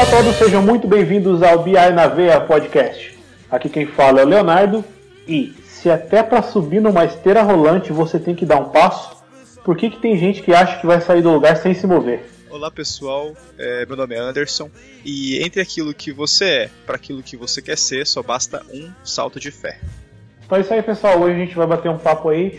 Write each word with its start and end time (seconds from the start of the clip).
Olá 0.00 0.08
a 0.08 0.16
todos, 0.16 0.36
sejam 0.36 0.62
muito 0.62 0.88
bem-vindos 0.88 1.42
ao 1.42 1.62
BI 1.62 1.74
na 1.74 2.06
Veia 2.06 2.40
Podcast. 2.40 3.18
Aqui 3.50 3.68
quem 3.68 3.86
fala 3.86 4.22
é 4.22 4.24
o 4.24 4.28
Leonardo 4.28 4.82
e 5.28 5.54
se 5.66 5.90
até 5.90 6.22
para 6.22 6.40
subir 6.40 6.80
numa 6.80 7.04
esteira 7.04 7.42
rolante 7.42 7.92
você 7.92 8.18
tem 8.18 8.34
que 8.34 8.46
dar 8.46 8.58
um 8.58 8.70
passo, 8.70 9.22
por 9.62 9.76
que, 9.76 9.90
que 9.90 10.00
tem 10.00 10.16
gente 10.16 10.40
que 10.40 10.54
acha 10.54 10.80
que 10.80 10.86
vai 10.86 11.02
sair 11.02 11.20
do 11.20 11.30
lugar 11.30 11.54
sem 11.58 11.74
se 11.74 11.86
mover? 11.86 12.24
Olá 12.48 12.70
pessoal, 12.70 13.34
é, 13.58 13.84
meu 13.84 13.94
nome 13.94 14.14
é 14.14 14.18
Anderson 14.18 14.70
e 15.04 15.38
entre 15.44 15.60
aquilo 15.60 15.92
que 15.92 16.10
você 16.10 16.44
é 16.46 16.70
para 16.86 16.96
aquilo 16.96 17.22
que 17.22 17.36
você 17.36 17.60
quer 17.60 17.76
ser 17.76 18.06
só 18.06 18.22
basta 18.22 18.64
um 18.72 18.90
salto 19.04 19.38
de 19.38 19.50
fé. 19.50 19.78
Então 20.46 20.56
é 20.56 20.62
isso 20.62 20.72
aí 20.72 20.82
pessoal, 20.82 21.20
hoje 21.20 21.36
a 21.36 21.44
gente 21.44 21.54
vai 21.54 21.66
bater 21.66 21.90
um 21.90 21.98
papo 21.98 22.30
aí 22.30 22.58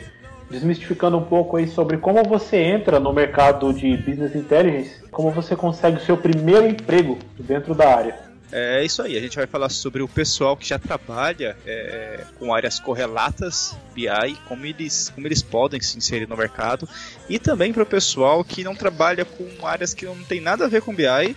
desmistificando 0.52 1.18
um 1.18 1.24
pouco 1.24 1.58
aí 1.58 1.68
sobre 1.68 1.98
como 1.98 2.24
você 2.24 2.58
entra 2.58 3.00
no 3.00 3.14
mercado 3.14 3.74
de 3.74 3.96
business 3.98 4.36
intelligence, 4.36 5.02
como 5.10 5.32
você 5.32 5.56
consegue 5.56 5.98
o 5.98 6.02
seu 6.02 6.18
primeiro 6.18 6.68
emprego 6.68 7.18
dentro 7.40 7.74
da 7.74 7.96
área. 7.96 8.32
É 8.52 8.84
isso 8.84 9.02
aí, 9.02 9.18
a 9.18 9.22
gente 9.22 9.38
vai 9.38 9.48
falar 9.48 9.70
sobre 9.70 10.02
o 10.02 10.10
pessoal 10.10 10.58
que 10.58 10.68
já 10.68 10.78
trabalha 10.78 11.56
é, 11.66 12.26
com 12.38 12.54
áreas 12.54 12.82
correlatas 12.82 13.78
BI, 13.96 14.36
como 14.46 14.66
eles, 14.66 15.10
como 15.16 15.26
eles 15.26 15.42
podem 15.42 15.80
se 15.80 15.98
inserir 15.98 16.28
no 16.28 16.36
mercado, 16.36 16.88
e 17.30 17.40
também 17.40 17.72
para 17.72 17.84
o 17.84 17.86
pessoal 17.86 18.44
que 18.44 18.62
não 18.62 18.76
trabalha 18.76 19.24
com 19.24 19.66
áreas 19.66 19.94
que 19.94 20.06
não 20.06 20.18
tem 20.24 20.42
nada 20.42 20.66
a 20.66 20.68
ver 20.68 20.82
com 20.82 20.94
BI 20.94 21.36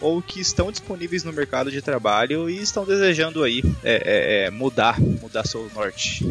ou 0.00 0.22
que 0.22 0.40
estão 0.40 0.70
disponíveis 0.70 1.24
no 1.24 1.32
mercado 1.32 1.68
de 1.68 1.82
trabalho 1.82 2.48
e 2.48 2.62
estão 2.62 2.84
desejando 2.84 3.42
aí 3.42 3.62
é, 3.82 4.44
é, 4.44 4.44
é 4.44 4.50
mudar, 4.50 5.00
mudar 5.00 5.44
seu 5.44 5.68
norte. 5.74 6.24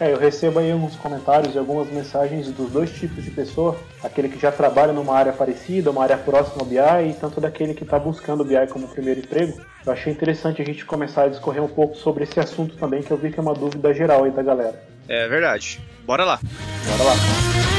É, 0.00 0.12
eu 0.12 0.18
recebo 0.18 0.58
aí 0.58 0.72
alguns 0.72 0.96
comentários 0.96 1.54
e 1.54 1.58
algumas 1.58 1.88
mensagens 1.88 2.50
dos 2.50 2.70
dois 2.70 2.90
tipos 2.90 3.22
de 3.22 3.30
pessoa, 3.30 3.78
aquele 4.02 4.28
que 4.28 4.38
já 4.38 4.50
trabalha 4.50 4.92
numa 4.92 5.14
área 5.14 5.32
parecida, 5.32 5.90
uma 5.90 6.02
área 6.02 6.16
próxima 6.16 6.62
ao 6.62 6.66
BI, 6.66 7.10
e 7.10 7.14
tanto 7.14 7.40
daquele 7.40 7.74
que 7.74 7.84
está 7.84 7.98
buscando 7.98 8.40
o 8.40 8.44
BI 8.44 8.66
como 8.68 8.88
primeiro 8.88 9.20
emprego. 9.20 9.60
Eu 9.86 9.92
achei 9.92 10.12
interessante 10.12 10.60
a 10.60 10.64
gente 10.64 10.84
começar 10.84 11.24
a 11.24 11.28
discorrer 11.28 11.62
um 11.62 11.68
pouco 11.68 11.96
sobre 11.96 12.24
esse 12.24 12.40
assunto 12.40 12.76
também, 12.76 13.02
que 13.02 13.10
eu 13.10 13.16
vi 13.16 13.30
que 13.30 13.38
é 13.38 13.42
uma 13.42 13.54
dúvida 13.54 13.92
geral 13.94 14.24
aí 14.24 14.30
da 14.30 14.42
galera. 14.42 14.82
É 15.08 15.28
verdade. 15.28 15.80
Bora 16.04 16.24
lá. 16.24 16.40
Bora 16.88 17.04
lá. 17.04 17.71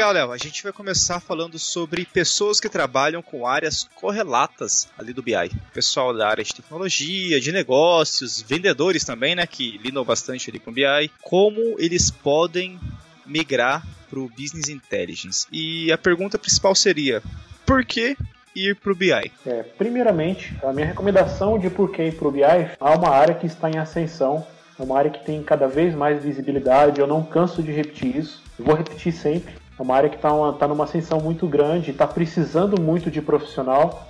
Legal, 0.00 0.14
Léo. 0.14 0.32
A 0.32 0.38
gente 0.38 0.62
vai 0.62 0.72
começar 0.72 1.20
falando 1.20 1.58
sobre 1.58 2.06
pessoas 2.06 2.58
que 2.58 2.70
trabalham 2.70 3.20
com 3.20 3.46
áreas 3.46 3.86
correlatas 3.94 4.88
ali 4.98 5.12
do 5.12 5.22
BI. 5.22 5.52
Pessoal 5.74 6.16
da 6.16 6.26
área 6.26 6.42
de 6.42 6.54
tecnologia, 6.54 7.38
de 7.38 7.52
negócios, 7.52 8.40
vendedores 8.40 9.04
também, 9.04 9.34
né, 9.34 9.46
que 9.46 9.76
lidam 9.76 10.02
bastante 10.02 10.48
ali 10.48 10.58
com 10.58 10.72
BI. 10.72 11.10
Como 11.20 11.76
eles 11.78 12.10
podem 12.10 12.80
migrar 13.26 13.86
para 14.08 14.18
o 14.18 14.30
Business 14.30 14.70
Intelligence? 14.70 15.46
E 15.52 15.92
a 15.92 15.98
pergunta 15.98 16.38
principal 16.38 16.74
seria: 16.74 17.22
por 17.66 17.84
que 17.84 18.16
ir 18.56 18.76
para 18.76 18.92
o 18.92 18.96
BI? 18.96 19.30
É, 19.44 19.62
primeiramente, 19.76 20.56
a 20.62 20.72
minha 20.72 20.86
recomendação 20.86 21.58
de 21.58 21.68
por 21.68 21.92
que 21.92 22.04
ir 22.04 22.14
para 22.14 22.26
o 22.26 22.32
BI 22.32 22.42
é 22.42 22.74
uma 22.80 23.10
área 23.10 23.34
que 23.34 23.46
está 23.46 23.68
em 23.68 23.76
ascensão, 23.76 24.46
é 24.78 24.82
uma 24.82 24.96
área 24.96 25.10
que 25.10 25.22
tem 25.26 25.42
cada 25.42 25.68
vez 25.68 25.94
mais 25.94 26.24
visibilidade. 26.24 27.02
Eu 27.02 27.06
não 27.06 27.22
canso 27.22 27.62
de 27.62 27.70
repetir 27.70 28.16
isso, 28.16 28.42
vou 28.58 28.74
repetir 28.74 29.12
sempre. 29.12 29.59
É 29.80 29.82
uma 29.82 29.96
área 29.96 30.10
que 30.10 30.16
está 30.16 30.28
tá 30.58 30.68
numa 30.68 30.84
ascensão 30.84 31.18
muito 31.20 31.46
grande, 31.46 31.90
está 31.90 32.06
precisando 32.06 32.78
muito 32.78 33.10
de 33.10 33.22
profissional 33.22 34.06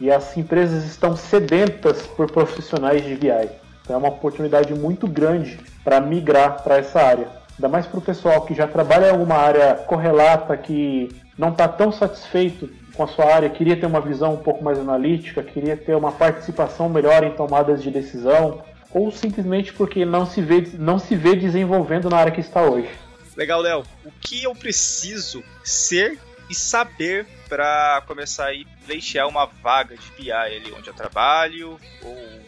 e 0.00 0.10
as 0.10 0.34
empresas 0.34 0.86
estão 0.86 1.14
sedentas 1.14 2.06
por 2.06 2.32
profissionais 2.32 3.04
de 3.04 3.14
BI. 3.16 3.50
Então 3.82 3.96
é 3.96 3.98
uma 3.98 4.08
oportunidade 4.08 4.72
muito 4.72 5.06
grande 5.06 5.60
para 5.84 6.00
migrar 6.00 6.62
para 6.62 6.78
essa 6.78 7.02
área. 7.02 7.28
Ainda 7.52 7.68
mais 7.68 7.86
para 7.86 7.98
o 7.98 8.02
pessoal 8.02 8.40
que 8.46 8.54
já 8.54 8.66
trabalha 8.66 9.08
em 9.08 9.10
alguma 9.10 9.34
área 9.34 9.74
correlata, 9.74 10.56
que 10.56 11.10
não 11.36 11.50
está 11.50 11.68
tão 11.68 11.92
satisfeito 11.92 12.70
com 12.94 13.02
a 13.02 13.06
sua 13.06 13.26
área, 13.26 13.50
queria 13.50 13.76
ter 13.76 13.84
uma 13.84 14.00
visão 14.00 14.32
um 14.32 14.38
pouco 14.38 14.64
mais 14.64 14.78
analítica, 14.78 15.42
queria 15.42 15.76
ter 15.76 15.94
uma 15.94 16.12
participação 16.12 16.88
melhor 16.88 17.22
em 17.24 17.32
tomadas 17.32 17.82
de 17.82 17.90
decisão, 17.90 18.62
ou 18.90 19.10
simplesmente 19.10 19.70
porque 19.74 20.02
não 20.06 20.24
se 20.24 20.40
vê, 20.40 20.66
não 20.78 20.98
se 20.98 21.14
vê 21.14 21.36
desenvolvendo 21.36 22.08
na 22.08 22.16
área 22.16 22.32
que 22.32 22.40
está 22.40 22.62
hoje. 22.62 22.88
Legal, 23.36 23.60
Léo. 23.60 23.84
O 24.04 24.10
que 24.20 24.42
eu 24.42 24.54
preciso 24.54 25.42
ser 25.64 26.18
e 26.48 26.54
saber 26.54 27.26
para 27.48 28.02
começar 28.06 28.50
a 28.50 28.54
pleitear 28.84 29.28
uma 29.28 29.46
vaga 29.46 29.96
de 29.96 30.10
BI 30.12 30.32
ali 30.32 30.72
onde 30.72 30.88
eu 30.88 30.94
trabalho 30.94 31.78
ou 32.02 32.40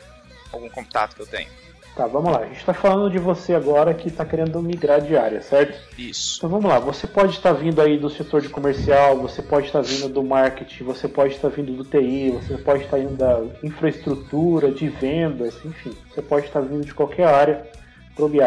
algum 0.53 0.69
contato 0.69 1.15
que 1.15 1.23
eu 1.23 1.27
tenho? 1.27 1.49
Tá, 1.95 2.07
vamos 2.07 2.33
lá. 2.33 2.41
A 2.41 2.47
gente 2.47 2.59
está 2.59 2.73
falando 2.73 3.11
de 3.11 3.19
você 3.19 3.55
agora 3.55 3.93
que 3.93 4.09
está 4.09 4.25
querendo 4.25 4.63
migrar 4.63 5.03
de 5.03 5.15
área, 5.15 5.43
certo? 5.43 5.79
Isso. 5.99 6.39
Então 6.39 6.49
vamos 6.49 6.71
lá. 6.71 6.79
Você 6.79 7.07
pode 7.07 7.33
estar 7.33 7.53
tá 7.53 7.61
vindo 7.61 7.83
aí 7.83 7.99
do 7.99 8.09
setor 8.09 8.41
de 8.41 8.49
comercial, 8.49 9.19
você 9.19 9.43
pode 9.43 9.67
estar 9.67 9.83
tá 9.83 9.87
vindo 9.87 10.09
do 10.09 10.23
marketing, 10.23 10.85
você 10.85 11.07
pode 11.07 11.35
estar 11.35 11.51
tá 11.51 11.55
vindo 11.55 11.73
do 11.73 11.85
TI, 11.85 12.31
você 12.31 12.57
pode 12.57 12.85
estar 12.85 12.97
tá 12.97 13.03
indo 13.03 13.15
da 13.15 13.43
infraestrutura, 13.63 14.71
de 14.71 14.89
vendas, 14.89 15.55
enfim. 15.65 15.93
Você 16.11 16.23
pode 16.23 16.47
estar 16.47 16.61
tá 16.61 16.67
vindo 16.67 16.85
de 16.85 16.95
qualquer 16.95 17.27
área 17.27 17.67
para 18.15 18.25
o 18.25 18.29
BI. 18.29 18.41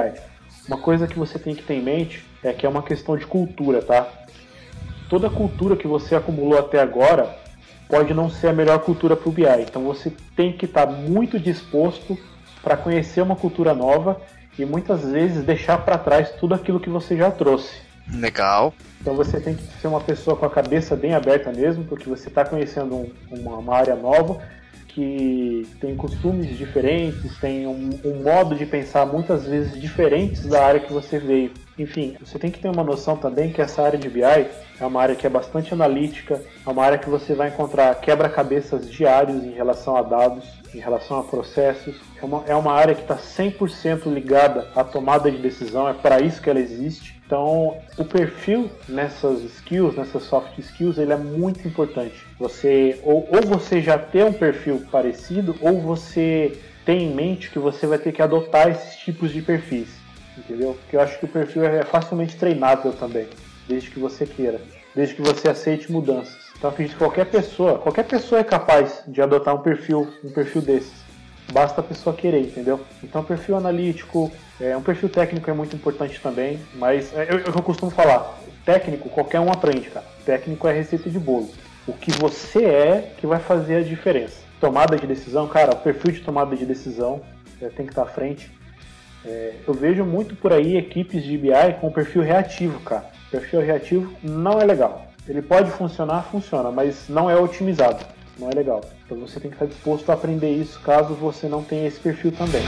Uma 0.67 0.77
coisa 0.77 1.07
que 1.07 1.17
você 1.17 1.37
tem 1.37 1.53
que 1.53 1.63
ter 1.63 1.75
em 1.75 1.81
mente 1.81 2.25
é 2.43 2.51
que 2.51 2.65
é 2.65 2.69
uma 2.69 2.81
questão 2.81 3.15
de 3.15 3.25
cultura, 3.25 3.81
tá? 3.81 4.07
Toda 5.09 5.27
a 5.27 5.29
cultura 5.29 5.75
que 5.75 5.87
você 5.87 6.15
acumulou 6.15 6.57
até 6.57 6.79
agora 6.79 7.37
pode 7.87 8.13
não 8.13 8.29
ser 8.29 8.47
a 8.47 8.53
melhor 8.53 8.79
cultura 8.79 9.15
para 9.15 9.29
o 9.29 9.31
BI. 9.31 9.45
Então 9.61 9.83
você 9.83 10.11
tem 10.35 10.51
que 10.51 10.65
estar 10.65 10.87
tá 10.87 10.91
muito 10.91 11.39
disposto 11.39 12.17
para 12.63 12.75
conhecer 12.75 13.21
uma 13.21 13.35
cultura 13.35 13.75
nova 13.75 14.19
e 14.57 14.65
muitas 14.65 15.03
vezes 15.03 15.43
deixar 15.43 15.77
para 15.79 15.97
trás 15.97 16.31
tudo 16.31 16.55
aquilo 16.55 16.79
que 16.79 16.89
você 16.89 17.15
já 17.15 17.29
trouxe. 17.29 17.85
Legal. 18.11 18.73
Então 18.99 19.15
você 19.15 19.39
tem 19.39 19.55
que 19.55 19.63
ser 19.79 19.87
uma 19.87 20.01
pessoa 20.01 20.35
com 20.35 20.45
a 20.45 20.49
cabeça 20.49 20.95
bem 20.95 21.13
aberta 21.13 21.51
mesmo, 21.51 21.83
porque 21.85 22.09
você 22.09 22.27
está 22.27 22.43
conhecendo 22.43 22.95
um, 22.95 23.11
uma, 23.29 23.57
uma 23.57 23.75
área 23.75 23.95
nova 23.95 24.41
que 24.95 25.67
tem 25.81 25.93
costumes 25.93 26.57
diferentes, 26.57 27.37
tem 27.39 27.67
um, 27.67 27.89
um, 28.05 28.23
modo 28.23 28.55
de 28.55 28.65
pensar 28.65 29.05
muitas 29.05 29.45
vezes 29.45 29.77
diferentes 29.79 30.45
da 30.45 30.65
área 30.65 30.79
que 30.79 30.93
você 30.93 31.19
veio. 31.19 31.51
Enfim, 31.77 32.15
você 32.21 32.39
tem 32.39 32.49
que 32.49 32.59
ter 32.59 32.69
uma 32.69 32.81
noção 32.81 33.17
também 33.17 33.51
que 33.51 33.61
essa 33.61 33.81
área 33.83 33.99
de 33.99 34.07
BI 34.07 34.21
é 34.23 34.85
uma 34.85 35.01
área 35.01 35.13
que 35.13 35.27
é 35.27 35.29
bastante 35.29 35.73
analítica, 35.73 36.41
é 36.65 36.69
uma 36.69 36.81
área 36.81 36.97
que 36.97 37.09
você 37.09 37.33
vai 37.33 37.49
encontrar 37.49 37.93
quebra-cabeças 37.95 38.89
diários 38.89 39.43
em 39.43 39.51
relação 39.51 39.97
a 39.97 40.01
dados, 40.01 40.45
em 40.73 40.79
relação 40.79 41.19
a 41.19 41.23
processos. 41.23 41.97
É 42.21 42.23
uma, 42.23 42.43
é 42.47 42.55
uma 42.55 42.71
área 42.71 42.95
que 42.95 43.01
está 43.01 43.17
100% 43.17 44.05
ligada 44.05 44.69
à 44.73 44.81
tomada 44.81 45.29
de 45.29 45.39
decisão, 45.39 45.89
é 45.89 45.93
para 45.93 46.21
isso 46.21 46.41
que 46.41 46.49
ela 46.49 46.59
existe. 46.59 47.14
Então, 47.25 47.77
o 47.97 48.05
perfil 48.05 48.69
nessas 48.87 49.43
skills, 49.43 49.95
nessas 49.95 50.23
soft 50.23 50.59
skills, 50.59 50.99
ele 50.99 51.11
é 51.11 51.17
muito 51.17 51.67
importante. 51.67 52.25
Você 52.39 52.99
ou, 53.03 53.27
ou 53.31 53.41
você 53.41 53.81
já 53.81 53.97
tem 53.97 54.23
um 54.23 54.33
perfil 54.33 54.85
parecido, 54.91 55.55
ou 55.59 55.81
você 55.81 56.55
tem 56.85 57.05
em 57.09 57.15
mente 57.15 57.49
que 57.49 57.57
você 57.57 57.87
vai 57.87 57.97
ter 57.97 58.11
que 58.11 58.21
adotar 58.21 58.69
esses 58.69 58.97
tipos 58.97 59.31
de 59.31 59.41
perfis, 59.41 59.87
entendeu? 60.37 60.77
Porque 60.79 60.95
eu 60.95 61.01
acho 61.01 61.17
que 61.17 61.25
o 61.25 61.27
perfil 61.27 61.65
é 61.65 61.83
facilmente 61.83 62.37
treinável 62.37 62.93
também, 62.93 63.27
desde 63.67 63.89
que 63.89 63.99
você 63.99 64.27
queira, 64.27 64.61
desde 64.93 65.15
que 65.15 65.21
você 65.23 65.49
aceite 65.49 65.91
mudanças. 65.91 66.37
Então, 66.55 66.69
acredito 66.69 66.93
que 66.93 66.99
qualquer 66.99 67.25
pessoa, 67.25 67.79
qualquer 67.79 68.05
pessoa 68.05 68.39
é 68.39 68.43
capaz 68.43 69.03
de 69.07 69.19
adotar 69.19 69.55
um 69.55 69.63
perfil, 69.63 70.07
um 70.23 70.29
perfil 70.29 70.61
desses. 70.61 71.04
Basta 71.51 71.81
a 71.81 71.83
pessoa 71.83 72.15
querer, 72.15 72.41
entendeu? 72.41 72.81
Então, 73.03 73.23
perfil 73.23 73.55
analítico, 73.55 74.31
é, 74.59 74.75
um 74.75 74.81
perfil 74.81 75.09
técnico 75.09 75.49
é 75.49 75.53
muito 75.53 75.75
importante 75.75 76.19
também, 76.19 76.59
mas 76.75 77.13
é, 77.15 77.27
eu, 77.29 77.39
eu 77.39 77.61
costumo 77.61 77.91
falar, 77.91 78.39
técnico 78.65 79.09
qualquer 79.09 79.39
um 79.39 79.51
aprende, 79.51 79.89
cara. 79.89 80.05
Técnico 80.25 80.67
é 80.67 80.73
receita 80.73 81.09
de 81.09 81.19
bolo. 81.19 81.49
O 81.87 81.93
que 81.93 82.11
você 82.11 82.65
é 82.65 83.13
que 83.17 83.27
vai 83.27 83.39
fazer 83.39 83.75
a 83.75 83.83
diferença. 83.83 84.37
Tomada 84.59 84.97
de 84.97 85.05
decisão, 85.05 85.47
cara, 85.47 85.73
o 85.73 85.77
perfil 85.77 86.11
de 86.11 86.21
tomada 86.21 86.55
de 86.55 86.65
decisão 86.65 87.21
é, 87.61 87.67
tem 87.69 87.85
que 87.85 87.91
estar 87.91 88.03
à 88.03 88.07
frente. 88.07 88.51
É, 89.23 89.53
eu 89.67 89.73
vejo 89.73 90.03
muito 90.03 90.35
por 90.35 90.51
aí 90.51 90.77
equipes 90.77 91.23
de 91.23 91.37
BI 91.37 91.51
com 91.79 91.91
perfil 91.91 92.21
reativo, 92.21 92.79
cara. 92.79 93.05
Perfil 93.29 93.61
reativo 93.61 94.13
não 94.23 94.59
é 94.59 94.65
legal. 94.65 95.05
Ele 95.27 95.41
pode 95.41 95.71
funcionar, 95.71 96.23
funciona, 96.23 96.71
mas 96.71 97.09
não 97.09 97.29
é 97.29 97.35
otimizado. 97.35 98.05
Não 98.37 98.49
é 98.49 98.53
legal. 98.53 98.81
Então 99.05 99.17
você 99.17 99.39
tem 99.39 99.49
que 99.49 99.55
estar 99.55 99.65
disposto 99.65 100.09
a 100.09 100.13
aprender 100.13 100.51
isso 100.51 100.79
caso 100.81 101.13
você 101.13 101.47
não 101.47 101.63
tenha 101.63 101.87
esse 101.87 101.99
perfil 101.99 102.31
também. 102.31 102.63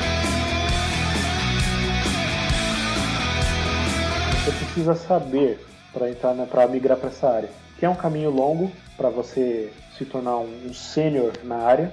você 4.48 4.52
precisa 4.52 4.96
saber 4.96 5.60
para 5.92 6.10
entrar 6.10 6.34
para 6.48 6.68
migrar 6.68 6.98
para 6.98 7.10
essa 7.10 7.30
área. 7.30 7.50
Que 7.78 7.86
é 7.86 7.90
um 7.90 7.96
caminho 7.96 8.30
longo 8.30 8.72
para 8.96 9.10
você 9.10 9.72
se 9.98 10.06
tornar 10.06 10.38
um, 10.38 10.68
um 10.68 10.74
sênior 10.74 11.34
na 11.44 11.58
área. 11.58 11.92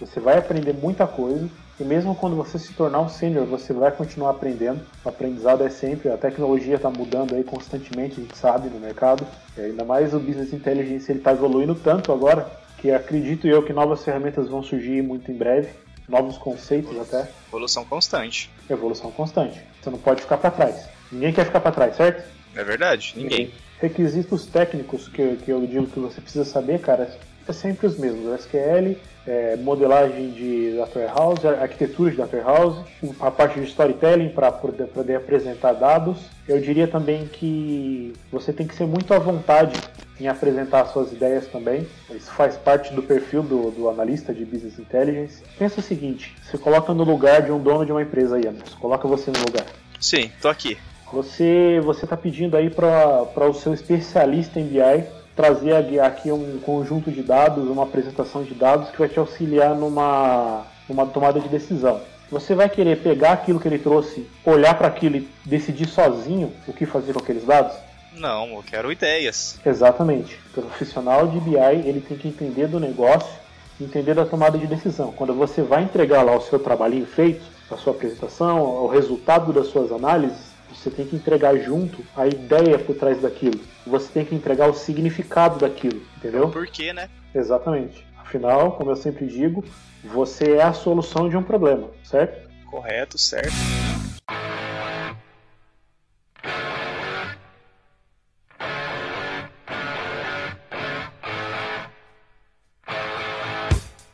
Você 0.00 0.18
vai 0.18 0.38
aprender 0.38 0.72
muita 0.72 1.06
coisa 1.06 1.48
e 1.78 1.84
mesmo 1.84 2.14
quando 2.14 2.34
você 2.34 2.58
se 2.58 2.72
tornar 2.72 3.00
um 3.00 3.08
sênior, 3.08 3.44
você 3.44 3.72
vai 3.72 3.90
continuar 3.90 4.30
aprendendo. 4.30 4.80
O 5.04 5.08
aprendizado 5.08 5.64
é 5.64 5.68
sempre, 5.68 6.10
a 6.10 6.16
tecnologia 6.16 6.76
está 6.76 6.88
mudando 6.90 7.34
aí 7.34 7.44
constantemente, 7.44 8.20
a 8.20 8.22
gente 8.22 8.38
sabe 8.38 8.68
no 8.68 8.80
mercado. 8.80 9.26
E 9.56 9.60
ainda 9.60 9.84
mais 9.84 10.14
o 10.14 10.18
business 10.18 10.52
intelligence 10.52 11.10
ele 11.10 11.18
está 11.18 11.32
evoluindo 11.32 11.74
tanto 11.74 12.10
agora 12.10 12.61
que 12.82 12.90
acredito 12.90 13.46
eu 13.46 13.62
que 13.62 13.72
novas 13.72 14.04
ferramentas 14.04 14.48
vão 14.48 14.60
surgir 14.60 15.00
muito 15.02 15.30
em 15.30 15.34
breve 15.34 15.68
novos 16.08 16.36
conceitos 16.36 16.98
até. 17.00 17.30
Evolução 17.48 17.84
constante. 17.84 18.50
Evolução 18.68 19.10
constante. 19.12 19.62
Você 19.80 19.88
não 19.88 19.98
pode 19.98 20.22
ficar 20.22 20.36
para 20.36 20.50
trás. 20.50 20.88
Ninguém 21.10 21.32
quer 21.32 21.46
ficar 21.46 21.60
para 21.60 21.70
trás, 21.70 21.96
certo? 21.96 22.28
É 22.54 22.64
verdade, 22.64 23.14
ninguém. 23.16 23.52
Requisitos 23.80 24.46
técnicos 24.46 25.08
que, 25.08 25.36
que 25.36 25.50
eu 25.50 25.64
digo 25.64 25.86
que 25.86 26.00
você 26.00 26.20
precisa 26.20 26.44
saber, 26.44 26.80
cara, 26.80 27.16
é 27.48 27.52
sempre 27.52 27.86
os 27.86 27.96
mesmos. 27.96 28.40
SQL, 28.40 28.96
é, 29.26 29.56
modelagem 29.56 30.30
de 30.30 30.76
Data 30.76 30.98
Warehouse, 30.98 31.46
arquitetura 31.46 32.10
de 32.10 32.16
Data 32.16 32.36
Warehouse, 32.36 32.82
a 33.20 33.30
parte 33.30 33.60
de 33.60 33.66
storytelling 33.66 34.30
para 34.30 34.50
poder, 34.50 34.88
poder, 34.88 35.14
apresentar 35.14 35.72
dados. 35.72 36.18
Eu 36.48 36.60
diria 36.60 36.88
também 36.88 37.26
que 37.26 38.12
você 38.30 38.52
tem 38.52 38.66
que 38.66 38.74
ser 38.74 38.86
muito 38.86 39.14
à 39.14 39.18
vontade 39.18 39.80
em 40.20 40.28
apresentar 40.28 40.86
suas 40.86 41.12
ideias 41.12 41.46
também. 41.46 41.86
Isso 42.10 42.30
faz 42.32 42.56
parte 42.56 42.92
do 42.92 43.02
perfil 43.02 43.42
do, 43.42 43.70
do 43.70 43.88
analista 43.88 44.32
de 44.32 44.44
Business 44.44 44.78
Intelligence. 44.78 45.42
Pensa 45.58 45.80
o 45.80 45.82
seguinte, 45.82 46.34
você 46.42 46.58
coloca 46.58 46.92
no 46.94 47.04
lugar 47.04 47.42
de 47.42 47.50
um 47.50 47.58
dono 47.58 47.84
de 47.84 47.92
uma 47.92 48.02
empresa 48.02 48.36
aí, 48.36 48.46
Anderson. 48.46 48.76
Coloca 48.78 49.08
você 49.08 49.30
no 49.30 49.38
lugar. 49.38 49.66
Sim, 50.00 50.30
tô 50.40 50.48
aqui. 50.48 50.78
Você 51.12 51.80
você 51.84 52.04
está 52.04 52.16
pedindo 52.16 52.56
aí 52.56 52.70
para 52.70 53.48
o 53.48 53.54
seu 53.54 53.74
especialista 53.74 54.58
em 54.58 54.66
BI 54.66 55.04
trazer 55.36 56.00
aqui 56.00 56.30
um 56.30 56.58
conjunto 56.58 57.10
de 57.10 57.22
dados, 57.22 57.68
uma 57.68 57.84
apresentação 57.84 58.42
de 58.42 58.54
dados 58.54 58.90
que 58.90 58.98
vai 58.98 59.08
te 59.08 59.18
auxiliar 59.18 59.74
numa, 59.74 60.66
numa 60.88 61.06
tomada 61.06 61.40
de 61.40 61.48
decisão. 61.48 62.00
Você 62.30 62.54
vai 62.54 62.68
querer 62.68 62.98
pegar 63.02 63.32
aquilo 63.32 63.60
que 63.60 63.68
ele 63.68 63.78
trouxe, 63.78 64.26
olhar 64.44 64.76
para 64.76 64.88
aquilo 64.88 65.16
e 65.16 65.28
decidir 65.44 65.86
sozinho 65.86 66.52
o 66.66 66.72
que 66.72 66.86
fazer 66.86 67.12
com 67.12 67.20
aqueles 67.20 67.44
dados? 67.44 67.76
Não, 68.14 68.54
eu 68.54 68.62
quero 68.62 68.92
ideias. 68.92 69.58
Exatamente. 69.64 70.38
O 70.50 70.62
profissional 70.62 71.26
de 71.26 71.40
BI 71.40 71.56
ele 71.56 72.00
tem 72.00 72.16
que 72.16 72.28
entender 72.28 72.68
do 72.68 72.78
negócio, 72.78 73.32
entender 73.80 74.14
da 74.14 74.26
tomada 74.26 74.58
de 74.58 74.66
decisão. 74.66 75.12
Quando 75.12 75.34
você 75.34 75.62
vai 75.62 75.82
entregar 75.82 76.22
lá 76.22 76.36
o 76.36 76.40
seu 76.40 76.58
trabalhinho 76.58 77.06
feito, 77.06 77.42
a 77.70 77.76
sua 77.76 77.92
apresentação, 77.92 78.60
o 78.60 78.86
resultado 78.86 79.52
das 79.52 79.68
suas 79.68 79.90
análises, 79.90 80.52
você 80.72 80.90
tem 80.90 81.06
que 81.06 81.16
entregar 81.16 81.56
junto 81.58 82.04
a 82.16 82.26
ideia 82.26 82.78
por 82.78 82.96
trás 82.96 83.20
daquilo. 83.20 83.60
Você 83.86 84.08
tem 84.12 84.24
que 84.24 84.34
entregar 84.34 84.68
o 84.68 84.74
significado 84.74 85.58
daquilo, 85.58 86.02
entendeu? 86.16 86.48
Por 86.48 86.66
quê, 86.66 86.92
né? 86.92 87.08
Exatamente. 87.34 88.06
Afinal, 88.16 88.72
como 88.72 88.90
eu 88.90 88.96
sempre 88.96 89.26
digo, 89.26 89.64
você 90.04 90.56
é 90.56 90.62
a 90.62 90.72
solução 90.72 91.28
de 91.28 91.36
um 91.36 91.42
problema, 91.42 91.88
certo? 92.02 92.48
Correto, 92.66 93.18
certo. 93.18 93.52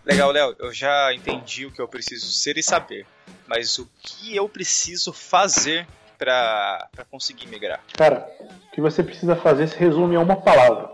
Legal, 0.09 0.31
Léo, 0.31 0.57
eu 0.59 0.73
já 0.73 1.13
entendi 1.13 1.67
o 1.67 1.71
que 1.71 1.83
eu 1.83 1.87
preciso 1.87 2.29
ser 2.29 2.57
e 2.57 2.63
saber, 2.63 3.05
mas 3.47 3.79
o 3.79 3.87
que 4.01 4.35
eu 4.35 4.49
preciso 4.49 5.13
fazer 5.13 5.87
para 6.17 6.89
conseguir 7.11 7.47
migrar? 7.47 7.81
Cara, 7.93 8.27
o 8.41 8.71
que 8.71 8.81
você 8.81 9.03
precisa 9.03 9.37
fazer 9.37 9.69
se 9.69 9.77
resume 9.77 10.17
a 10.17 10.21
uma 10.21 10.37
palavra: 10.37 10.93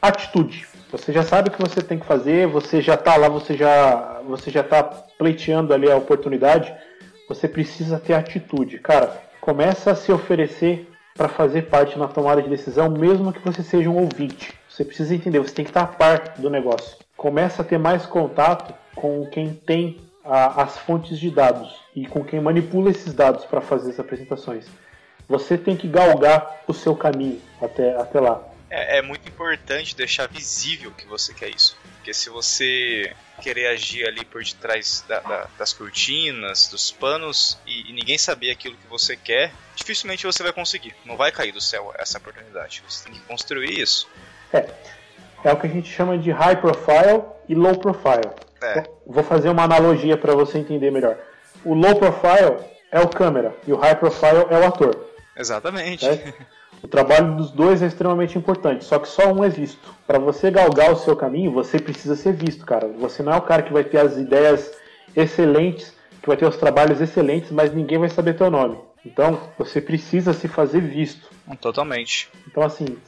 atitude. 0.00 0.64
Você 0.92 1.12
já 1.12 1.24
sabe 1.24 1.48
o 1.48 1.52
que 1.52 1.60
você 1.60 1.82
tem 1.82 1.98
que 1.98 2.06
fazer, 2.06 2.46
você 2.46 2.80
já 2.80 2.94
está 2.94 3.16
lá, 3.16 3.28
você 3.28 3.56
já 3.56 4.22
você 4.22 4.48
já 4.48 4.62
tá 4.62 4.84
pleiteando 4.84 5.74
ali 5.74 5.90
a 5.90 5.96
oportunidade. 5.96 6.72
Você 7.28 7.48
precisa 7.48 7.98
ter 7.98 8.12
atitude, 8.12 8.78
cara. 8.78 9.24
Começa 9.40 9.90
a 9.90 9.96
se 9.96 10.12
oferecer 10.12 10.88
para 11.16 11.28
fazer 11.28 11.62
parte 11.62 11.98
na 11.98 12.06
tomada 12.06 12.40
de 12.40 12.48
decisão, 12.48 12.88
mesmo 12.88 13.32
que 13.32 13.40
você 13.40 13.64
seja 13.64 13.90
um 13.90 13.98
ouvinte. 13.98 14.54
Você 14.68 14.84
precisa 14.84 15.16
entender, 15.16 15.40
você 15.40 15.54
tem 15.54 15.64
que 15.64 15.72
estar 15.72 15.82
a 15.82 15.86
par 15.88 16.34
do 16.38 16.48
negócio. 16.48 17.03
Começa 17.16 17.62
a 17.62 17.64
ter 17.64 17.78
mais 17.78 18.06
contato 18.06 18.74
com 18.94 19.26
quem 19.26 19.54
tem 19.54 20.00
a, 20.24 20.62
as 20.62 20.78
fontes 20.78 21.18
de 21.18 21.30
dados 21.30 21.80
e 21.94 22.06
com 22.06 22.24
quem 22.24 22.40
manipula 22.40 22.90
esses 22.90 23.12
dados 23.12 23.44
para 23.44 23.60
fazer 23.60 23.90
as 23.90 24.00
apresentações. 24.00 24.66
Você 25.28 25.56
tem 25.56 25.76
que 25.76 25.88
galgar 25.88 26.62
o 26.66 26.74
seu 26.74 26.94
caminho 26.94 27.40
até, 27.60 27.96
até 27.96 28.20
lá. 28.20 28.42
É, 28.70 28.98
é, 28.98 29.02
muito 29.02 29.28
importante 29.28 29.94
deixar 29.94 30.26
visível 30.26 30.90
que 30.90 31.06
você 31.06 31.32
quer 31.32 31.48
isso. 31.48 31.76
Porque 31.96 32.12
se 32.12 32.28
você 32.28 33.14
querer 33.40 33.68
agir 33.68 34.06
ali 34.06 34.24
por 34.24 34.42
detrás 34.42 35.04
da, 35.06 35.20
da, 35.20 35.48
das 35.56 35.72
cortinas, 35.72 36.68
dos 36.68 36.90
panos, 36.90 37.58
e, 37.66 37.90
e, 37.90 37.92
ninguém 37.92 38.18
saber 38.18 38.50
aquilo 38.50 38.76
que 38.76 38.86
você 38.86 39.16
quer, 39.16 39.52
dificilmente 39.76 40.26
você 40.26 40.42
vai 40.42 40.52
conseguir. 40.52 40.94
Não 41.04 41.16
vai 41.16 41.30
cair 41.30 41.52
do 41.52 41.60
céu 41.60 41.94
essa 41.96 42.18
oportunidade. 42.18 42.82
Você 42.88 43.04
tem 43.04 43.14
que 43.14 43.20
construir 43.20 43.78
isso. 43.78 44.08
É. 44.52 44.68
É 45.44 45.52
o 45.52 45.56
que 45.56 45.66
a 45.66 45.70
gente 45.70 45.90
chama 45.90 46.18
de 46.18 46.30
high 46.30 46.56
profile 46.56 47.22
e 47.48 47.54
low 47.54 47.78
profile. 47.78 48.30
É. 48.62 48.82
Vou 49.06 49.22
fazer 49.22 49.50
uma 49.50 49.62
analogia 49.62 50.16
para 50.16 50.34
você 50.34 50.58
entender 50.58 50.90
melhor. 50.90 51.16
O 51.64 51.74
low 51.74 51.94
profile 51.96 52.56
é 52.90 52.98
o 53.00 53.08
câmera 53.08 53.54
e 53.66 53.72
o 53.72 53.76
high 53.76 53.94
profile 53.94 54.46
é 54.48 54.58
o 54.58 54.66
ator. 54.66 54.96
Exatamente. 55.36 56.06
O 56.82 56.88
trabalho 56.88 57.36
dos 57.36 57.50
dois 57.50 57.82
é 57.82 57.86
extremamente 57.86 58.36
importante, 58.36 58.84
só 58.84 58.98
que 58.98 59.08
só 59.08 59.32
um 59.32 59.42
é 59.42 59.48
visto. 59.48 59.94
Para 60.06 60.18
você 60.18 60.50
galgar 60.50 60.92
o 60.92 60.96
seu 60.96 61.16
caminho, 61.16 61.50
você 61.50 61.78
precisa 61.78 62.14
ser 62.14 62.34
visto, 62.34 62.66
cara. 62.66 62.88
Você 62.98 63.22
não 63.22 63.32
é 63.32 63.36
o 63.36 63.42
cara 63.42 63.62
que 63.62 63.72
vai 63.72 63.84
ter 63.84 63.98
as 63.98 64.18
ideias 64.18 64.70
excelentes, 65.16 65.94
que 66.20 66.28
vai 66.28 66.36
ter 66.36 66.46
os 66.46 66.56
trabalhos 66.56 67.00
excelentes, 67.00 67.50
mas 67.50 67.72
ninguém 67.72 67.98
vai 67.98 68.10
saber 68.10 68.34
teu 68.34 68.50
nome. 68.50 68.78
Então, 69.04 69.40
você 69.58 69.80
precisa 69.80 70.32
se 70.32 70.46
fazer 70.46 70.80
visto. 70.80 71.30
Totalmente. 71.60 72.30
Então, 72.46 72.62
assim, 72.62 72.98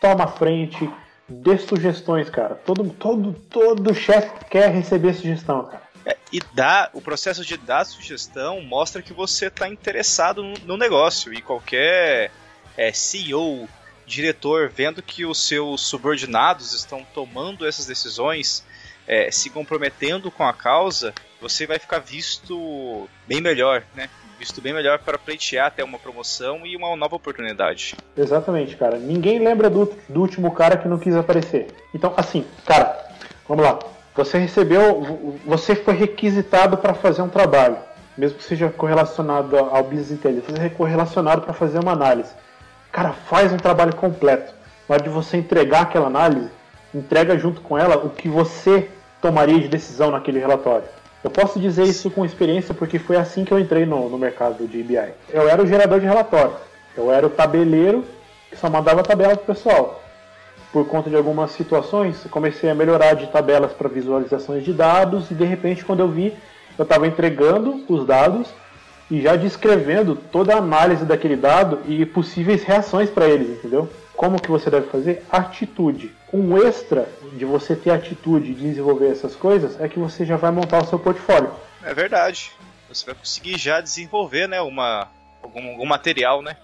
toma 0.00 0.24
a 0.24 0.28
frente, 0.28 0.90
dê 1.30 1.56
sugestões, 1.56 2.28
cara. 2.28 2.56
Todo, 2.56 2.90
todo, 2.90 3.32
todo 3.48 3.94
chefe 3.94 4.44
quer 4.50 4.70
receber 4.70 5.14
sugestão, 5.14 5.64
cara. 5.64 5.82
É, 6.04 6.16
e 6.32 6.40
dá, 6.54 6.90
o 6.92 7.00
processo 7.00 7.44
de 7.44 7.56
dar 7.56 7.84
sugestão 7.84 8.60
mostra 8.62 9.02
que 9.02 9.12
você 9.12 9.46
está 9.46 9.68
interessado 9.68 10.42
no, 10.42 10.54
no, 10.64 10.76
negócio. 10.76 11.32
E 11.32 11.40
qualquer 11.40 12.32
é, 12.76 12.92
CEO, 12.92 13.68
diretor, 14.06 14.68
vendo 14.68 15.02
que 15.02 15.24
os 15.24 15.46
seus 15.46 15.82
subordinados 15.82 16.72
estão 16.72 17.06
tomando 17.14 17.66
essas 17.66 17.86
decisões, 17.86 18.64
é, 19.06 19.30
se 19.30 19.50
comprometendo 19.50 20.30
com 20.30 20.44
a 20.44 20.52
causa, 20.52 21.14
você 21.40 21.66
vai 21.66 21.78
ficar 21.78 21.98
visto 21.98 23.08
bem 23.26 23.40
melhor, 23.40 23.84
né? 23.94 24.10
Visto 24.40 24.62
bem 24.62 24.72
melhor 24.72 24.98
para 25.00 25.18
pleitear 25.18 25.66
até 25.66 25.84
uma 25.84 25.98
promoção 25.98 26.66
e 26.66 26.74
uma 26.74 26.96
nova 26.96 27.14
oportunidade. 27.14 27.94
Exatamente, 28.16 28.74
cara. 28.74 28.96
Ninguém 28.96 29.38
lembra 29.38 29.68
do, 29.68 29.92
do 30.08 30.20
último 30.20 30.50
cara 30.52 30.78
que 30.78 30.88
não 30.88 30.98
quis 30.98 31.14
aparecer. 31.14 31.68
Então, 31.94 32.14
assim, 32.16 32.46
cara, 32.64 32.98
vamos 33.46 33.62
lá. 33.62 33.78
Você 34.16 34.38
recebeu, 34.38 35.38
você 35.44 35.76
foi 35.76 35.94
requisitado 35.94 36.78
para 36.78 36.94
fazer 36.94 37.20
um 37.20 37.28
trabalho, 37.28 37.76
mesmo 38.16 38.38
que 38.38 38.44
seja 38.44 38.70
correlacionado 38.70 39.58
ao 39.58 39.84
business 39.84 40.10
intelligence, 40.10 40.50
você 40.50 40.66
é 40.66 40.70
correlacionado 40.70 41.42
para 41.42 41.52
fazer 41.52 41.78
uma 41.78 41.92
análise. 41.92 42.32
Cara, 42.90 43.12
faz 43.12 43.52
um 43.52 43.58
trabalho 43.58 43.94
completo. 43.94 44.54
Na 44.88 44.94
hora 44.94 45.04
de 45.04 45.10
você 45.10 45.36
entregar 45.36 45.82
aquela 45.82 46.06
análise, 46.06 46.50
entrega 46.94 47.38
junto 47.38 47.60
com 47.60 47.76
ela 47.76 47.96
o 47.96 48.08
que 48.08 48.28
você 48.28 48.90
tomaria 49.20 49.60
de 49.60 49.68
decisão 49.68 50.10
naquele 50.10 50.40
relatório. 50.40 50.88
Eu 51.22 51.30
posso 51.30 51.60
dizer 51.60 51.84
isso 51.84 52.10
com 52.10 52.24
experiência 52.24 52.72
porque 52.72 52.98
foi 52.98 53.16
assim 53.16 53.44
que 53.44 53.52
eu 53.52 53.58
entrei 53.58 53.84
no, 53.84 54.08
no 54.08 54.16
mercado 54.16 54.66
de 54.66 54.82
BI. 54.82 54.98
Eu 55.28 55.48
era 55.48 55.62
o 55.62 55.66
gerador 55.66 56.00
de 56.00 56.06
relatório. 56.06 56.54
Eu 56.96 57.12
era 57.12 57.26
o 57.26 57.30
tabeleiro 57.30 58.04
que 58.48 58.56
só 58.56 58.70
mandava 58.70 59.02
tabela 59.02 59.36
para 59.36 59.42
o 59.42 59.54
pessoal. 59.54 60.02
Por 60.72 60.86
conta 60.86 61.10
de 61.10 61.16
algumas 61.16 61.50
situações, 61.50 62.24
comecei 62.30 62.70
a 62.70 62.74
melhorar 62.74 63.14
de 63.14 63.26
tabelas 63.26 63.72
para 63.72 63.88
visualizações 63.88 64.64
de 64.64 64.72
dados 64.72 65.30
e 65.30 65.34
de 65.34 65.44
repente, 65.44 65.84
quando 65.84 66.00
eu 66.00 66.08
vi, 66.08 66.34
eu 66.78 66.84
estava 66.84 67.06
entregando 67.06 67.84
os 67.88 68.06
dados 68.06 68.48
e 69.10 69.20
já 69.20 69.36
descrevendo 69.36 70.14
toda 70.14 70.54
a 70.54 70.58
análise 70.58 71.04
daquele 71.04 71.36
dado 71.36 71.80
e 71.86 72.06
possíveis 72.06 72.62
reações 72.62 73.10
para 73.10 73.28
eles, 73.28 73.58
entendeu? 73.58 73.88
Como 74.20 74.38
que 74.38 74.50
você 74.50 74.68
deve 74.68 74.86
fazer? 74.88 75.24
Atitude. 75.30 76.14
Um 76.30 76.58
extra 76.58 77.08
de 77.32 77.46
você 77.46 77.74
ter 77.74 77.88
atitude 77.88 78.52
de 78.52 78.68
desenvolver 78.68 79.08
essas 79.08 79.34
coisas 79.34 79.80
é 79.80 79.88
que 79.88 79.98
você 79.98 80.26
já 80.26 80.36
vai 80.36 80.50
montar 80.50 80.82
o 80.82 80.84
seu 80.84 80.98
portfólio. 80.98 81.50
É 81.82 81.94
verdade. 81.94 82.52
Você 82.90 83.06
vai 83.06 83.14
conseguir 83.14 83.56
já 83.56 83.80
desenvolver, 83.80 84.46
né, 84.46 84.60
uma 84.60 85.08
algum, 85.42 85.70
algum 85.70 85.86
material, 85.86 86.42
né? 86.42 86.54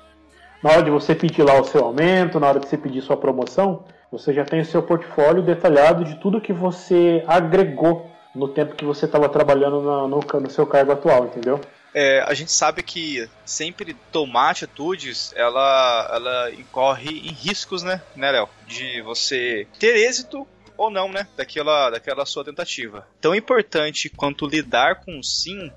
Na 0.62 0.70
hora 0.70 0.82
de 0.82 0.90
você 0.90 1.14
pedir 1.14 1.44
lá 1.44 1.58
o 1.58 1.64
seu 1.64 1.82
aumento, 1.82 2.38
na 2.38 2.46
hora 2.46 2.60
de 2.60 2.68
você 2.68 2.76
pedir 2.76 3.00
sua 3.00 3.16
promoção, 3.16 3.84
você 4.12 4.34
já 4.34 4.44
tem 4.44 4.60
o 4.60 4.66
seu 4.66 4.82
portfólio 4.82 5.40
detalhado 5.40 6.04
de 6.04 6.16
tudo 6.16 6.42
que 6.42 6.52
você 6.52 7.24
agregou 7.26 8.06
no 8.34 8.48
tempo 8.48 8.76
que 8.76 8.84
você 8.84 9.06
estava 9.06 9.30
trabalhando 9.30 9.80
no, 9.80 10.08
no, 10.08 10.20
no 10.20 10.50
seu 10.50 10.66
cargo 10.66 10.92
atual, 10.92 11.24
entendeu? 11.24 11.58
É, 11.96 12.20
a 12.20 12.34
gente 12.34 12.52
sabe 12.52 12.82
que 12.82 13.26
sempre 13.42 13.94
tomar 14.12 14.50
atitudes, 14.50 15.32
ela, 15.34 16.10
ela 16.12 16.50
incorre 16.52 17.08
em 17.08 17.32
riscos, 17.32 17.82
né, 17.82 18.02
né, 18.14 18.32
Léo? 18.32 18.50
De 18.66 19.00
você 19.00 19.66
ter 19.78 19.96
êxito 19.96 20.46
ou 20.76 20.90
não, 20.90 21.10
né, 21.10 21.26
daquela, 21.38 21.88
daquela 21.88 22.26
sua 22.26 22.44
tentativa. 22.44 23.08
Tão 23.18 23.34
importante 23.34 24.10
quanto 24.10 24.46
lidar 24.46 24.96
com 24.96 25.22
sim 25.22 25.72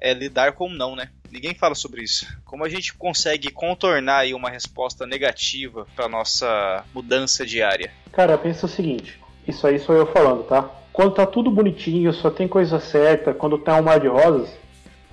é 0.00 0.14
lidar 0.14 0.52
com 0.52 0.68
não, 0.68 0.94
né? 0.94 1.10
Ninguém 1.32 1.52
fala 1.52 1.74
sobre 1.74 2.04
isso. 2.04 2.24
Como 2.44 2.64
a 2.64 2.68
gente 2.68 2.94
consegue 2.94 3.50
contornar 3.50 4.18
aí 4.18 4.34
uma 4.34 4.48
resposta 4.48 5.04
negativa 5.04 5.84
para 5.96 6.08
nossa 6.08 6.84
mudança 6.94 7.44
diária? 7.44 7.92
Cara, 8.12 8.38
pensa 8.38 8.66
o 8.66 8.68
seguinte, 8.68 9.20
isso 9.48 9.66
aí 9.66 9.80
sou 9.80 9.96
eu 9.96 10.06
falando, 10.12 10.44
tá? 10.44 10.70
quando 10.96 11.12
tá 11.12 11.26
tudo 11.26 11.50
bonitinho, 11.50 12.10
só 12.10 12.30
tem 12.30 12.48
coisa 12.48 12.80
certa, 12.80 13.34
quando 13.34 13.58
tá 13.58 13.76
um 13.76 13.82
mar 13.82 14.00
de 14.00 14.08
rosas, 14.08 14.48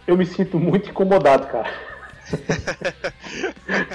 eu 0.07 0.17
me 0.17 0.25
sinto 0.25 0.60
muito 0.60 0.89
incomodado, 0.89 1.48
cara. 1.48 1.69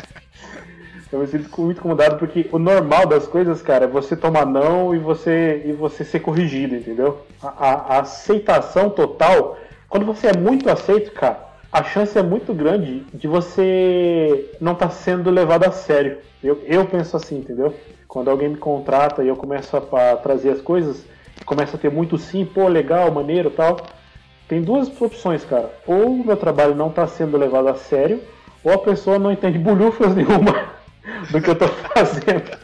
eu 1.12 1.18
me 1.20 1.26
sinto 1.26 1.60
muito 1.60 1.78
incomodado 1.78 2.16
porque 2.18 2.48
o 2.52 2.58
normal 2.58 3.06
das 3.06 3.26
coisas, 3.26 3.62
cara, 3.62 3.84
é 3.84 3.88
você 3.88 4.16
tomar 4.16 4.46
não 4.46 4.94
e 4.94 4.98
você, 4.98 5.62
e 5.64 5.72
você 5.72 6.04
ser 6.04 6.20
corrigido, 6.20 6.74
entendeu? 6.74 7.26
A, 7.42 7.48
a, 7.48 7.96
a 7.96 8.00
aceitação 8.00 8.90
total, 8.90 9.58
quando 9.88 10.06
você 10.06 10.28
é 10.28 10.36
muito 10.36 10.70
aceito, 10.70 11.12
cara, 11.12 11.48
a 11.70 11.84
chance 11.84 12.16
é 12.18 12.22
muito 12.22 12.54
grande 12.54 13.00
de 13.12 13.28
você 13.28 14.50
não 14.60 14.72
estar 14.72 14.88
tá 14.88 14.92
sendo 14.92 15.30
levado 15.30 15.64
a 15.64 15.70
sério. 15.70 16.18
Eu, 16.42 16.62
eu 16.66 16.86
penso 16.86 17.16
assim, 17.16 17.38
entendeu? 17.38 17.74
Quando 18.06 18.30
alguém 18.30 18.48
me 18.48 18.56
contrata 18.56 19.22
e 19.22 19.28
eu 19.28 19.36
começo 19.36 19.76
a, 19.76 20.12
a 20.12 20.16
trazer 20.16 20.50
as 20.50 20.62
coisas, 20.62 21.04
começa 21.44 21.76
a 21.76 21.78
ter 21.78 21.90
muito 21.90 22.16
sim, 22.16 22.46
pô, 22.46 22.68
legal, 22.68 23.10
maneiro 23.12 23.50
tal. 23.50 23.76
Tem 24.48 24.62
duas 24.62 24.88
opções, 25.00 25.44
cara. 25.44 25.70
Ou 25.86 26.06
o 26.06 26.24
meu 26.24 26.36
trabalho 26.36 26.74
não 26.74 26.88
está 26.88 27.06
sendo 27.06 27.36
levado 27.36 27.68
a 27.68 27.74
sério, 27.74 28.22
ou 28.64 28.72
a 28.72 28.78
pessoa 28.78 29.18
não 29.18 29.30
entende 29.30 29.58
bolhufas 29.58 30.14
nenhuma 30.16 30.72
do 31.30 31.40
que 31.40 31.50
eu 31.50 31.52
estou 31.52 31.68
fazendo. 31.68 32.58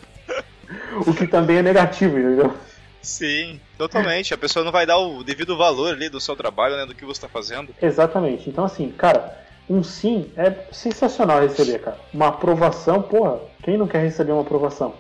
o 1.07 1.13
que 1.13 1.27
também 1.27 1.59
é 1.59 1.63
negativo, 1.63 2.19
entendeu? 2.19 2.55
Sim, 3.03 3.61
totalmente. 3.77 4.33
A 4.33 4.39
pessoa 4.39 4.65
não 4.65 4.73
vai 4.73 4.87
dar 4.87 4.97
o 4.97 5.23
devido 5.23 5.59
valor 5.59 5.93
ali 5.93 6.09
do 6.09 6.19
seu 6.19 6.35
trabalho, 6.35 6.75
né, 6.75 6.87
do 6.87 6.95
que 6.95 7.05
você 7.05 7.19
está 7.19 7.29
fazendo. 7.29 7.75
Exatamente. 7.83 8.49
Então, 8.49 8.65
assim, 8.65 8.91
cara, 8.91 9.39
um 9.69 9.83
sim 9.83 10.31
é 10.39 10.51
sensacional 10.73 11.43
receber, 11.43 11.81
cara. 11.81 11.99
Uma 12.15 12.29
aprovação, 12.29 13.03
porra, 13.03 13.41
quem 13.63 13.77
não 13.77 13.87
quer 13.87 14.03
receber 14.03 14.33
uma 14.33 14.41
aprovação? 14.41 14.95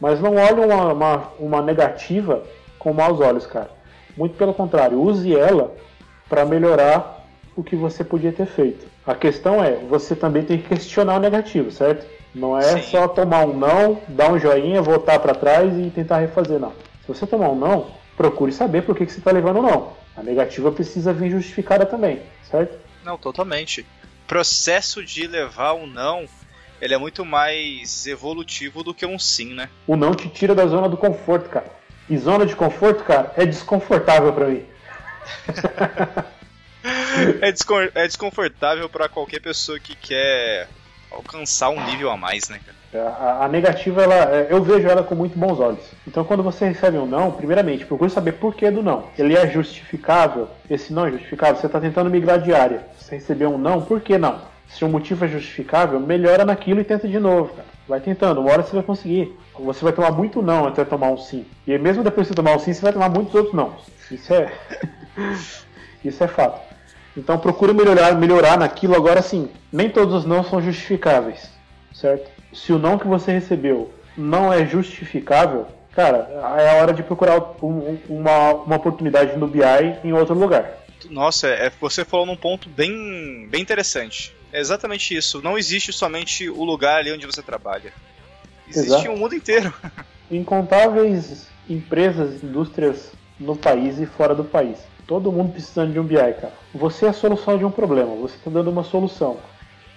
Mas 0.00 0.20
não 0.20 0.36
olhe 0.36 0.60
uma, 0.60 0.92
uma, 0.92 1.32
uma 1.40 1.62
negativa 1.62 2.44
com 2.78 2.92
maus 2.92 3.18
olhos, 3.18 3.46
cara. 3.46 3.70
Muito 4.16 4.36
pelo 4.36 4.54
contrário, 4.54 5.00
use 5.00 5.34
ela 5.34 5.74
para 6.28 6.44
melhorar 6.44 7.24
o 7.56 7.62
que 7.62 7.76
você 7.76 8.02
podia 8.02 8.32
ter 8.32 8.46
feito. 8.46 8.86
A 9.06 9.14
questão 9.14 9.62
é, 9.62 9.76
você 9.76 10.16
também 10.16 10.42
tem 10.42 10.58
que 10.58 10.68
questionar 10.68 11.16
o 11.16 11.20
negativo, 11.20 11.70
certo? 11.70 12.06
Não 12.34 12.58
é 12.58 12.62
Sim. 12.62 12.90
só 12.90 13.06
tomar 13.06 13.44
um 13.44 13.56
não, 13.56 14.00
dar 14.08 14.32
um 14.32 14.38
joinha, 14.38 14.82
voltar 14.82 15.20
para 15.20 15.34
trás 15.34 15.72
e 15.78 15.90
tentar 15.90 16.18
refazer, 16.18 16.58
não. 16.58 16.72
Se 17.02 17.08
você 17.08 17.26
tomar 17.26 17.50
um 17.50 17.54
não, 17.54 17.90
procure 18.16 18.50
saber 18.52 18.82
por 18.82 18.96
que, 18.96 19.06
que 19.06 19.12
você 19.12 19.18
está 19.18 19.30
levando 19.30 19.62
não. 19.62 19.92
A 20.16 20.22
negativa 20.22 20.72
precisa 20.72 21.12
vir 21.12 21.30
justificada 21.30 21.86
também, 21.86 22.20
certo? 22.50 22.78
Não, 23.04 23.18
totalmente. 23.18 23.86
Processo 24.26 25.04
de 25.04 25.26
levar 25.26 25.74
um 25.74 25.86
não, 25.86 26.24
ele 26.80 26.94
é 26.94 26.98
muito 26.98 27.24
mais 27.24 28.06
evolutivo 28.06 28.82
do 28.82 28.94
que 28.94 29.06
um 29.06 29.18
sim, 29.18 29.54
né? 29.54 29.68
O 29.86 29.96
não 29.96 30.14
te 30.14 30.28
tira 30.28 30.54
da 30.54 30.66
zona 30.66 30.88
do 30.88 30.96
conforto, 30.96 31.48
cara. 31.48 31.66
E 32.08 32.16
zona 32.16 32.44
de 32.44 32.56
conforto, 32.56 33.04
cara, 33.04 33.32
é 33.36 33.46
desconfortável 33.46 34.32
para 34.32 34.48
mim. 34.48 34.64
É, 37.42 37.48
é 37.94 38.06
desconfortável 38.06 38.88
para 38.88 39.08
qualquer 39.08 39.40
pessoa 39.40 39.78
que 39.78 39.94
quer 39.96 40.68
alcançar 41.10 41.70
um 41.70 41.84
nível 41.84 42.10
a 42.10 42.16
mais, 42.16 42.48
né, 42.48 42.60
cara? 42.64 42.74
É, 42.94 43.00
a, 43.00 43.44
a, 43.44 43.48
negativa, 43.48 44.02
ela, 44.02 44.14
é, 44.14 44.46
eu 44.50 44.62
vejo 44.62 44.86
ela 44.86 45.02
com 45.02 45.14
muito 45.14 45.36
bons 45.36 45.58
olhos. 45.58 45.84
Então, 46.06 46.24
quando 46.24 46.42
você 46.42 46.66
recebe 46.66 46.96
um 46.96 47.06
não, 47.06 47.32
primeiramente, 47.32 47.84
procure 47.84 48.10
saber 48.10 48.32
por 48.32 48.54
que 48.54 48.70
do 48.70 48.82
não. 48.82 49.08
Ele 49.18 49.36
é 49.36 49.48
justificável? 49.48 50.48
Esse 50.70 50.92
não 50.92 51.06
é 51.06 51.10
justificável? 51.10 51.56
Você 51.56 51.66
está 51.66 51.80
tentando 51.80 52.08
migrar 52.08 52.40
de 52.40 52.54
área. 52.54 52.84
Você 52.96 53.16
recebeu 53.16 53.52
um 53.52 53.58
não, 53.58 53.82
por 53.82 54.00
que 54.00 54.16
não? 54.16 54.40
Se 54.68 54.84
o 54.84 54.88
motivo 54.88 55.24
é 55.24 55.28
justificável, 55.28 55.98
melhora 55.98 56.44
naquilo 56.44 56.80
e 56.80 56.84
tenta 56.84 57.08
de 57.08 57.18
novo, 57.18 57.54
cara. 57.54 57.68
Vai 57.86 58.00
tentando, 58.00 58.40
uma 58.40 58.50
hora 58.50 58.62
você 58.62 58.74
vai 58.74 58.84
conseguir. 58.84 59.36
Você 59.58 59.84
vai 59.84 59.92
tomar 59.92 60.10
muito 60.10 60.40
não 60.40 60.66
até 60.66 60.84
tomar 60.84 61.10
um 61.10 61.18
sim. 61.18 61.44
E 61.66 61.76
mesmo 61.76 62.02
depois 62.02 62.26
de 62.26 62.28
você 62.28 62.34
tomar 62.34 62.56
um 62.56 62.58
sim, 62.58 62.72
você 62.72 62.80
vai 62.80 62.92
tomar 62.92 63.08
muitos 63.08 63.34
outros 63.34 63.54
não. 63.54 63.74
Isso 64.10 64.32
é. 64.32 64.52
Isso 66.04 66.22
é 66.22 66.28
fato. 66.28 66.60
Então 67.16 67.38
procure 67.38 67.72
melhorar, 67.72 68.14
melhorar 68.14 68.58
naquilo. 68.58 68.94
Agora 68.94 69.22
sim, 69.22 69.48
nem 69.72 69.88
todos 69.88 70.14
os 70.14 70.24
não 70.24 70.42
são 70.42 70.60
justificáveis, 70.60 71.48
certo? 71.92 72.30
Se 72.52 72.72
o 72.72 72.78
não 72.78 72.98
que 72.98 73.06
você 73.06 73.32
recebeu 73.32 73.92
não 74.16 74.52
é 74.52 74.66
justificável, 74.66 75.66
cara, 75.92 76.28
é 76.58 76.70
a 76.70 76.82
hora 76.82 76.92
de 76.92 77.02
procurar 77.02 77.40
um, 77.62 77.98
uma, 78.08 78.52
uma 78.52 78.76
oportunidade 78.76 79.36
no 79.36 79.46
BI 79.46 79.62
em 80.02 80.12
outro 80.12 80.34
lugar. 80.34 80.84
Nossa, 81.10 81.48
é, 81.48 81.70
você 81.80 82.04
falou 82.04 82.26
num 82.26 82.36
ponto 82.36 82.68
bem, 82.68 83.46
bem 83.50 83.62
interessante. 83.62 84.34
É 84.52 84.60
exatamente 84.60 85.14
isso. 85.14 85.42
Não 85.42 85.58
existe 85.58 85.92
somente 85.92 86.48
o 86.48 86.64
lugar 86.64 87.00
ali 87.00 87.12
onde 87.12 87.26
você 87.26 87.42
trabalha. 87.42 87.92
Existe 88.68 88.88
Exato. 88.88 89.10
um 89.10 89.16
mundo 89.16 89.34
inteiro. 89.34 89.72
Incontáveis 90.30 91.48
empresas, 91.68 92.42
indústrias 92.42 93.12
no 93.38 93.56
país 93.56 93.98
e 93.98 94.06
fora 94.06 94.34
do 94.34 94.44
país. 94.44 94.78
Todo 95.06 95.30
mundo 95.30 95.52
precisando 95.52 95.92
de 95.92 95.98
um 95.98 96.04
BI, 96.04 96.16
cara. 96.16 96.52
Você 96.74 97.06
é 97.06 97.08
a 97.10 97.12
solução 97.12 97.58
de 97.58 97.64
um 97.64 97.70
problema, 97.70 98.14
você 98.14 98.36
está 98.36 98.50
dando 98.50 98.70
uma 98.70 98.84
solução. 98.84 99.38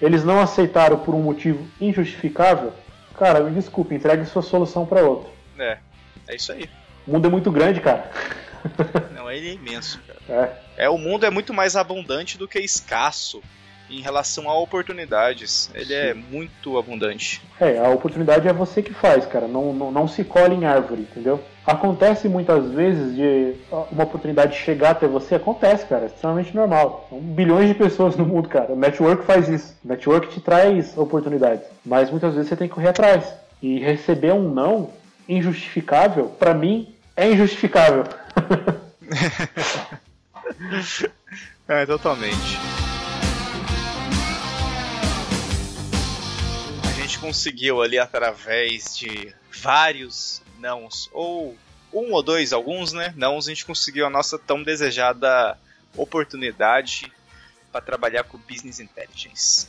Eles 0.01 0.23
não 0.23 0.39
aceitaram 0.39 0.99
por 0.99 1.15
um 1.15 1.21
motivo 1.21 1.65
injustificável, 1.79 2.73
cara, 3.17 3.39
me 3.39 3.51
desculpe, 3.51 3.95
entregue 3.95 4.25
sua 4.25 4.41
solução 4.41 4.85
para 4.85 5.01
outro. 5.01 5.29
É, 5.57 5.77
é 6.27 6.35
isso 6.35 6.51
aí. 6.51 6.69
O 7.07 7.11
mundo 7.11 7.27
é 7.27 7.31
muito 7.31 7.51
grande, 7.51 7.79
cara. 7.79 8.11
Não, 9.15 9.31
ele 9.31 9.49
é 9.49 9.53
imenso, 9.53 9.99
cara. 10.05 10.53
É. 10.77 10.85
é. 10.85 10.89
O 10.89 10.97
mundo 10.97 11.25
é 11.25 11.29
muito 11.29 11.53
mais 11.53 11.75
abundante 11.75 12.37
do 12.37 12.47
que 12.47 12.59
escasso 12.59 13.41
em 13.89 14.01
relação 14.01 14.49
a 14.49 14.59
oportunidades. 14.59 15.69
Ele 15.73 15.93
é 15.93 16.03
Sim. 16.03 16.09
é 16.09 16.13
muito 16.13 16.77
abundante. 16.77 17.41
É, 17.59 17.77
a 17.77 17.89
oportunidade 17.89 18.47
é 18.47 18.53
você 18.53 18.81
que 18.81 18.93
faz, 18.93 19.25
cara. 19.25 19.47
Não, 19.47 19.73
não, 19.73 19.91
não 19.91 20.07
se 20.07 20.23
colhe 20.23 20.55
em 20.55 20.65
árvore, 20.65 21.01
entendeu? 21.01 21.39
Acontece 21.65 22.29
muitas 22.29 22.71
vezes 22.71 23.15
de 23.15 23.53
uma 23.91 24.03
oportunidade 24.03 24.57
chegar 24.57 24.91
até 24.91 25.07
você, 25.07 25.35
acontece, 25.35 25.85
cara, 25.85 26.03
é 26.03 26.07
extremamente 26.07 26.55
normal. 26.55 27.07
São 27.09 27.19
bilhões 27.19 27.67
de 27.67 27.75
pessoas 27.75 28.15
no 28.15 28.25
mundo, 28.25 28.47
cara. 28.47 28.73
O 28.73 28.75
network 28.75 29.25
faz 29.25 29.49
isso. 29.49 29.75
O 29.83 29.87
network 29.87 30.29
te 30.29 30.39
traz 30.39 30.97
oportunidades. 30.97 31.65
Mas 31.85 32.09
muitas 32.09 32.33
vezes 32.33 32.49
você 32.49 32.55
tem 32.55 32.67
que 32.67 32.75
correr 32.75 32.89
atrás. 32.89 33.25
E 33.61 33.79
receber 33.79 34.33
um 34.33 34.49
não 34.49 34.91
injustificável, 35.27 36.27
para 36.39 36.53
mim, 36.53 36.93
é 37.15 37.29
injustificável. 37.29 38.05
é, 41.67 41.85
totalmente. 41.85 42.57
Gente 47.17 47.19
conseguiu 47.19 47.81
ali 47.81 47.97
através 47.97 48.95
de 48.95 49.33
vários 49.51 50.41
nãos, 50.59 51.09
ou 51.11 51.57
um 51.91 52.11
ou 52.11 52.21
dois, 52.21 52.53
alguns, 52.53 52.93
né? 52.93 53.13
Não, 53.17 53.37
a 53.37 53.41
gente 53.41 53.65
conseguiu 53.65 54.05
a 54.05 54.09
nossa 54.09 54.37
tão 54.37 54.61
desejada 54.61 55.57
oportunidade 55.95 57.11
para 57.71 57.81
trabalhar 57.81 58.23
com 58.23 58.37
Business 58.37 58.79
Intelligence. 58.79 59.67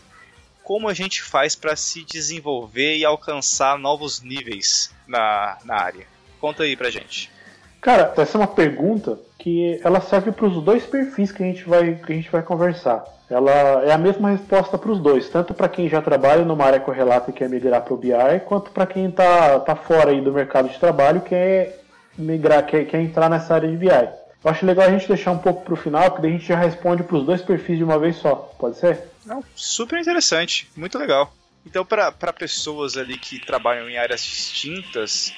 Como 0.62 0.88
a 0.88 0.94
gente 0.94 1.22
faz 1.22 1.54
para 1.54 1.74
se 1.74 2.04
desenvolver 2.04 2.96
e 2.96 3.04
alcançar 3.04 3.78
novos 3.78 4.20
níveis 4.20 4.94
na, 5.06 5.58
na 5.64 5.80
área? 5.80 6.06
Conta 6.38 6.64
aí 6.64 6.76
pra 6.76 6.90
gente. 6.90 7.30
Cara, 7.80 8.12
essa 8.16 8.36
é 8.36 8.40
uma 8.40 8.46
pergunta 8.46 9.18
que 9.38 9.80
ela 9.84 10.00
serve 10.00 10.32
para 10.32 10.46
os 10.46 10.62
dois 10.62 10.84
perfis 10.84 11.30
que 11.30 11.42
a 11.42 11.46
gente 11.46 11.64
vai, 11.68 11.94
que 11.94 12.12
a 12.12 12.16
gente 12.16 12.30
vai 12.30 12.42
conversar. 12.42 13.04
Ela 13.30 13.84
é 13.84 13.92
a 13.92 13.98
mesma 13.98 14.30
resposta 14.30 14.78
para 14.78 14.90
os 14.90 14.98
dois, 15.00 15.28
tanto 15.28 15.52
para 15.52 15.68
quem 15.68 15.88
já 15.88 16.00
trabalha 16.00 16.44
numa 16.44 16.64
área 16.64 16.80
correlata 16.80 17.30
e 17.30 17.34
quer 17.34 17.48
migrar 17.48 17.82
para 17.82 17.94
o 17.94 17.96
BI, 17.96 18.40
quanto 18.46 18.70
para 18.70 18.86
quem 18.86 19.06
está 19.08 19.60
tá 19.60 19.76
fora 19.76 20.10
aí 20.10 20.20
do 20.20 20.32
mercado 20.32 20.68
de 20.68 20.78
trabalho 20.78 21.18
e 21.18 21.28
quer 21.28 21.84
migrar, 22.16 22.64
quer, 22.66 22.84
quer 22.86 23.00
entrar 23.00 23.28
nessa 23.28 23.54
área 23.54 23.68
de 23.68 23.76
BI. 23.76 23.88
Eu 23.88 24.50
acho 24.50 24.64
legal 24.64 24.86
a 24.86 24.90
gente 24.90 25.06
deixar 25.06 25.32
um 25.32 25.38
pouco 25.38 25.62
para 25.64 25.74
o 25.74 25.76
final, 25.76 26.10
porque 26.10 26.22
daí 26.22 26.30
a 26.30 26.34
gente 26.34 26.46
já 26.46 26.58
responde 26.58 27.02
para 27.02 27.16
os 27.16 27.24
dois 27.24 27.42
perfis 27.42 27.76
de 27.76 27.84
uma 27.84 27.98
vez 27.98 28.16
só. 28.16 28.34
Pode 28.58 28.78
ser? 28.78 29.02
Não, 29.26 29.44
super 29.54 30.00
interessante, 30.00 30.68
muito 30.74 30.98
legal. 30.98 31.32
Então, 31.66 31.84
para 31.84 32.32
pessoas 32.32 32.96
ali 32.96 33.18
que 33.18 33.38
trabalham 33.44 33.90
em 33.90 33.98
áreas 33.98 34.22
distintas, 34.22 35.34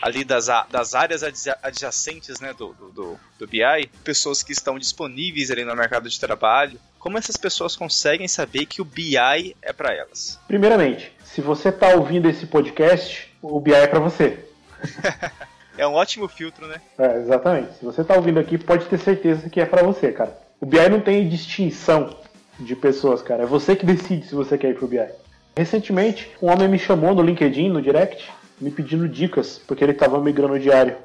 ali 0.00 0.24
das, 0.24 0.48
das 0.70 0.94
áreas 0.94 1.22
adjacentes 1.62 2.40
né, 2.40 2.52
do, 2.52 2.72
do, 2.92 3.20
do 3.38 3.46
BI, 3.46 3.90
pessoas 4.04 4.42
que 4.42 4.52
estão 4.52 4.78
disponíveis 4.78 5.50
ali 5.50 5.64
no 5.64 5.74
mercado 5.74 6.08
de 6.08 6.18
trabalho, 6.18 6.78
como 6.98 7.16
essas 7.16 7.36
pessoas 7.36 7.76
conseguem 7.76 8.26
saber 8.28 8.66
que 8.66 8.82
o 8.82 8.84
BI 8.84 9.16
é 9.16 9.72
para 9.72 9.94
elas? 9.94 10.38
Primeiramente, 10.46 11.12
se 11.24 11.40
você 11.40 11.68
está 11.68 11.94
ouvindo 11.94 12.28
esse 12.28 12.46
podcast, 12.46 13.32
o 13.40 13.60
BI 13.60 13.72
é 13.72 13.86
para 13.86 14.00
você. 14.00 14.44
é 15.78 15.86
um 15.86 15.94
ótimo 15.94 16.28
filtro, 16.28 16.66
né? 16.66 16.80
É, 16.98 17.18
exatamente. 17.18 17.74
Se 17.78 17.84
você 17.84 18.02
está 18.02 18.14
ouvindo 18.14 18.40
aqui, 18.40 18.58
pode 18.58 18.86
ter 18.86 18.98
certeza 18.98 19.48
que 19.48 19.60
é 19.60 19.66
para 19.66 19.82
você, 19.82 20.12
cara. 20.12 20.36
O 20.60 20.66
BI 20.66 20.88
não 20.88 21.00
tem 21.00 21.28
distinção 21.28 22.16
de 22.58 22.74
pessoas, 22.74 23.22
cara. 23.22 23.44
É 23.44 23.46
você 23.46 23.76
que 23.76 23.86
decide 23.86 24.26
se 24.26 24.34
você 24.34 24.58
quer 24.58 24.70
ir 24.70 24.74
pro 24.74 24.88
BI. 24.88 25.06
Recentemente, 25.56 26.30
um 26.42 26.50
homem 26.50 26.68
me 26.68 26.78
chamou 26.78 27.14
no 27.14 27.22
LinkedIn, 27.22 27.68
no 27.68 27.82
direct, 27.82 28.30
me 28.60 28.70
pedindo 28.70 29.08
dicas, 29.08 29.60
porque 29.66 29.84
ele 29.84 29.92
estava 29.92 30.20
migrando 30.20 30.58
diário 30.58 30.96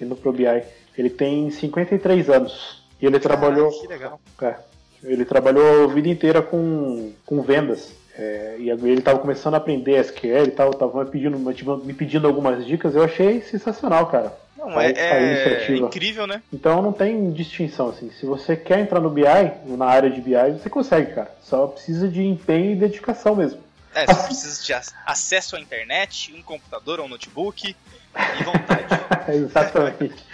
indo 0.00 0.16
pro 0.16 0.32
BI. 0.32 0.62
Ele 0.96 1.10
tem 1.10 1.50
53 1.50 2.28
anos 2.28 2.82
e 3.00 3.06
ele 3.06 3.18
trabalhou. 3.18 3.70
Que 3.70 3.86
legal. 3.86 4.20
É, 4.40 4.56
ele 5.04 5.24
trabalhou 5.24 5.84
a 5.84 5.86
vida 5.92 6.08
inteira 6.08 6.42
com, 6.42 7.12
com 7.24 7.42
vendas. 7.42 7.94
É, 8.16 8.56
e 8.58 8.68
ele 8.68 8.98
estava 8.98 9.18
começando 9.18 9.54
a 9.54 9.56
aprender 9.56 9.98
SQL 9.98 10.44
e 10.44 10.50
tal, 10.50 10.70
estava 10.70 11.02
me 11.02 11.10
pedindo, 11.10 11.38
me 11.38 11.94
pedindo 11.94 12.26
algumas 12.26 12.66
dicas. 12.66 12.94
Eu 12.94 13.02
achei 13.02 13.40
sensacional, 13.40 14.06
cara. 14.06 14.36
Não, 14.56 14.70
Não, 14.70 14.80
é, 14.80 14.92
é, 14.92 15.66
é 15.68 15.76
incrível, 15.76 16.26
né? 16.26 16.40
Então 16.52 16.82
não 16.82 16.92
tem 16.92 17.30
distinção, 17.32 17.88
assim. 17.88 18.10
Se 18.10 18.26
você 18.26 18.54
quer 18.54 18.78
entrar 18.78 19.00
no 19.00 19.10
BI, 19.10 19.24
na 19.66 19.86
área 19.86 20.10
de 20.10 20.20
BI, 20.20 20.52
você 20.52 20.70
consegue, 20.70 21.14
cara. 21.14 21.34
Só 21.40 21.66
precisa 21.66 22.06
de 22.06 22.22
empenho 22.22 22.72
e 22.72 22.76
dedicação 22.76 23.34
mesmo. 23.34 23.60
É, 23.94 24.06
você 24.06 24.22
precisa 24.24 24.62
de 24.62 24.72
acesso 25.06 25.56
à 25.56 25.60
internet, 25.60 26.32
um 26.34 26.42
computador 26.42 27.00
ou 27.00 27.06
um 27.06 27.08
notebook 27.08 27.68
e 27.68 28.44
vontade. 28.44 28.84
Exatamente. 29.28 30.24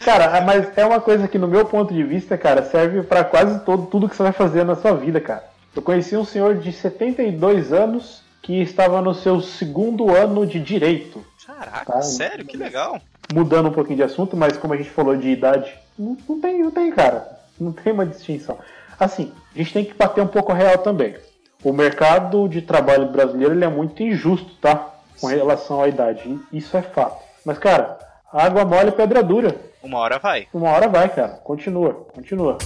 Cara, 0.00 0.40
mas 0.42 0.76
é 0.76 0.84
uma 0.84 1.00
coisa 1.00 1.26
que 1.26 1.38
no 1.38 1.48
meu 1.48 1.64
ponto 1.64 1.92
de 1.92 2.02
vista, 2.02 2.36
cara, 2.36 2.62
serve 2.62 3.02
para 3.02 3.24
quase 3.24 3.60
todo 3.64 3.86
tudo 3.86 4.08
que 4.08 4.16
você 4.16 4.22
vai 4.22 4.32
fazer 4.32 4.64
na 4.64 4.76
sua 4.76 4.94
vida, 4.94 5.20
cara. 5.20 5.44
Eu 5.74 5.82
conheci 5.82 6.16
um 6.16 6.24
senhor 6.24 6.56
de 6.56 6.72
72 6.72 7.72
anos 7.72 8.22
que 8.42 8.62
estava 8.62 9.02
no 9.02 9.14
seu 9.14 9.40
segundo 9.40 10.14
ano 10.14 10.46
de 10.46 10.60
direito. 10.60 11.24
Caraca, 11.46 11.92
tá? 11.92 12.02
sério? 12.02 12.44
Que 12.44 12.56
legal. 12.56 13.00
Mudando 13.32 13.68
um 13.68 13.72
pouquinho 13.72 13.96
de 13.96 14.02
assunto, 14.04 14.36
mas 14.36 14.56
como 14.56 14.72
a 14.72 14.76
gente 14.76 14.90
falou 14.90 15.16
de 15.16 15.28
idade, 15.28 15.74
não, 15.98 16.16
não 16.28 16.40
tem, 16.40 16.62
não 16.62 16.70
tem, 16.70 16.92
cara. 16.92 17.40
Não 17.58 17.72
tem 17.72 17.92
uma 17.92 18.06
distinção. 18.06 18.58
Assim, 18.98 19.32
a 19.54 19.58
gente 19.58 19.72
tem 19.72 19.84
que 19.84 19.94
bater 19.94 20.22
um 20.22 20.28
pouco 20.28 20.52
real 20.52 20.78
também. 20.78 21.16
O 21.66 21.72
mercado 21.72 22.48
de 22.48 22.62
trabalho 22.62 23.06
brasileiro 23.06 23.52
ele 23.52 23.64
é 23.64 23.68
muito 23.68 24.00
injusto, 24.00 24.54
tá? 24.60 24.88
Com 25.20 25.26
relação 25.26 25.82
à 25.82 25.88
idade. 25.88 26.38
Isso 26.52 26.76
é 26.76 26.80
fato. 26.80 27.20
Mas, 27.44 27.58
cara, 27.58 27.98
água 28.32 28.64
mole 28.64 28.92
pedra 28.92 29.20
dura. 29.20 29.52
Uma 29.82 29.98
hora 29.98 30.20
vai. 30.20 30.46
Uma 30.54 30.70
hora 30.70 30.86
vai, 30.86 31.08
cara. 31.08 31.40
Continua, 31.42 32.06
continua. 32.14 32.58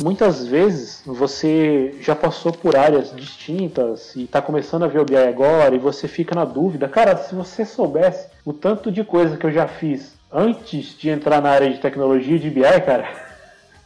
Muitas 0.00 0.46
vezes 0.46 1.02
você 1.04 1.94
já 2.00 2.16
passou 2.16 2.50
por 2.50 2.74
áreas 2.74 3.14
distintas 3.14 4.16
e 4.16 4.24
está 4.24 4.40
começando 4.40 4.84
a 4.84 4.88
ver 4.88 5.00
o 5.00 5.04
BI 5.04 5.14
agora 5.14 5.74
e 5.74 5.78
você 5.78 6.08
fica 6.08 6.34
na 6.34 6.46
dúvida. 6.46 6.88
Cara, 6.88 7.18
se 7.18 7.34
você 7.34 7.66
soubesse 7.66 8.28
o 8.46 8.54
tanto 8.54 8.90
de 8.90 9.04
coisa 9.04 9.36
que 9.36 9.44
eu 9.44 9.52
já 9.52 9.68
fiz 9.68 10.14
antes 10.32 10.96
de 10.96 11.10
entrar 11.10 11.42
na 11.42 11.50
área 11.50 11.68
de 11.68 11.80
tecnologia 11.80 12.38
de 12.38 12.48
BI, 12.48 12.62
cara. 12.86 13.30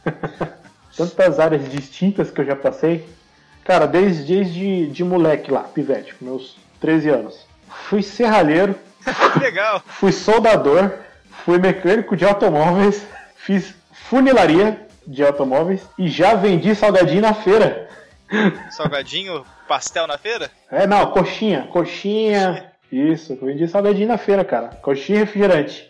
Tantas 0.97 1.39
áreas 1.39 1.69
distintas 1.69 2.31
que 2.31 2.41
eu 2.41 2.45
já 2.45 2.55
passei. 2.55 3.07
Cara, 3.63 3.85
desde, 3.85 4.35
desde 4.35 4.87
de 4.87 5.03
moleque 5.03 5.51
lá, 5.51 5.61
pivete, 5.61 6.15
com 6.15 6.25
meus 6.25 6.57
13 6.79 7.09
anos. 7.09 7.45
Fui 7.87 8.01
serralheiro. 8.01 8.75
Legal. 9.39 9.81
Fui 9.85 10.11
soldador. 10.11 10.91
Fui 11.45 11.59
mecânico 11.59 12.15
de 12.15 12.25
automóveis. 12.25 13.05
Fiz 13.35 13.75
funilaria 13.91 14.87
de 15.05 15.23
automóveis 15.23 15.87
e 15.97 16.07
já 16.09 16.35
vendi 16.35 16.75
salgadinho 16.75 17.21
na 17.21 17.33
feira. 17.33 17.87
Salgadinho, 18.69 19.45
pastel 19.67 20.05
na 20.05 20.17
feira? 20.17 20.51
É, 20.69 20.85
não, 20.85 21.11
coxinha, 21.11 21.67
coxinha. 21.71 22.73
Isso, 22.91 23.37
vendi 23.41 23.67
salgadinho 23.67 24.07
na 24.07 24.17
feira, 24.17 24.43
cara. 24.43 24.69
Coxinha 24.81 25.19
e 25.19 25.21
refrigerante. 25.21 25.89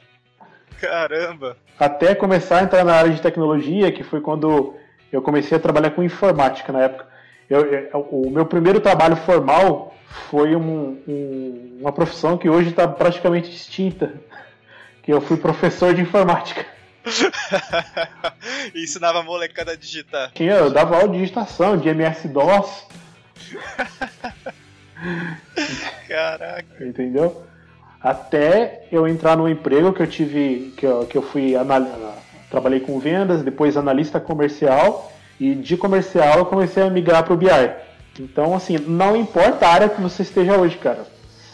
Caramba! 0.79 1.57
Até 1.79 2.13
começar 2.13 2.59
a 2.59 2.63
entrar 2.63 2.83
na 2.83 2.93
área 2.93 3.11
de 3.11 3.21
tecnologia, 3.21 3.91
que 3.91 4.03
foi 4.03 4.21
quando 4.21 4.75
eu 5.11 5.21
comecei 5.21 5.57
a 5.57 5.61
trabalhar 5.61 5.91
com 5.91 6.03
informática 6.03 6.71
na 6.71 6.83
época. 6.83 7.07
Eu, 7.49 7.65
eu, 7.65 8.07
o 8.11 8.29
meu 8.29 8.45
primeiro 8.45 8.79
trabalho 8.79 9.15
formal 9.15 9.95
foi 10.29 10.55
um, 10.55 11.01
um, 11.07 11.77
uma 11.81 11.91
profissão 11.91 12.37
que 12.37 12.49
hoje 12.49 12.69
está 12.69 12.87
praticamente 12.87 13.49
extinta, 13.49 14.13
que 15.03 15.11
eu 15.11 15.21
fui 15.21 15.37
professor 15.37 15.93
de 15.93 16.01
informática. 16.01 16.65
e 18.75 18.81
ensinava 18.83 19.19
a 19.19 19.23
molecada 19.23 19.71
a 19.71 19.75
digitar. 19.75 20.31
Tinha, 20.33 20.55
eu 20.55 20.69
dava 20.69 20.97
aula 20.97 21.09
de 21.09 21.19
digitação, 21.19 21.77
de 21.77 21.87
MS-DOS. 21.87 22.85
Caraca. 26.07 26.85
Entendeu? 26.85 27.43
Até 28.01 28.87
eu 28.91 29.07
entrar 29.07 29.37
no 29.37 29.49
emprego 29.49 29.93
que 29.93 30.01
eu 30.01 30.07
tive, 30.07 30.73
que 30.77 30.85
eu, 30.85 31.05
que 31.05 31.17
eu 31.17 31.21
fui 31.21 31.55
trabalhei 32.49 32.79
com 32.79 32.99
vendas, 32.99 33.43
depois 33.43 33.77
analista 33.77 34.19
comercial 34.19 35.11
e 35.39 35.53
de 35.53 35.77
comercial 35.77 36.39
eu 36.39 36.45
comecei 36.45 36.83
a 36.83 36.89
migrar 36.89 37.23
para 37.23 37.33
o 37.33 37.37
BI. 37.37 37.47
Então, 38.19 38.55
assim, 38.55 38.77
não 38.77 39.15
importa 39.15 39.67
a 39.67 39.71
área 39.71 39.89
que 39.89 40.01
você 40.01 40.23
esteja 40.23 40.57
hoje, 40.57 40.77
cara. 40.77 41.05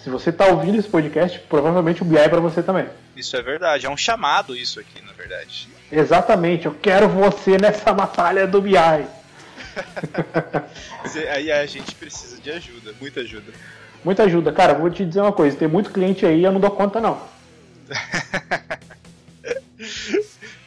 Se 0.04 0.10
você 0.10 0.30
está 0.30 0.48
ouvindo 0.48 0.78
esse 0.78 0.88
podcast, 0.88 1.40
provavelmente 1.50 2.02
o 2.02 2.06
BI 2.06 2.18
é 2.18 2.30
para 2.30 2.40
você 2.40 2.62
também. 2.62 2.88
Isso 3.16 3.36
é 3.36 3.42
verdade, 3.42 3.86
é 3.86 3.90
um 3.90 3.98
chamado 3.98 4.56
isso 4.56 4.80
aqui, 4.80 5.02
na 5.02 5.14
verdade. 5.14 5.68
Exatamente, 5.92 6.66
eu 6.66 6.74
quero 6.74 7.08
você 7.08 7.58
nessa 7.58 7.94
batalha 7.94 8.48
do 8.48 8.62
BI. 8.62 8.78
aí 11.34 11.52
a 11.52 11.66
gente 11.66 11.96
precisa 11.96 12.42
de 12.42 12.52
ajuda, 12.52 12.94
muita 13.00 13.22
ajuda. 13.22 13.52
Muita 14.04 14.24
ajuda. 14.24 14.52
Cara, 14.52 14.74
vou 14.74 14.90
te 14.90 15.06
dizer 15.06 15.22
uma 15.22 15.32
coisa, 15.32 15.56
tem 15.56 15.68
muito 15.68 15.92
cliente 15.92 16.26
aí, 16.26 16.44
eu 16.44 16.52
não 16.52 16.60
dou 16.60 16.72
conta 16.72 17.00
não. 17.00 17.22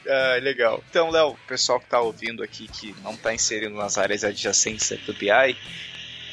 ah, 0.08 0.38
legal. 0.40 0.82
Então, 0.90 1.10
Léo, 1.10 1.30
o 1.30 1.48
pessoal 1.48 1.78
que 1.78 1.86
está 1.86 2.00
ouvindo 2.00 2.42
aqui 2.42 2.68
que 2.68 2.94
não 3.02 3.12
está 3.12 3.34
inserindo 3.34 3.76
nas 3.76 3.98
áreas 3.98 4.24
adjacentes 4.24 4.90
do 5.04 5.12
BI, 5.14 5.56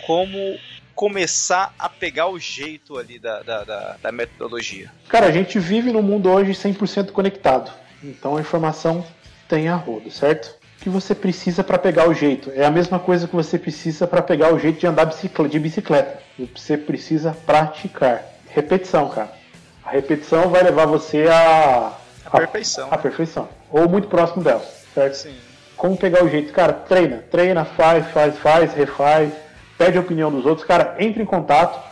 como 0.06 0.60
começar 0.96 1.74
a 1.78 1.90
pegar 1.90 2.28
o 2.28 2.40
jeito 2.40 2.98
ali 2.98 3.20
da, 3.20 3.42
da, 3.42 3.64
da, 3.64 3.98
da 4.02 4.12
metodologia? 4.12 4.92
Cara, 5.08 5.28
a 5.28 5.32
gente 5.32 5.60
vive 5.60 5.92
num 5.92 6.02
mundo 6.02 6.30
hoje 6.30 6.52
100% 6.52 7.12
conectado. 7.12 7.72
Então 8.04 8.38
a 8.38 8.42
informação 8.42 9.06
tem 9.48 9.68
a 9.70 9.76
rodo, 9.76 10.12
certo? 10.12 10.58
O 10.80 10.84
que 10.84 10.90
você 10.90 11.16
precisa 11.16 11.64
para 11.64 11.78
pegar 11.78 12.10
o 12.10 12.14
jeito? 12.14 12.52
É 12.54 12.66
a 12.66 12.72
mesma 12.72 13.00
coisa 13.00 13.28
que 13.28 13.36
você 13.36 13.58
precisa 13.58 14.06
para 14.06 14.22
pegar 14.22 14.54
o 14.54 14.60
jeito 14.60 14.80
de 14.80 14.88
andar 14.88 15.06
de 15.06 15.60
bicicleta. 15.60 16.22
Você 16.54 16.78
precisa 16.78 17.32
praticar. 17.46 18.26
Repetição, 18.50 19.10
cara. 19.10 19.32
A 19.84 19.92
repetição 19.92 20.50
vai 20.50 20.64
levar 20.64 20.86
você 20.86 21.28
a. 21.28 21.94
A 22.26 22.38
perfeição. 22.38 22.88
A, 22.92 22.96
a 22.96 22.98
perfeição. 22.98 23.50
Ou 23.74 23.90
muito 23.90 24.08
próximo 24.08 24.42
dela, 24.42 24.64
certo? 24.94 25.16
Sim. 25.16 25.36
Como 25.76 25.98
pegar 25.98 26.24
o 26.24 26.30
jeito? 26.30 26.54
Cara, 26.54 26.72
treina. 26.72 27.26
Treina, 27.30 27.66
faz, 27.66 28.08
faz, 28.12 28.38
faz, 28.38 28.74
refaz 28.74 29.34
pede 29.78 29.98
a 29.98 30.02
opinião 30.02 30.32
dos 30.32 30.46
outros, 30.46 30.66
cara, 30.66 30.96
entre 31.00 31.22
em 31.22 31.26
contato 31.26 31.92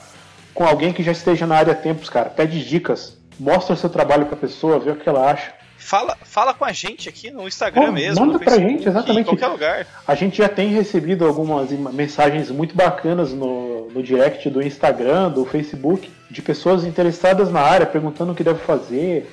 com 0.54 0.66
alguém 0.66 0.94
que 0.94 1.04
já 1.04 1.12
esteja 1.12 1.48
na 1.48 1.56
área 1.56 1.74
há 1.74 1.76
tempos, 1.76 2.10
cara, 2.10 2.30
pede 2.30 2.64
dicas, 2.64 3.18
mostra 3.40 3.74
o 3.74 3.78
seu 3.78 3.90
trabalho 3.90 4.26
pra 4.26 4.38
pessoa, 4.38 4.80
vê 4.80 4.92
o 4.92 4.96
que 4.96 5.08
ela 5.08 5.32
acha. 5.32 5.54
Fala, 5.78 6.16
fala 6.22 6.54
com 6.54 6.64
a 6.64 6.72
gente 6.72 7.10
aqui 7.10 7.32
no 7.32 7.48
Instagram 7.48 7.88
Pô, 7.88 7.92
mesmo. 7.92 8.24
Manda 8.24 8.38
pra 8.38 8.56
gente, 8.58 8.88
exatamente. 8.88 9.22
Em 9.22 9.24
qualquer 9.24 9.48
lugar. 9.48 9.88
A 10.08 10.14
gente 10.14 10.38
já 10.38 10.48
tem 10.48 10.70
recebido 10.70 11.26
algumas 11.26 11.72
mensagens 11.72 12.52
muito 12.52 12.76
bacanas 12.76 13.34
no, 13.34 13.90
no 13.90 14.04
direct 14.04 14.48
do 14.50 14.62
Instagram, 14.62 15.32
do 15.32 15.44
Facebook, 15.44 16.12
de 16.30 16.42
pessoas 16.42 16.86
interessadas 16.86 17.52
na 17.52 17.62
área, 17.62 17.88
perguntando 17.88 18.32
o 18.32 18.36
que 18.36 18.44
deve 18.44 18.60
fazer. 18.60 19.28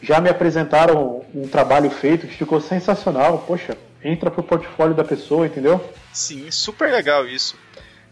Já 0.00 0.20
me 0.20 0.28
apresentaram 0.28 1.24
um 1.34 1.48
trabalho 1.48 1.90
feito 1.90 2.26
que 2.26 2.34
ficou 2.34 2.60
sensacional. 2.60 3.38
Poxa, 3.46 3.76
entra 4.02 4.30
pro 4.30 4.42
portfólio 4.42 4.94
da 4.94 5.04
pessoa, 5.04 5.46
entendeu? 5.46 5.82
Sim, 6.12 6.50
super 6.50 6.90
legal 6.90 7.26
isso. 7.26 7.56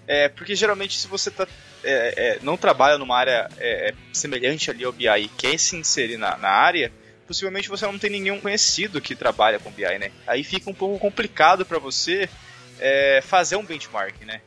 É, 0.07 0.29
porque 0.29 0.55
geralmente 0.55 0.97
se 0.97 1.09
você 1.09 1.31
tá, 1.31 1.47
é, 1.83 2.15
é, 2.17 2.39
não 2.43 2.57
trabalha 2.57 2.97
numa 2.97 3.17
área 3.17 3.49
é, 3.59 3.91
é, 3.91 3.95
semelhante 4.13 4.71
ali 4.71 4.85
ao 4.85 4.93
BI 4.93 5.09
e 5.09 5.29
quer 5.29 5.59
se 5.59 5.77
inserir 5.77 6.17
na, 6.17 6.37
na, 6.37 6.49
área, 6.49 6.93
possivelmente 7.27 7.69
você 7.69 7.85
não 7.87 7.99
tem 7.99 8.11
nenhum 8.11 8.41
conhecido 8.41 9.01
que 9.01 9.17
trabalha 9.17 9.59
com 9.59 9.71
BI, 9.71 9.99
né? 9.99 10.13
Aí 10.27 10.45
fica 10.45 10.71
um 10.71 10.75
pouco 10.75 10.99
complicado 10.99 11.67
para 11.67 11.79
você 11.79 12.29
é, 12.79 13.21
fazer 13.21 13.57
um 13.57 13.65
benchmark, 13.65 14.25
né? 14.25 14.41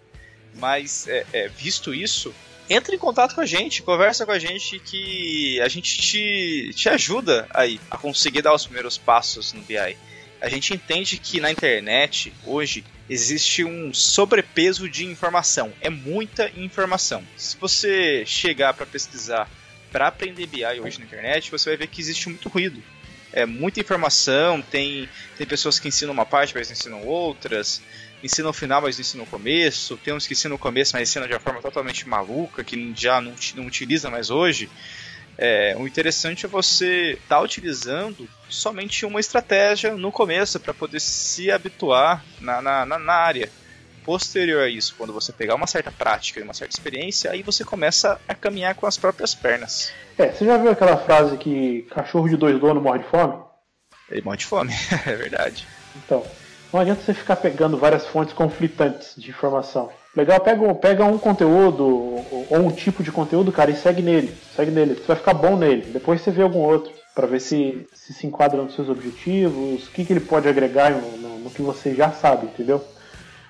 Mas 0.55 1.07
visto 1.55 1.93
isso, 1.93 2.33
entre 2.69 2.95
em 2.95 2.99
contato 2.99 3.33
com 3.33 3.41
a 3.41 3.45
gente, 3.45 3.81
conversa 3.81 4.25
com 4.25 4.31
a 4.31 4.39
gente 4.39 4.79
que 4.79 5.59
a 5.61 5.67
gente 5.67 5.97
te, 5.97 6.71
te 6.75 6.87
ajuda 6.87 7.47
aí 7.49 7.79
a 7.89 7.97
conseguir 7.97 8.41
dar 8.41 8.53
os 8.53 8.65
primeiros 8.65 8.97
passos 8.97 9.53
no 9.53 9.61
BI. 9.61 9.97
A 10.39 10.47
gente 10.47 10.73
entende 10.73 11.17
que 11.17 11.39
na 11.41 11.51
internet 11.51 12.31
hoje 12.45 12.85
existe 13.09 13.63
um 13.63 13.93
sobrepeso 13.93 14.87
de 14.87 15.03
informação. 15.05 15.73
É 15.81 15.89
muita 15.89 16.49
informação. 16.55 17.23
Se 17.35 17.57
você 17.57 18.23
chegar 18.25 18.73
para 18.73 18.85
pesquisar 18.85 19.49
para 19.91 20.07
aprender 20.07 20.45
BI 20.45 20.63
hoje 20.79 20.99
na 20.99 21.05
internet, 21.05 21.49
você 21.49 21.71
vai 21.71 21.77
ver 21.77 21.87
que 21.87 21.99
existe 21.99 22.29
muito 22.29 22.47
ruído. 22.47 22.81
É 23.33 23.45
muita 23.45 23.79
informação, 23.79 24.61
tem, 24.61 25.09
tem 25.37 25.45
pessoas 25.45 25.79
que 25.79 25.87
ensinam 25.87 26.13
uma 26.13 26.25
parte, 26.25 26.53
mas 26.55 26.71
ensinam 26.71 27.05
outras, 27.05 27.81
ensinam 28.23 28.49
o 28.49 28.53
final, 28.53 28.81
mas 28.81 28.97
não 28.97 29.01
ensinam 29.01 29.23
o 29.23 29.27
começo, 29.27 29.97
tem 29.97 30.13
uns 30.13 30.27
que 30.27 30.33
ensinam 30.33 30.55
o 30.55 30.59
começo, 30.59 30.93
mas 30.93 31.09
ensinam 31.09 31.27
de 31.27 31.33
uma 31.33 31.39
forma 31.39 31.61
totalmente 31.61 32.07
maluca, 32.07 32.63
que 32.63 32.93
já 32.95 33.21
não, 33.21 33.33
não 33.55 33.65
utiliza 33.65 34.09
mais 34.09 34.29
hoje. 34.29 34.69
É, 35.41 35.73
o 35.79 35.87
interessante 35.87 36.45
é 36.45 36.49
você 36.49 37.11
estar 37.13 37.37
tá 37.37 37.41
utilizando 37.41 38.27
somente 38.49 39.05
uma 39.05 39.21
estratégia 39.21 39.95
no 39.95 40.11
começo 40.11 40.59
para 40.59 40.73
poder 40.73 40.99
se 40.99 41.49
habituar 41.49 42.25
na, 42.41 42.61
na, 42.61 42.85
na, 42.85 42.99
na 42.99 43.13
área. 43.13 43.49
Posterior 44.03 44.63
a 44.63 44.69
isso, 44.69 44.95
quando 44.97 45.13
você 45.13 45.31
pegar 45.31 45.55
uma 45.55 45.67
certa 45.67 45.91
prática 45.91 46.39
e 46.39 46.43
uma 46.43 46.53
certa 46.53 46.73
experiência, 46.73 47.31
aí 47.31 47.43
você 47.43 47.63
começa 47.63 48.19
a 48.27 48.33
caminhar 48.33 48.73
com 48.73 48.87
as 48.87 48.97
próprias 48.97 49.35
pernas. 49.35 49.93
É, 50.17 50.31
você 50.31 50.45
já 50.45 50.57
viu 50.57 50.71
aquela 50.71 50.97
frase 50.97 51.37
que 51.37 51.83
cachorro 51.91 52.27
de 52.27 52.35
dois 52.35 52.59
donos 52.59 52.81
morre 52.81 52.99
de 52.99 53.09
fome? 53.09 53.35
Ele 54.09 54.21
morre 54.21 54.37
de 54.37 54.45
fome, 54.45 54.73
é 55.05 55.15
verdade. 55.15 55.67
Então, 55.95 56.25
Não 56.71 56.79
adianta 56.79 57.01
você 57.01 57.13
ficar 57.13 57.35
pegando 57.35 57.77
várias 57.77 58.05
fontes 58.05 58.33
conflitantes 58.33 59.13
de 59.17 59.29
informação. 59.29 59.89
Legal, 60.15 60.39
pega, 60.39 60.75
pega 60.75 61.05
um 61.05 61.17
conteúdo 61.17 61.85
ou 61.85 62.57
um 62.59 62.71
tipo 62.71 63.01
de 63.01 63.11
conteúdo, 63.11 63.51
cara, 63.51 63.71
e 63.71 63.75
segue 63.75 64.01
nele. 64.01 64.33
Segue 64.55 64.69
nele. 64.69 64.95
Você 64.95 65.07
vai 65.07 65.15
ficar 65.15 65.33
bom 65.33 65.55
nele. 65.55 65.91
Depois 65.91 66.21
você 66.21 66.29
vê 66.29 66.43
algum 66.43 66.59
outro 66.59 66.91
para 67.15 67.25
ver 67.25 67.39
se, 67.41 67.87
se, 67.93 68.13
se 68.13 68.27
enquadra 68.27 68.61
nos 68.61 68.75
seus 68.75 68.87
objetivos, 68.87 69.87
o 69.87 69.91
que, 69.91 70.05
que 70.05 70.13
ele 70.13 70.19
pode 70.19 70.47
agregar 70.47 70.91
no, 70.91 71.17
no, 71.17 71.39
no, 71.39 71.49
que 71.49 71.61
você 71.61 71.93
já 71.93 72.11
sabe, 72.11 72.45
entendeu? 72.45 72.83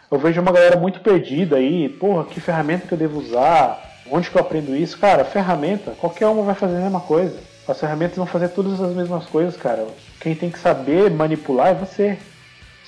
Eu 0.10 0.18
vejo 0.18 0.42
uma 0.42 0.52
galera 0.52 0.78
muito 0.78 1.02
perdida 1.02 1.58
aí, 1.58 1.88
porra, 1.88 2.24
que 2.24 2.40
ferramenta 2.40 2.88
que 2.88 2.94
eu 2.94 2.98
devo 2.98 3.20
usar? 3.20 3.80
Onde 4.10 4.30
que 4.30 4.36
eu 4.36 4.42
aprendo 4.42 4.76
isso? 4.76 4.98
Cara, 4.98 5.24
ferramenta, 5.24 5.92
qualquer 5.92 6.26
uma 6.28 6.42
vai 6.42 6.56
fazer 6.56 6.78
a 6.78 6.82
mesma 6.82 7.02
coisa. 7.02 7.38
As 7.68 7.80
ferramentas 7.80 8.18
vão 8.18 8.26
fazer 8.26 8.50
todas 8.50 8.82
as 8.82 8.96
mesmas 8.96 9.26
coisas, 9.26 9.56
cara. 9.56 9.86
Quem 10.20 10.34
tem 10.34 10.50
que 10.50 10.58
saber 10.58 11.12
manipular 11.12 11.68
é 11.68 11.74
você. 11.76 12.18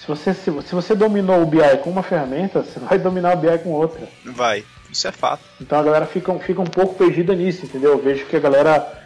Se 0.02 0.08
você, 0.08 0.34
se, 0.34 0.52
se 0.64 0.74
você 0.74 0.96
dominou 0.96 1.44
o 1.44 1.46
BI 1.46 1.60
com 1.84 1.92
uma 1.92 2.02
ferramenta, 2.02 2.64
você 2.64 2.80
vai 2.80 2.98
dominar 2.98 3.38
o 3.38 3.40
BI 3.40 3.56
com 3.60 3.70
outra. 3.70 4.02
Vai, 4.26 4.66
isso 4.92 5.08
é 5.08 5.12
fato. 5.12 5.44
Então 5.62 5.80
a 5.80 5.84
galera 5.84 6.08
fica, 6.08 6.34
fica 6.40 6.60
um 6.60 6.66
pouco 6.66 6.96
perdida 6.96 7.36
nisso, 7.36 7.66
entendeu? 7.66 7.92
Eu 7.92 8.02
vejo 8.02 8.26
que 8.26 8.36
a 8.36 8.40
galera 8.40 9.00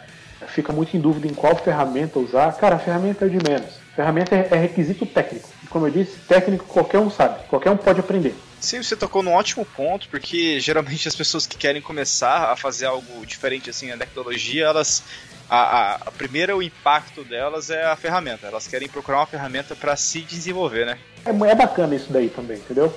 fica 0.48 0.72
muito 0.72 0.96
em 0.96 1.00
dúvida 1.00 1.28
em 1.28 1.34
qual 1.34 1.54
ferramenta 1.54 2.18
usar. 2.18 2.50
Cara, 2.56 2.76
a 2.76 2.78
ferramenta 2.78 3.26
é 3.26 3.28
de 3.28 3.36
menos. 3.46 3.74
A 3.92 3.96
ferramenta 3.96 4.34
é, 4.34 4.48
é 4.50 4.56
requisito 4.56 5.04
técnico. 5.04 5.46
Como 5.68 5.86
eu 5.86 5.90
disse, 5.90 6.16
técnico 6.26 6.64
qualquer 6.64 6.98
um 6.98 7.10
sabe, 7.10 7.44
qualquer 7.46 7.70
um 7.70 7.76
pode 7.76 8.00
aprender. 8.00 8.34
Sim, 8.58 8.82
você 8.82 8.96
tocou 8.96 9.22
num 9.22 9.34
ótimo 9.34 9.66
ponto, 9.66 10.08
porque 10.08 10.58
geralmente 10.60 11.06
as 11.06 11.14
pessoas 11.14 11.46
que 11.46 11.58
querem 11.58 11.82
começar 11.82 12.50
a 12.50 12.56
fazer 12.56 12.86
algo 12.86 13.26
diferente 13.26 13.68
assim 13.68 13.88
na 13.88 13.98
tecnologia, 13.98 14.64
elas 14.64 15.02
a, 15.48 15.56
a, 15.56 15.94
a 15.94 16.10
primeira 16.10 16.56
o 16.56 16.62
impacto 16.62 17.24
delas 17.24 17.70
é 17.70 17.84
a 17.84 17.96
ferramenta. 17.96 18.46
Elas 18.46 18.66
querem 18.66 18.88
procurar 18.88 19.18
uma 19.18 19.26
ferramenta 19.26 19.74
para 19.74 19.96
se 19.96 20.20
desenvolver, 20.20 20.86
né? 20.86 20.98
É, 21.24 21.30
é 21.30 21.54
bacana 21.54 21.94
isso 21.94 22.12
daí 22.12 22.28
também, 22.28 22.58
entendeu? 22.58 22.92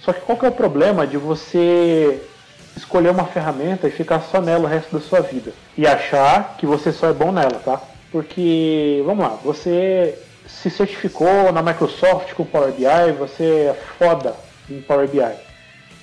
Só 0.00 0.12
que 0.12 0.20
qual 0.20 0.38
que 0.38 0.46
é 0.46 0.48
o 0.48 0.52
problema 0.52 1.06
de 1.06 1.16
você 1.16 2.20
escolher 2.76 3.10
uma 3.10 3.26
ferramenta 3.26 3.88
e 3.88 3.90
ficar 3.90 4.20
só 4.20 4.40
nela 4.40 4.64
o 4.64 4.66
resto 4.66 4.96
da 4.96 5.04
sua 5.04 5.20
vida 5.20 5.52
e 5.76 5.86
achar 5.86 6.56
que 6.56 6.66
você 6.66 6.92
só 6.92 7.08
é 7.08 7.12
bom 7.12 7.32
nela, 7.32 7.60
tá? 7.64 7.80
Porque, 8.10 9.02
vamos 9.04 9.24
lá, 9.24 9.38
você 9.42 10.18
se 10.46 10.70
certificou 10.70 11.52
na 11.52 11.62
Microsoft 11.62 12.34
com 12.34 12.44
Power 12.44 12.72
BI, 12.72 13.12
você 13.18 13.44
é 13.44 13.74
foda 13.98 14.34
em 14.68 14.80
Power 14.80 15.08
BI. 15.08 15.20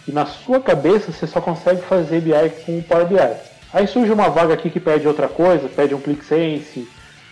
E 0.07 0.11
na 0.11 0.25
sua 0.25 0.61
cabeça 0.61 1.11
você 1.11 1.27
só 1.27 1.41
consegue 1.41 1.81
fazer 1.81 2.21
BI 2.21 2.49
com 2.65 2.81
Power 2.81 3.07
BI. 3.07 3.56
Aí 3.73 3.85
surge 3.85 4.11
uma 4.11 4.29
vaga 4.29 4.53
aqui 4.53 4.69
que 4.69 4.79
pede 4.79 5.07
outra 5.07 5.27
coisa, 5.27 5.67
pede 5.67 5.93
um 5.93 5.99
ClickSense, 5.99 6.87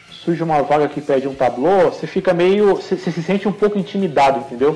surge 0.09 0.43
uma 0.43 0.61
vaga 0.61 0.87
que 0.87 0.99
pede 0.99 1.27
um 1.27 1.33
Tableau, 1.33 1.91
você 1.91 2.07
fica 2.07 2.33
meio. 2.33 2.75
Você, 2.75 2.97
você 2.97 3.11
se 3.11 3.23
sente 3.23 3.47
um 3.47 3.53
pouco 3.53 3.77
intimidado, 3.77 4.39
entendeu? 4.39 4.71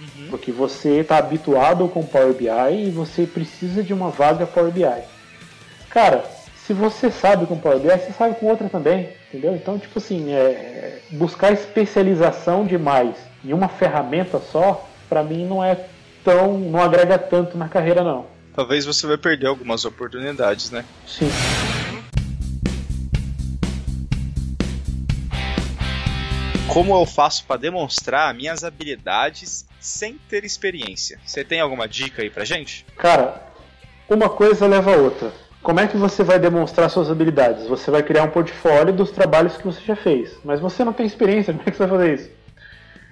Uhum. 0.00 0.28
Porque 0.30 0.52
você 0.52 1.00
está 1.00 1.18
habituado 1.18 1.88
com 1.88 2.06
Power 2.06 2.32
BI 2.32 2.86
e 2.86 2.90
você 2.90 3.26
precisa 3.26 3.82
de 3.82 3.92
uma 3.92 4.10
vaga 4.10 4.46
Power 4.46 4.70
BI. 4.70 4.84
Cara, 5.90 6.24
se 6.64 6.72
você 6.72 7.10
sabe 7.10 7.46
com 7.46 7.58
Power 7.58 7.80
BI, 7.80 7.88
você 7.88 8.12
sabe 8.12 8.36
com 8.36 8.46
outra 8.46 8.68
também, 8.68 9.08
entendeu? 9.28 9.56
Então, 9.56 9.78
tipo 9.78 9.98
assim, 9.98 10.32
é, 10.32 10.98
buscar 11.10 11.52
especialização 11.52 12.64
demais 12.64 13.16
em 13.44 13.52
uma 13.52 13.68
ferramenta 13.68 14.38
só, 14.38 14.86
para 15.08 15.24
mim 15.24 15.44
não 15.44 15.64
é 15.64 15.76
tão, 16.22 16.56
não 16.56 16.80
agrega 16.80 17.18
tanto 17.18 17.58
na 17.58 17.68
carreira 17.68 18.04
não 18.04 18.37
talvez 18.58 18.84
você 18.84 19.06
vai 19.06 19.16
perder 19.16 19.46
algumas 19.46 19.84
oportunidades, 19.84 20.72
né? 20.72 20.84
Sim. 21.06 21.30
Como 26.66 26.92
eu 26.92 27.06
faço 27.06 27.44
para 27.46 27.60
demonstrar 27.60 28.34
minhas 28.34 28.64
habilidades 28.64 29.64
sem 29.78 30.18
ter 30.28 30.44
experiência? 30.44 31.20
Você 31.24 31.44
tem 31.44 31.60
alguma 31.60 31.86
dica 31.86 32.20
aí 32.20 32.30
pra 32.30 32.44
gente? 32.44 32.84
Cara, 32.96 33.40
uma 34.08 34.28
coisa 34.28 34.66
leva 34.66 34.92
a 34.92 34.96
outra. 34.96 35.32
Como 35.62 35.78
é 35.78 35.86
que 35.86 35.96
você 35.96 36.24
vai 36.24 36.40
demonstrar 36.40 36.90
suas 36.90 37.08
habilidades? 37.08 37.68
Você 37.68 37.92
vai 37.92 38.02
criar 38.02 38.24
um 38.24 38.30
portfólio 38.30 38.92
dos 38.92 39.12
trabalhos 39.12 39.56
que 39.56 39.64
você 39.64 39.80
já 39.82 39.94
fez, 39.94 40.36
mas 40.44 40.58
você 40.58 40.82
não 40.82 40.92
tem 40.92 41.06
experiência, 41.06 41.54
como 41.54 41.62
é 41.64 41.70
que 41.70 41.76
você 41.76 41.86
vai 41.86 41.96
fazer 41.96 42.14
isso? 42.14 42.30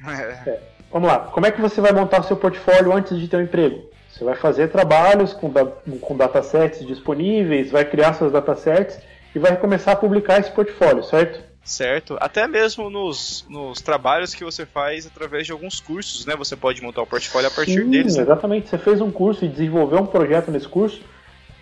É. 0.08 0.50
É. 0.50 0.62
Vamos 0.90 1.08
lá, 1.08 1.20
como 1.20 1.46
é 1.46 1.52
que 1.52 1.60
você 1.60 1.80
vai 1.80 1.92
montar 1.92 2.20
o 2.20 2.24
seu 2.24 2.36
portfólio 2.36 2.92
antes 2.92 3.16
de 3.16 3.28
ter 3.28 3.36
um 3.36 3.42
emprego? 3.42 3.94
Você 4.16 4.24
vai 4.24 4.34
fazer 4.34 4.68
trabalhos 4.68 5.34
com, 5.34 5.52
com 6.00 6.16
datasets 6.16 6.86
disponíveis, 6.86 7.70
vai 7.70 7.84
criar 7.84 8.14
seus 8.14 8.32
datasets 8.32 8.98
e 9.34 9.38
vai 9.38 9.54
começar 9.58 9.92
a 9.92 9.96
publicar 9.96 10.40
esse 10.40 10.50
portfólio, 10.50 11.04
certo? 11.04 11.44
Certo. 11.62 12.16
Até 12.18 12.46
mesmo 12.48 12.88
nos, 12.88 13.44
nos 13.46 13.82
trabalhos 13.82 14.34
que 14.34 14.42
você 14.42 14.64
faz 14.64 15.06
através 15.06 15.44
de 15.44 15.52
alguns 15.52 15.80
cursos, 15.80 16.24
né? 16.24 16.34
Você 16.34 16.56
pode 16.56 16.80
montar 16.80 17.02
o 17.02 17.06
portfólio 17.06 17.48
a 17.48 17.50
partir 17.50 17.82
Sim, 17.82 17.90
deles. 17.90 18.16
Né? 18.16 18.22
Exatamente. 18.22 18.70
Você 18.70 18.78
fez 18.78 19.02
um 19.02 19.10
curso 19.10 19.44
e 19.44 19.48
desenvolveu 19.48 19.98
um 19.98 20.06
projeto 20.06 20.50
nesse 20.50 20.68
curso, 20.68 21.02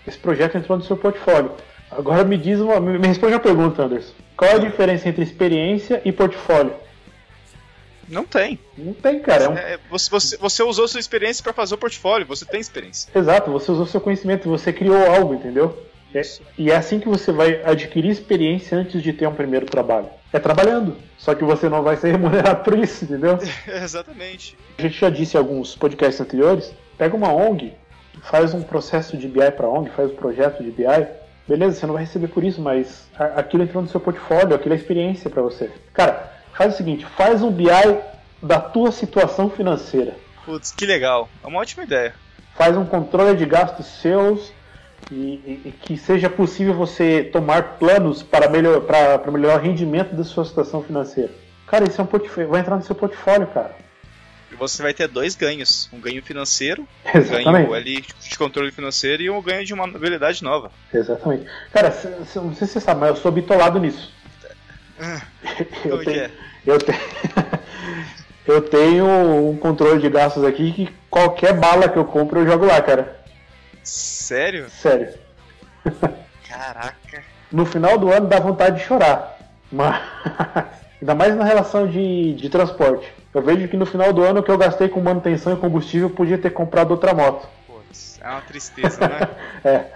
esse 0.07 0.19
projeto 0.19 0.57
entrou 0.57 0.79
no 0.79 0.85
seu 0.85 0.97
portfólio. 0.97 1.51
Agora 1.91 2.23
me 2.23 2.37
diz 2.37 2.61
uma, 2.61 2.79
me 2.79 3.09
responde 3.09 3.33
uma 3.33 3.41
pergunta, 3.41 3.83
Anderson. 3.83 4.13
Qual 4.37 4.49
é 4.49 4.55
a 4.55 4.59
diferença 4.59 5.09
entre 5.09 5.25
experiência 5.25 6.01
e 6.05 6.13
portfólio? 6.13 6.73
Não 8.09 8.25
tem. 8.25 8.59
Não 8.77 8.93
tem, 8.93 9.21
cara. 9.21 9.45
É 9.45 9.49
um... 9.49 9.57
é, 9.57 9.79
você, 9.91 10.11
você, 10.11 10.37
você, 10.37 10.63
usou 10.63 10.87
sua 10.89 11.01
experiência 11.01 11.43
para 11.43 11.53
fazer 11.53 11.75
o 11.75 11.79
portfólio, 11.79 12.27
você 12.27 12.45
tem 12.45 12.61
experiência. 12.61 13.11
Exato, 13.15 13.51
você 13.51 13.71
usou 13.71 13.87
seu 13.87 14.01
conhecimento, 14.01 14.49
você 14.49 14.73
criou 14.73 15.07
algo, 15.11 15.35
entendeu? 15.35 15.77
É, 16.15 16.23
e 16.57 16.71
é 16.71 16.77
assim 16.77 17.01
que 17.01 17.09
você 17.09 17.33
vai 17.33 17.61
adquirir 17.65 18.11
experiência 18.11 18.79
antes 18.79 19.03
de 19.03 19.13
ter 19.13 19.27
um 19.27 19.35
primeiro 19.35 19.67
trabalho. 19.67 20.09
É 20.33 20.39
trabalhando. 20.39 20.97
Só 21.19 21.35
que 21.35 21.43
você 21.43 21.69
não 21.69 21.83
vai 21.83 21.97
ser 21.97 22.13
remunerado 22.13 22.63
por 22.63 22.79
isso, 22.79 23.05
entendeu? 23.05 23.39
Exatamente. 23.67 24.57
A 24.79 24.83
gente 24.83 24.99
já 24.99 25.11
disse 25.11 25.37
em 25.37 25.41
alguns 25.41 25.75
podcasts 25.75 26.21
anteriores: 26.21 26.73
pega 26.97 27.17
uma 27.17 27.33
ONG, 27.33 27.75
faz 28.23 28.55
um 28.55 28.63
processo 28.63 29.17
de 29.17 29.27
BI 29.27 29.51
para 29.51 29.69
ONG, 29.69 29.91
faz 29.91 30.11
um 30.11 30.17
projeto 30.17 30.63
de 30.63 30.71
BI. 30.71 31.07
Beleza, 31.47 31.79
você 31.79 31.87
não 31.87 31.95
vai 31.95 32.05
receber 32.05 32.29
por 32.29 32.43
isso, 32.43 32.61
mas 32.63 33.07
aquilo 33.19 33.65
entrou 33.65 33.83
no 33.83 33.89
seu 33.89 34.01
portfólio, 34.01 34.55
aquilo 34.55 34.75
é 34.75 34.79
experiência 34.79 35.29
para 35.29 35.43
você. 35.43 35.71
Cara, 35.93 36.33
Faz 36.55 36.75
o 36.75 36.77
seguinte, 36.77 37.07
faz 37.17 37.43
um 37.43 37.51
BI 37.51 37.69
da 38.43 38.61
tua 38.61 38.93
situação 38.93 39.51
financeira. 39.51 40.17
Putz, 40.45 40.71
que 40.73 40.87
legal. 40.87 41.29
É 41.43 41.47
uma 41.47 41.61
ótima 41.61 41.85
ideia. 41.85 42.15
Faz 42.57 42.77
um 42.77 42.85
controle 42.85 43.37
de 43.37 43.45
gastos 43.45 43.87
seus 43.87 44.53
e, 45.11 45.15
e, 45.15 45.63
e 45.67 45.73
que 45.73 45.97
seja 45.97 46.31
possível 46.31 46.75
você 46.75 47.25
tomar 47.25 47.79
planos 47.79 48.23
para, 48.23 48.49
melhor, 48.49 48.83
para, 48.83 49.19
para 49.19 49.33
melhorar 49.33 49.57
o 49.57 49.63
rendimento 49.63 50.15
da 50.15 50.23
sua 50.23 50.45
situação 50.45 50.83
financeira. 50.83 51.33
Cara, 51.67 51.89
isso 51.89 52.01
é 52.01 52.05
um 52.05 52.07
portfólio, 52.07 52.51
vai 52.51 52.61
entrar 52.61 52.77
no 52.77 52.85
seu 52.85 52.95
portfólio, 52.95 53.47
cara. 53.49 53.75
E 54.53 54.55
você 54.55 54.83
vai 54.83 54.95
ter 54.95 55.09
dois 55.09 55.35
ganhos: 55.35 55.89
um 55.93 55.99
ganho 55.99 56.23
financeiro, 56.23 56.87
Exatamente. 57.13 57.49
um 57.49 57.53
ganho 57.53 57.75
ali 57.75 58.05
de 58.21 58.39
controle 58.39 58.71
financeiro 58.71 59.23
e 59.23 59.31
um 59.31 59.43
ganho 59.43 59.65
de 59.65 59.75
uma 59.75 59.85
habilidade 59.85 60.45
nova. 60.45 60.71
Exatamente. 60.93 61.47
Cara, 61.73 61.89
não 62.37 62.55
sei 62.55 62.67
se 62.69 62.75
você 62.75 62.81
sabe, 62.81 63.01
mas 63.01 63.11
eu 63.11 63.17
sou 63.17 63.33
bitolado 63.33 63.81
nisso. 63.81 64.13
Ah, 65.01 65.23
eu, 65.85 66.01
é 66.01 66.05
tenho, 66.05 66.21
é? 66.21 66.31
eu, 66.67 66.79
tenho, 66.79 66.99
eu 68.47 68.63
tenho 68.63 69.07
um 69.51 69.57
controle 69.57 70.01
de 70.01 70.09
gastos 70.09 70.45
aqui 70.45 70.73
que 70.73 70.95
qualquer 71.11 71.53
bala 71.55 71.89
que 71.89 71.99
eu 71.99 72.05
compro 72.05 72.41
eu 72.41 72.47
jogo 72.47 72.67
lá, 72.67 72.81
cara. 72.81 73.21
Sério? 73.83 74.69
Sério. 74.71 75.15
Caraca. 76.49 77.23
No 77.53 77.67
final 77.67 77.99
do 77.99 78.11
ano 78.11 78.27
dá 78.27 78.41
vontade 78.41 78.79
de 78.79 78.85
chorar. 78.85 79.39
Mas 79.71 80.03
ainda 81.01 81.15
mais 81.15 81.37
na 81.37 81.45
relação 81.45 81.87
de, 81.87 82.35
de 82.35 82.49
transporte. 82.49 83.13
Eu 83.35 83.43
vejo 83.43 83.69
que 83.69 83.77
no 83.77 83.85
final 83.85 84.13
do 84.13 84.23
ano 84.23 84.41
o 84.41 84.43
que 84.43 84.51
eu 84.51 84.59
gastei 84.59 84.89
com 84.89 85.01
manutenção 85.01 85.53
e 85.53 85.57
combustível 85.57 86.09
podia 86.09 86.39
ter 86.39 86.51
comprado 86.51 86.93
outra 86.93 87.13
moto. 87.13 87.49
Putz, 87.67 88.21
é 88.23 88.29
uma 88.29 88.41
tristeza, 88.43 89.01
né? 89.01 89.29
é. 89.65 89.87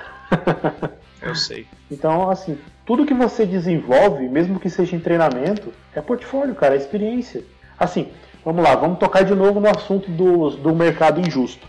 Eu 1.20 1.34
sei. 1.34 1.66
Então, 1.90 2.30
assim, 2.30 2.58
tudo 2.86 3.06
que 3.06 3.14
você 3.14 3.44
desenvolve, 3.44 4.28
mesmo 4.28 4.58
que 4.60 4.70
seja 4.70 4.94
em 4.96 5.00
treinamento, 5.00 5.72
é 5.94 6.00
portfólio, 6.00 6.54
cara, 6.54 6.74
é 6.74 6.78
experiência. 6.78 7.42
Assim, 7.78 8.08
vamos 8.44 8.62
lá, 8.62 8.74
vamos 8.74 8.98
tocar 8.98 9.24
de 9.24 9.34
novo 9.34 9.60
no 9.60 9.68
assunto 9.68 10.10
do, 10.10 10.50
do 10.50 10.74
mercado 10.74 11.20
injusto. 11.20 11.66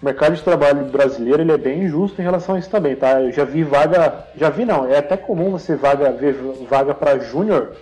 O 0.00 0.04
mercado 0.04 0.34
de 0.34 0.42
trabalho 0.42 0.86
brasileiro 0.86 1.42
ele 1.42 1.52
é 1.52 1.58
bem 1.58 1.82
injusto 1.84 2.20
em 2.20 2.24
relação 2.24 2.54
a 2.54 2.58
isso 2.58 2.70
também, 2.70 2.96
tá? 2.96 3.20
Eu 3.20 3.32
já 3.32 3.44
vi 3.44 3.62
vaga, 3.62 4.26
já 4.34 4.48
vi 4.48 4.64
não, 4.64 4.86
é 4.86 4.96
até 4.96 5.16
comum 5.16 5.50
você 5.50 5.76
vaga, 5.76 6.10
ver 6.10 6.34
vaga 6.68 6.94
para 6.94 7.18
júnior 7.18 7.76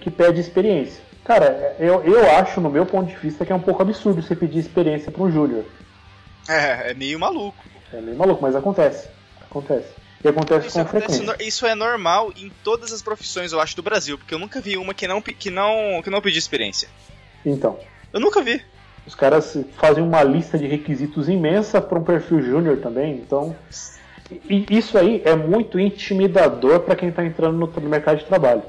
que 0.00 0.10
pede 0.10 0.40
experiência. 0.40 1.02
Cara, 1.24 1.74
eu, 1.80 2.02
eu 2.04 2.30
acho, 2.36 2.60
no 2.60 2.70
meu 2.70 2.84
ponto 2.84 3.08
de 3.08 3.16
vista, 3.16 3.44
que 3.44 3.52
é 3.52 3.56
um 3.56 3.60
pouco 3.60 3.82
absurdo 3.82 4.22
você 4.22 4.36
pedir 4.36 4.58
experiência 4.58 5.10
para 5.10 5.22
um 5.22 5.32
júnior. 5.32 5.64
É, 6.48 6.90
é 6.90 6.94
meio 6.94 7.18
maluco. 7.18 7.64
É 7.92 8.00
meio 8.00 8.16
maluco, 8.16 8.42
mas 8.42 8.54
acontece. 8.54 9.08
Acontece. 9.40 10.03
E 10.24 10.28
acontece 10.28 10.68
isso 10.68 10.78
com 10.78 10.86
frequência. 10.86 11.36
Isso 11.40 11.66
é 11.66 11.74
normal 11.74 12.32
em 12.34 12.50
todas 12.64 12.92
as 12.92 13.02
profissões, 13.02 13.52
eu 13.52 13.60
acho, 13.60 13.76
do 13.76 13.82
Brasil, 13.82 14.16
porque 14.16 14.34
eu 14.34 14.38
nunca 14.38 14.58
vi 14.58 14.78
uma 14.78 14.94
que 14.94 15.06
não, 15.06 15.20
que 15.20 15.50
não, 15.50 16.00
que 16.02 16.08
não 16.08 16.22
pediu 16.22 16.38
experiência. 16.38 16.88
Então. 17.44 17.78
Eu 18.10 18.20
nunca 18.20 18.42
vi. 18.42 18.62
Os 19.06 19.14
caras 19.14 19.54
fazem 19.76 20.02
uma 20.02 20.22
lista 20.22 20.56
de 20.56 20.66
requisitos 20.66 21.28
imensa 21.28 21.78
para 21.78 21.98
um 21.98 22.02
perfil 22.02 22.40
júnior 22.40 22.78
também, 22.78 23.16
então. 23.16 23.54
E 24.48 24.64
isso 24.70 24.96
aí 24.96 25.20
é 25.26 25.36
muito 25.36 25.78
intimidador 25.78 26.80
para 26.80 26.96
quem 26.96 27.10
está 27.10 27.22
entrando 27.22 27.58
no 27.58 27.88
mercado 27.88 28.18
de 28.18 28.24
trabalho. 28.24 28.62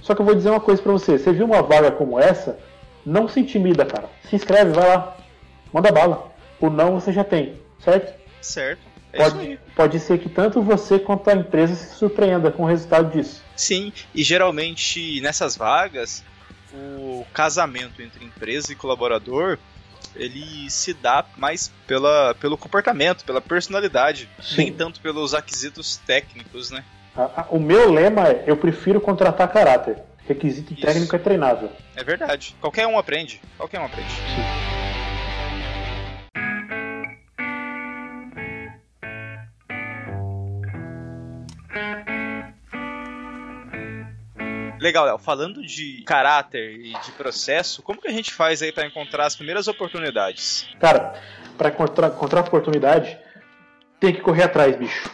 Só 0.00 0.14
que 0.14 0.20
eu 0.20 0.24
vou 0.24 0.36
dizer 0.36 0.50
uma 0.50 0.60
coisa 0.60 0.80
para 0.80 0.92
você: 0.92 1.18
você 1.18 1.32
viu 1.32 1.46
uma 1.46 1.62
vaga 1.62 1.90
como 1.90 2.20
essa, 2.20 2.56
Não 3.04 3.26
se 3.26 3.40
intimida, 3.40 3.84
cara. 3.84 4.08
Se 4.28 4.36
inscreve, 4.36 4.70
vai 4.70 4.86
lá. 4.86 5.16
Manda 5.72 5.90
bala. 5.90 6.30
O 6.60 6.70
não 6.70 7.00
você 7.00 7.12
já 7.12 7.24
tem, 7.24 7.60
certo? 7.80 8.14
Certo. 8.40 8.95
É 9.16 9.30
pode, 9.30 9.60
pode 9.74 10.00
ser 10.00 10.18
que 10.18 10.28
tanto 10.28 10.62
você 10.62 10.98
quanto 10.98 11.28
a 11.28 11.34
empresa 11.34 11.74
se 11.74 11.96
surpreenda 11.96 12.50
com 12.50 12.64
o 12.64 12.66
resultado 12.66 13.10
disso. 13.10 13.42
Sim, 13.56 13.92
e 14.14 14.22
geralmente 14.22 15.20
nessas 15.20 15.56
vagas, 15.56 16.22
o 16.72 17.24
casamento 17.32 18.02
entre 18.02 18.24
empresa 18.24 18.72
e 18.72 18.76
colaborador 18.76 19.58
ele 20.14 20.68
se 20.70 20.94
dá 20.94 21.24
mais 21.36 21.70
pela, 21.86 22.34
pelo 22.34 22.56
comportamento, 22.56 23.24
pela 23.24 23.40
personalidade, 23.40 24.28
Sim. 24.40 24.56
nem 24.56 24.72
tanto 24.72 25.00
pelos 25.00 25.34
aquisitos 25.34 25.96
técnicos, 25.98 26.70
né? 26.70 26.84
O 27.50 27.58
meu 27.58 27.90
lema 27.90 28.28
é: 28.28 28.44
eu 28.46 28.56
prefiro 28.56 29.00
contratar 29.00 29.50
caráter. 29.50 29.98
Requisito 30.26 30.72
Isso. 30.72 30.82
técnico 30.82 31.14
é 31.14 31.18
treinável. 31.18 31.70
É 31.94 32.02
verdade. 32.02 32.56
Qualquer 32.60 32.86
um 32.86 32.98
aprende. 32.98 33.40
Qualquer 33.56 33.80
um 33.80 33.84
aprende. 33.84 34.10
Sim. 34.10 34.75
Legal, 44.80 45.06
Léo. 45.06 45.18
Falando 45.18 45.62
de 45.62 46.02
caráter 46.04 46.72
e 46.72 46.92
de 46.92 47.12
processo, 47.12 47.82
como 47.82 48.00
que 48.00 48.08
a 48.08 48.12
gente 48.12 48.32
faz 48.32 48.62
aí 48.62 48.72
para 48.72 48.86
encontrar 48.86 49.26
as 49.26 49.36
primeiras 49.36 49.68
oportunidades? 49.68 50.68
Cara, 50.78 51.14
para 51.56 51.70
encontrar, 51.70 52.08
encontrar 52.08 52.40
oportunidade, 52.40 53.18
tem 53.98 54.12
que 54.12 54.20
correr 54.20 54.44
atrás, 54.44 54.76
bicho. 54.76 55.10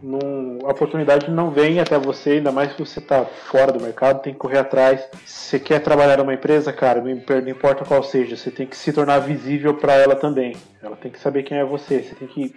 Não, 0.00 0.60
a 0.64 0.70
oportunidade 0.70 1.28
não 1.28 1.50
vem 1.50 1.80
até 1.80 1.98
você, 1.98 2.32
ainda 2.32 2.52
mais 2.52 2.70
se 2.70 2.78
você 2.78 3.00
está 3.00 3.24
fora 3.24 3.72
do 3.72 3.80
mercado, 3.80 4.22
tem 4.22 4.32
que 4.32 4.38
correr 4.38 4.58
atrás. 4.58 5.00
Se 5.24 5.50
você 5.50 5.58
quer 5.58 5.80
trabalhar 5.80 6.18
numa 6.18 6.34
empresa, 6.34 6.72
cara, 6.72 7.00
não 7.00 7.10
importa 7.48 7.84
qual 7.84 8.02
seja, 8.04 8.36
você 8.36 8.50
tem 8.50 8.66
que 8.66 8.76
se 8.76 8.92
tornar 8.92 9.18
visível 9.18 9.74
para 9.74 9.94
ela 9.94 10.14
também. 10.14 10.54
Ela 10.80 10.94
tem 10.94 11.10
que 11.10 11.18
saber 11.18 11.42
quem 11.42 11.58
é 11.58 11.64
você. 11.64 12.00
Você 12.00 12.14
tem 12.14 12.28
que. 12.28 12.54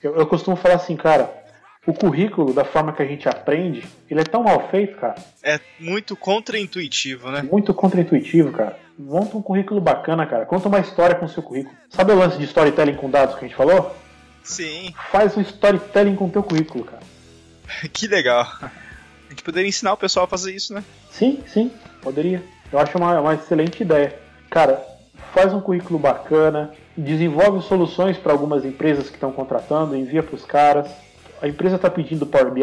Eu, 0.00 0.14
eu 0.14 0.26
costumo 0.28 0.54
falar 0.54 0.76
assim, 0.76 0.96
cara, 0.96 1.43
o 1.86 1.92
currículo, 1.92 2.54
da 2.54 2.64
forma 2.64 2.92
que 2.92 3.02
a 3.02 3.06
gente 3.06 3.28
aprende, 3.28 3.84
ele 4.10 4.20
é 4.20 4.24
tão 4.24 4.42
mal 4.42 4.68
feito, 4.70 4.96
cara. 4.96 5.16
É 5.42 5.60
muito 5.78 6.16
contraintuitivo, 6.16 7.30
né? 7.30 7.42
Muito 7.42 7.74
contraintuitivo, 7.74 8.52
cara. 8.52 8.78
Monta 8.98 9.36
um 9.36 9.42
currículo 9.42 9.80
bacana, 9.80 10.26
cara. 10.26 10.46
Conta 10.46 10.68
uma 10.68 10.80
história 10.80 11.14
com 11.14 11.26
o 11.26 11.28
seu 11.28 11.42
currículo. 11.42 11.76
Sabe 11.90 12.12
o 12.12 12.16
lance 12.16 12.38
de 12.38 12.44
storytelling 12.44 12.94
com 12.94 13.10
dados 13.10 13.34
que 13.34 13.44
a 13.44 13.48
gente 13.48 13.56
falou? 13.56 13.94
Sim. 14.42 14.94
Faz 15.10 15.36
um 15.36 15.42
storytelling 15.42 16.16
com 16.16 16.26
o 16.26 16.30
teu 16.30 16.42
currículo, 16.42 16.84
cara. 16.84 17.02
que 17.92 18.06
legal. 18.06 18.46
A 18.62 18.70
gente 19.28 19.42
poderia 19.42 19.68
ensinar 19.68 19.92
o 19.92 19.96
pessoal 19.96 20.24
a 20.24 20.28
fazer 20.28 20.54
isso, 20.54 20.72
né? 20.72 20.82
Sim, 21.10 21.42
sim, 21.46 21.70
poderia. 22.00 22.42
Eu 22.72 22.78
acho 22.78 22.96
uma, 22.96 23.20
uma 23.20 23.34
excelente 23.34 23.82
ideia. 23.82 24.18
Cara, 24.48 24.82
faz 25.34 25.52
um 25.52 25.60
currículo 25.60 25.98
bacana, 25.98 26.72
desenvolve 26.96 27.66
soluções 27.66 28.16
para 28.16 28.32
algumas 28.32 28.64
empresas 28.64 29.08
que 29.08 29.16
estão 29.16 29.32
contratando, 29.32 29.96
envia 29.96 30.22
para 30.22 30.34
os 30.34 30.44
caras 30.44 30.88
a 31.40 31.48
empresa 31.48 31.76
está 31.76 31.90
pedindo 31.90 32.26
Power 32.26 32.50
BI, 32.50 32.62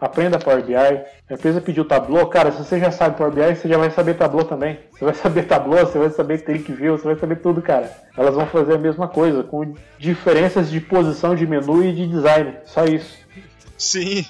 aprenda 0.00 0.38
Power 0.38 0.62
BI. 0.62 0.74
A 0.74 1.34
empresa 1.34 1.60
pediu 1.60 1.84
Tableau, 1.84 2.26
cara, 2.26 2.52
se 2.52 2.58
você 2.58 2.78
já 2.78 2.90
sabe 2.90 3.16
Power 3.16 3.32
BI, 3.32 3.54
você 3.54 3.68
já 3.68 3.76
vai 3.76 3.90
saber 3.90 4.14
Tableau 4.14 4.44
também. 4.44 4.78
Você 4.92 5.04
vai 5.04 5.14
saber 5.14 5.44
Tableau, 5.44 5.86
você 5.86 5.98
vai 5.98 6.10
saber 6.10 6.44
ClickView, 6.44 6.96
você 6.96 7.04
vai 7.04 7.16
saber 7.16 7.36
tudo, 7.36 7.60
cara. 7.60 7.90
Elas 8.16 8.34
vão 8.34 8.46
fazer 8.46 8.74
a 8.74 8.78
mesma 8.78 9.08
coisa, 9.08 9.42
com 9.42 9.74
diferenças 9.98 10.70
de 10.70 10.80
posição 10.80 11.34
de 11.34 11.46
menu 11.46 11.84
e 11.84 11.92
de 11.92 12.06
design, 12.06 12.54
só 12.64 12.84
isso. 12.84 13.18
Sim. 13.76 14.24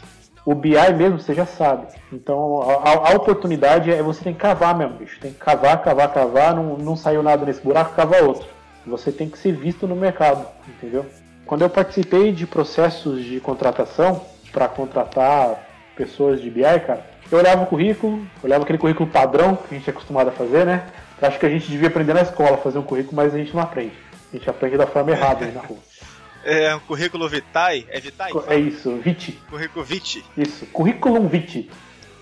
O 0.44 0.54
BI 0.54 0.94
mesmo 0.96 1.20
você 1.20 1.34
já 1.34 1.44
sabe. 1.44 1.88
Então 2.10 2.62
a, 2.62 3.10
a 3.10 3.16
oportunidade 3.16 3.90
é 3.92 4.02
você 4.02 4.24
tem 4.24 4.32
que 4.32 4.40
cavar 4.40 4.76
mesmo, 4.76 4.96
bicho. 4.96 5.20
Tem 5.20 5.32
que 5.32 5.38
cavar, 5.38 5.82
cavar, 5.82 6.12
cavar, 6.12 6.54
não, 6.54 6.76
não 6.78 6.96
saiu 6.96 7.22
nada 7.22 7.44
nesse 7.44 7.60
buraco, 7.60 7.94
cava 7.94 8.22
outro. 8.22 8.48
Você 8.86 9.12
tem 9.12 9.28
que 9.28 9.38
ser 9.38 9.52
visto 9.52 9.86
no 9.86 9.94
mercado, 9.94 10.46
entendeu? 10.66 11.04
Quando 11.48 11.62
eu 11.62 11.70
participei 11.70 12.30
de 12.30 12.46
processos 12.46 13.24
de 13.24 13.40
contratação 13.40 14.22
para 14.52 14.68
contratar 14.68 15.66
pessoas 15.96 16.42
de 16.42 16.50
BI, 16.50 16.62
cara, 16.86 17.06
eu 17.32 17.38
olhava 17.38 17.62
o 17.62 17.66
currículo, 17.66 18.22
olhava 18.42 18.64
aquele 18.64 18.76
currículo 18.76 19.08
padrão 19.08 19.56
que 19.56 19.74
a 19.74 19.78
gente 19.78 19.88
é 19.88 19.90
acostumado 19.90 20.28
a 20.28 20.32
fazer, 20.32 20.66
né? 20.66 20.86
Eu 21.18 21.26
acho 21.26 21.38
que 21.38 21.46
a 21.46 21.48
gente 21.48 21.66
devia 21.66 21.88
aprender 21.88 22.12
na 22.12 22.20
escola 22.20 22.56
a 22.56 22.58
fazer 22.58 22.78
um 22.78 22.82
currículo, 22.82 23.16
mas 23.16 23.34
a 23.34 23.38
gente 23.38 23.54
não 23.54 23.62
aprende. 23.62 23.94
A 24.30 24.36
gente 24.36 24.50
aprende 24.50 24.76
da 24.76 24.86
forma 24.86 25.10
errada 25.10 25.46
aí 25.46 25.52
na 25.52 25.62
rua. 25.62 25.78
É, 26.44 26.72
o 26.74 26.80
currículo 26.80 27.28
Vitae? 27.28 27.84
É 27.90 27.98
Vitae? 27.98 28.32
É 28.46 28.56
isso, 28.56 28.96
Viti. 28.98 29.32
Currículo 29.50 29.84
Viti. 29.84 30.24
Isso, 30.36 30.66
currículo 30.66 31.28
Viti. 31.28 31.68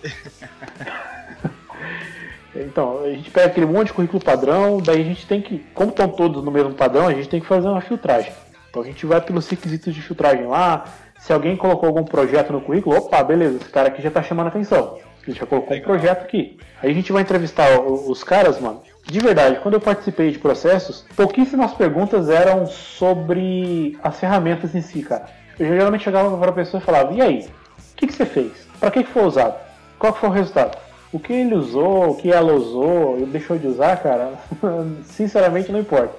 então, 2.56 3.04
a 3.04 3.10
gente 3.10 3.30
pega 3.30 3.46
aquele 3.46 3.66
monte 3.66 3.88
de 3.88 3.92
currículo 3.92 4.24
padrão, 4.24 4.78
daí 4.78 5.02
a 5.02 5.04
gente 5.04 5.26
tem 5.26 5.42
que, 5.42 5.58
como 5.74 5.90
estão 5.90 6.08
todos 6.08 6.42
no 6.42 6.50
mesmo 6.50 6.72
padrão, 6.72 7.06
a 7.06 7.12
gente 7.12 7.28
tem 7.28 7.40
que 7.40 7.46
fazer 7.46 7.68
uma 7.68 7.82
filtragem. 7.82 8.32
Então 8.76 8.84
a 8.84 8.86
gente 8.86 9.06
vai 9.06 9.22
pelos 9.22 9.48
requisitos 9.48 9.94
de 9.94 10.02
filtragem 10.02 10.46
lá. 10.46 10.84
Se 11.18 11.32
alguém 11.32 11.56
colocou 11.56 11.86
algum 11.86 12.04
projeto 12.04 12.52
no 12.52 12.60
currículo, 12.60 12.98
opa, 12.98 13.22
beleza, 13.22 13.56
esse 13.56 13.70
cara 13.70 13.88
aqui 13.88 14.02
já 14.02 14.10
tá 14.10 14.22
chamando 14.22 14.48
atenção. 14.48 14.98
Ele 15.26 15.34
já 15.34 15.46
colocou 15.46 15.72
Legal. 15.72 15.94
um 15.94 15.96
projeto 15.96 16.22
aqui. 16.22 16.58
Aí 16.82 16.90
a 16.90 16.92
gente 16.92 17.10
vai 17.10 17.22
entrevistar 17.22 17.80
os 17.80 18.22
caras, 18.22 18.60
mano. 18.60 18.82
De 19.02 19.18
verdade, 19.18 19.60
quando 19.62 19.74
eu 19.74 19.80
participei 19.80 20.30
de 20.30 20.38
processos, 20.38 21.06
pouquíssimas 21.16 21.72
perguntas 21.72 22.28
eram 22.28 22.66
sobre 22.66 23.98
as 24.02 24.20
ferramentas 24.20 24.74
em 24.74 24.82
si, 24.82 25.02
cara. 25.02 25.24
Eu 25.58 25.68
geralmente 25.68 26.04
chegava 26.04 26.36
para 26.36 26.50
a 26.50 26.54
pessoa 26.54 26.78
e 26.78 26.84
falava: 26.84 27.14
e 27.14 27.22
aí? 27.22 27.48
O 27.92 27.96
que, 27.96 28.06
que 28.06 28.12
você 28.12 28.26
fez? 28.26 28.68
Para 28.78 28.90
que, 28.90 29.04
que 29.04 29.10
foi 29.10 29.24
usado? 29.24 29.54
Qual 29.98 30.12
foi 30.12 30.28
o 30.28 30.32
resultado? 30.32 30.76
O 31.10 31.18
que 31.18 31.32
ele 31.32 31.54
usou, 31.54 32.10
o 32.10 32.16
que 32.16 32.30
ela 32.30 32.52
usou, 32.52 33.16
ele 33.16 33.24
deixou 33.24 33.56
de 33.56 33.68
usar, 33.68 33.96
cara, 34.02 34.34
sinceramente 35.04 35.72
não 35.72 35.80
importa. 35.80 36.14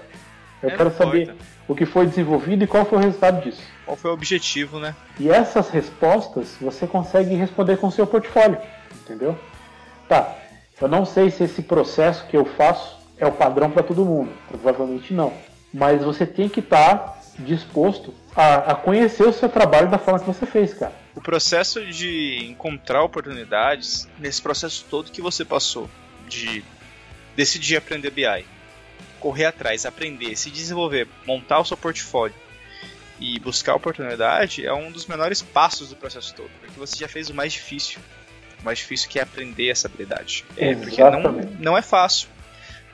Eu 0.64 0.70
é 0.70 0.76
quero 0.76 0.90
saber 0.92 1.36
o 1.68 1.76
que 1.76 1.86
foi 1.86 2.06
desenvolvido 2.06 2.64
e 2.64 2.68
qual 2.68 2.86
foi 2.86 2.98
o 2.98 3.02
resultado 3.02 3.44
disso. 3.44 3.62
Qual 3.86 3.98
foi 3.98 4.12
o 4.12 4.14
objetivo, 4.14 4.80
né? 4.80 4.96
E 5.20 5.30
essas 5.30 5.70
respostas 5.70 6.56
você 6.62 6.88
consegue 6.88 7.36
responder 7.36 7.78
com 7.78 7.88
o 7.88 7.92
seu 7.92 8.08
portfólio, 8.08 8.58
entendeu? 9.02 9.38
Tá, 10.08 10.36
eu 10.80 10.88
não 10.88 11.06
sei 11.06 11.30
se 11.30 11.44
esse 11.44 11.62
processo 11.62 12.26
que 12.28 12.38
eu 12.38 12.46
faço 12.46 12.98
é 13.18 13.26
o 13.26 13.32
padrão 13.32 13.70
para 13.70 13.84
todo 13.84 14.06
mundo, 14.06 14.32
provavelmente 14.48 15.14
não. 15.14 15.34
Mas 15.74 16.04
você 16.04 16.26
tem 16.26 16.48
que 16.48 16.60
estar 16.60 16.98
tá 16.98 17.18
disposto 17.40 18.14
a, 18.36 18.72
a 18.72 18.76
conhecer 18.76 19.24
o 19.24 19.34
seu 19.34 19.50
trabalho 19.50 19.90
da 19.90 19.98
forma 19.98 20.20
que 20.20 20.26
você 20.26 20.46
fez, 20.46 20.74
cara. 20.74 20.94
O 21.16 21.22
processo 21.22 21.84
de 21.86 22.46
encontrar 22.46 23.04
oportunidades, 23.04 24.08
nesse 24.20 24.42
processo 24.42 24.86
todo 24.90 25.12
que 25.12 25.22
você 25.22 25.44
passou, 25.44 25.90
de 26.28 26.64
decidir 27.36 27.78
aprender 27.78 28.12
BI, 28.12 28.46
correr 29.20 29.46
atrás, 29.46 29.86
aprender, 29.86 30.36
se 30.36 30.50
desenvolver, 30.50 31.08
montar 31.26 31.60
o 31.60 31.66
seu 31.66 31.78
portfólio 31.78 32.36
e 33.20 33.40
buscar 33.40 33.76
oportunidade 33.76 34.66
é 34.66 34.74
um 34.74 34.92
dos 34.92 35.06
menores 35.06 35.42
passos 35.42 35.90
do 35.90 35.96
processo 35.96 36.34
todo, 36.36 36.50
porque 36.60 36.80
você 36.80 36.98
já 36.98 37.08
fez 37.08 37.30
o 37.30 37.34
mais 37.34 37.54
difícil. 37.54 38.00
O 38.62 38.66
mais 38.66 38.80
difícil 38.80 39.10
que 39.10 39.20
é 39.20 39.22
aprender 39.22 39.70
essa 39.70 39.88
habilidade. 39.88 40.46
É, 40.56 40.76
porque 40.76 41.02
não, 41.02 41.22
não 41.60 41.78
é 41.78 41.82
fácil. 41.82 42.28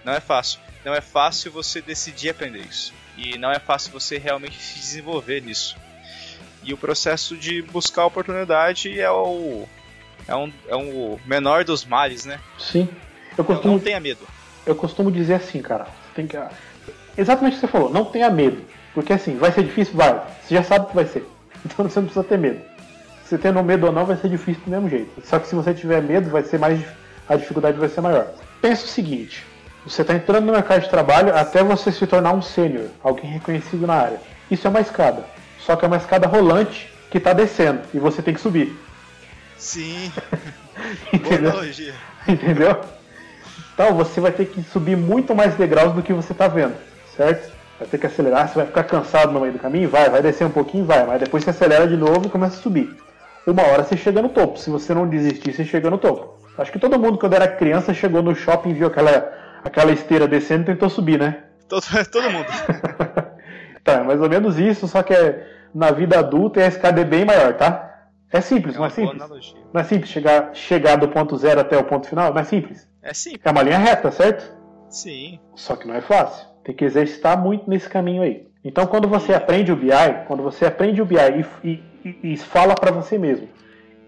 Não 0.03 0.13
é 0.13 0.19
fácil. 0.19 0.59
Não 0.83 0.93
é 0.93 1.01
fácil 1.01 1.51
você 1.51 1.81
decidir 1.81 2.29
aprender 2.29 2.59
isso. 2.59 2.93
E 3.17 3.38
não 3.38 3.51
é 3.51 3.59
fácil 3.59 3.91
você 3.91 4.17
realmente 4.17 4.62
se 4.62 4.75
desenvolver 4.75 5.41
nisso. 5.41 5.77
E 6.63 6.73
o 6.73 6.77
processo 6.77 7.38
de 7.38 7.62
buscar 7.62 8.05
oportunidade 8.05 8.99
é 8.99 9.09
o. 9.09 9.65
É 10.27 10.36
um, 10.36 10.53
é 10.67 10.75
um 10.75 11.19
menor 11.25 11.65
dos 11.65 11.86
males, 11.86 12.25
né? 12.25 12.39
Sim. 12.57 12.88
Eu 13.38 13.43
costumo, 13.43 13.59
então 13.59 13.71
não 13.71 13.79
tenha 13.79 13.99
medo. 13.99 14.25
Eu 14.65 14.75
costumo 14.75 15.12
dizer 15.12 15.36
assim, 15.36 15.62
cara 15.62 15.88
tem 16.13 16.28
que. 16.28 16.38
Exatamente 17.17 17.54
o 17.54 17.56
que 17.56 17.62
você 17.62 17.71
falou, 17.71 17.89
não 17.91 18.06
tenha 18.06 18.30
medo. 18.30 18.62
Porque 18.93 19.13
assim, 19.13 19.38
vai 19.38 19.52
ser 19.52 19.63
difícil? 19.63 19.95
Vai. 19.95 20.21
Você 20.41 20.56
já 20.56 20.63
sabe 20.63 20.88
que 20.88 20.95
vai 20.95 21.06
ser. 21.06 21.28
Então 21.65 21.88
você 21.88 21.99
não 21.99 22.08
precisa 22.08 22.26
ter 22.26 22.38
medo. 22.38 22.60
Se 23.26 23.38
tendo 23.38 23.63
medo 23.63 23.86
ou 23.86 23.93
não, 23.93 24.06
vai 24.06 24.17
ser 24.17 24.28
difícil 24.28 24.62
do 24.65 24.71
mesmo 24.71 24.89
jeito. 24.89 25.10
Só 25.23 25.39
que 25.39 25.47
se 25.47 25.56
você 25.56 25.73
tiver 25.73 26.02
medo, 26.02 26.30
vai 26.30 26.43
ser 26.43 26.60
mais. 26.60 26.82
a 27.30 27.38
dificuldade 27.38 27.80
vai 27.80 27.88
ser 27.88 28.02
maior. 28.02 28.28
Pensa 28.62 28.84
o 28.84 28.89
seguinte: 28.89 29.45
você 29.86 30.02
está 30.02 30.13
entrando 30.13 30.45
no 30.45 30.52
mercado 30.52 30.82
de 30.82 30.89
trabalho 30.89 31.36
até 31.36 31.63
você 31.63 31.89
se 31.91 32.06
tornar 32.06 32.34
um 32.34 32.41
sênior, 32.41 32.88
alguém 33.02 33.32
reconhecido 33.32 33.88
na 33.88 33.93
área. 33.93 34.21
Isso 34.52 34.67
é 34.67 34.69
uma 34.69 34.82
escada. 34.82 35.26
Só 35.60 35.76
que 35.76 35.86
é 35.86 35.88
uma 35.88 35.97
escada 35.97 36.28
rolante 36.28 36.89
que 37.10 37.17
está 37.17 37.32
descendo 37.32 37.82
e 37.93 37.99
você 37.99 38.21
tem 38.21 38.34
que 38.34 38.41
subir. 38.41 38.78
Sim. 39.58 40.12
Entendeu? 41.13 41.54
Entendeu? 42.28 42.82
Então 43.73 43.93
você 43.95 44.21
vai 44.21 44.31
ter 44.31 44.45
que 44.45 44.62
subir 44.63 44.95
muito 44.95 45.33
mais 45.33 45.55
degraus 45.55 45.93
do 45.93 46.03
que 46.03 46.13
você 46.13 46.31
está 46.31 46.47
vendo, 46.47 46.75
certo? 47.15 47.51
Vai 47.79 47.88
ter 47.88 47.97
que 47.97 48.05
acelerar, 48.05 48.47
você 48.47 48.55
vai 48.55 48.65
ficar 48.67 48.83
cansado 48.83 49.31
no 49.31 49.39
meio 49.39 49.53
do 49.53 49.59
caminho, 49.59 49.89
vai, 49.89 50.09
vai 50.09 50.21
descer 50.21 50.45
um 50.45 50.51
pouquinho, 50.51 50.86
vai, 50.86 51.05
mas 51.05 51.19
depois 51.19 51.43
você 51.43 51.49
acelera 51.49 51.88
de 51.88 51.97
novo 51.97 52.27
e 52.27 52.29
começa 52.29 52.57
a 52.57 52.62
subir. 52.62 52.95
Uma 53.45 53.63
hora 53.63 53.83
você 53.83 53.97
chega 53.97 54.21
no 54.21 54.29
topo, 54.29 54.57
se 54.59 54.69
você 54.69 54.93
não 54.93 55.09
desistir, 55.09 55.53
você 55.53 55.65
chega 55.65 55.89
no 55.89 55.97
topo. 55.97 56.41
Acho 56.57 56.71
que 56.71 56.79
todo 56.79 56.99
mundo, 56.99 57.17
quando 57.17 57.33
era 57.33 57.47
criança, 57.47 57.93
chegou 57.93 58.21
no 58.21 58.36
shopping 58.36 58.69
e 58.69 58.73
viu 58.73 58.88
aquela, 58.88 59.33
aquela 59.63 59.91
esteira 59.91 60.27
descendo 60.27 60.62
e 60.62 60.65
tentou 60.65 60.89
subir, 60.89 61.19
né? 61.19 61.43
Todo, 61.67 61.83
todo 62.12 62.29
mundo. 62.29 62.45
tá, 63.83 63.93
é 63.93 64.03
mais 64.03 64.21
ou 64.21 64.29
menos 64.29 64.59
isso, 64.59 64.88
só 64.88 65.01
que 65.01 65.13
é, 65.13 65.47
na 65.73 65.89
vida 65.91 66.19
adulta 66.19 66.62
a 66.62 66.67
escada 66.67 67.01
é 67.01 67.03
bem 67.03 67.25
maior, 67.25 67.53
tá? 67.55 67.89
É 68.31 68.39
simples, 68.39 68.75
é 68.75 68.77
não 68.77 68.86
é 68.86 68.89
simples? 68.89 69.23
Não 69.73 69.81
é 69.81 69.83
simples 69.83 70.12
chegar, 70.12 70.51
chegar 70.53 70.95
do 70.95 71.07
ponto 71.07 71.36
zero 71.38 71.59
até 71.59 71.75
o 71.77 71.83
ponto 71.83 72.07
final? 72.07 72.31
Não 72.31 72.39
é 72.39 72.43
simples? 72.43 72.88
É 73.03 73.13
simples. 73.13 73.41
É 73.45 73.51
uma 73.51 73.61
linha 73.61 73.77
reta, 73.77 74.11
certo? 74.11 74.49
Sim. 74.89 75.39
Só 75.55 75.75
que 75.75 75.87
não 75.87 75.95
é 75.95 76.01
fácil. 76.01 76.47
Tem 76.63 76.73
que 76.73 76.85
exercitar 76.85 77.37
muito 77.37 77.69
nesse 77.69 77.89
caminho 77.89 78.23
aí. 78.23 78.47
Então, 78.63 78.87
quando 78.87 79.07
você 79.07 79.33
aprende 79.33 79.71
o 79.71 79.75
BI, 79.75 79.89
quando 80.25 80.41
você 80.41 80.65
aprende 80.65 81.01
o 81.01 81.05
BI 81.05 81.17
e, 81.63 81.83
e, 82.05 82.33
e 82.33 82.37
fala 82.37 82.75
para 82.75 82.91
você 82.91 83.17
mesmo, 83.17 83.49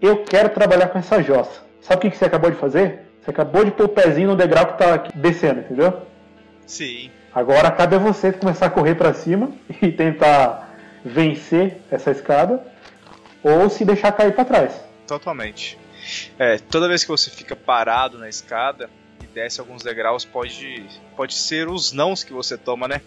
eu 0.00 0.24
quero 0.24 0.48
trabalhar 0.48 0.88
com 0.88 0.98
essa 0.98 1.22
jossa. 1.22 1.60
Sabe 1.80 1.98
o 1.98 2.00
que, 2.00 2.10
que 2.10 2.16
você 2.16 2.24
acabou 2.24 2.50
de 2.50 2.56
fazer? 2.56 3.02
Você 3.20 3.30
acabou 3.30 3.64
de 3.64 3.70
pôr 3.70 3.86
o 3.86 3.88
pezinho 3.88 4.28
no 4.28 4.36
degrau 4.36 4.66
que 4.66 4.78
tá 4.78 5.08
descendo, 5.14 5.60
entendeu? 5.60 6.02
Sim. 6.66 7.10
Agora 7.34 7.70
cabe 7.70 7.96
a 7.96 7.98
você 7.98 8.32
começar 8.32 8.66
a 8.66 8.70
correr 8.70 8.94
para 8.94 9.12
cima 9.12 9.50
e 9.82 9.92
tentar 9.92 10.74
vencer 11.04 11.82
essa 11.90 12.10
escada 12.10 12.64
ou 13.42 13.68
se 13.68 13.84
deixar 13.84 14.12
cair 14.12 14.34
para 14.34 14.44
trás. 14.44 14.80
Totalmente. 15.06 15.78
É, 16.38 16.58
toda 16.58 16.88
vez 16.88 17.02
que 17.02 17.08
você 17.08 17.30
fica 17.30 17.56
parado 17.56 18.18
na 18.18 18.28
escada 18.28 18.88
e 19.22 19.26
desce 19.26 19.60
alguns 19.60 19.82
degraus, 19.82 20.24
pode, 20.24 20.84
pode 21.16 21.34
ser 21.34 21.68
os 21.68 21.92
nãos 21.92 22.22
que 22.22 22.32
você 22.32 22.56
toma, 22.56 22.86
né? 22.88 23.00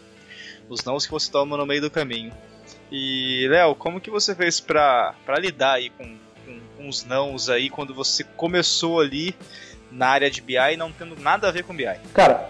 Os 0.68 0.84
nãos 0.84 1.06
que 1.06 1.12
você 1.12 1.32
toma 1.32 1.58
no 1.58 1.66
meio 1.66 1.82
do 1.82 1.92
caminho. 1.92 2.32
E, 2.92 3.48
Léo, 3.50 3.76
como 3.76 4.02
que 4.02 4.10
você 4.10 4.34
fez 4.34 4.60
pra, 4.60 5.14
pra 5.26 5.40
lidar 5.40 5.74
aí 5.74 5.90
com, 5.92 6.18
com, 6.46 6.60
com 6.78 6.90
os 6.90 7.06
nãos 7.06 7.50
aí 7.50 7.70
quando 7.70 7.94
você 7.94 8.24
começou 8.24 9.00
ali 9.00 9.36
na 9.92 10.08
área 10.08 10.30
de 10.30 10.42
BI 10.42 10.78
não 10.78 10.92
tendo 10.92 11.16
nada 11.20 11.48
a 11.48 11.52
ver 11.52 11.64
com 11.64 11.76
BI? 11.76 11.86
Cara, 12.14 12.50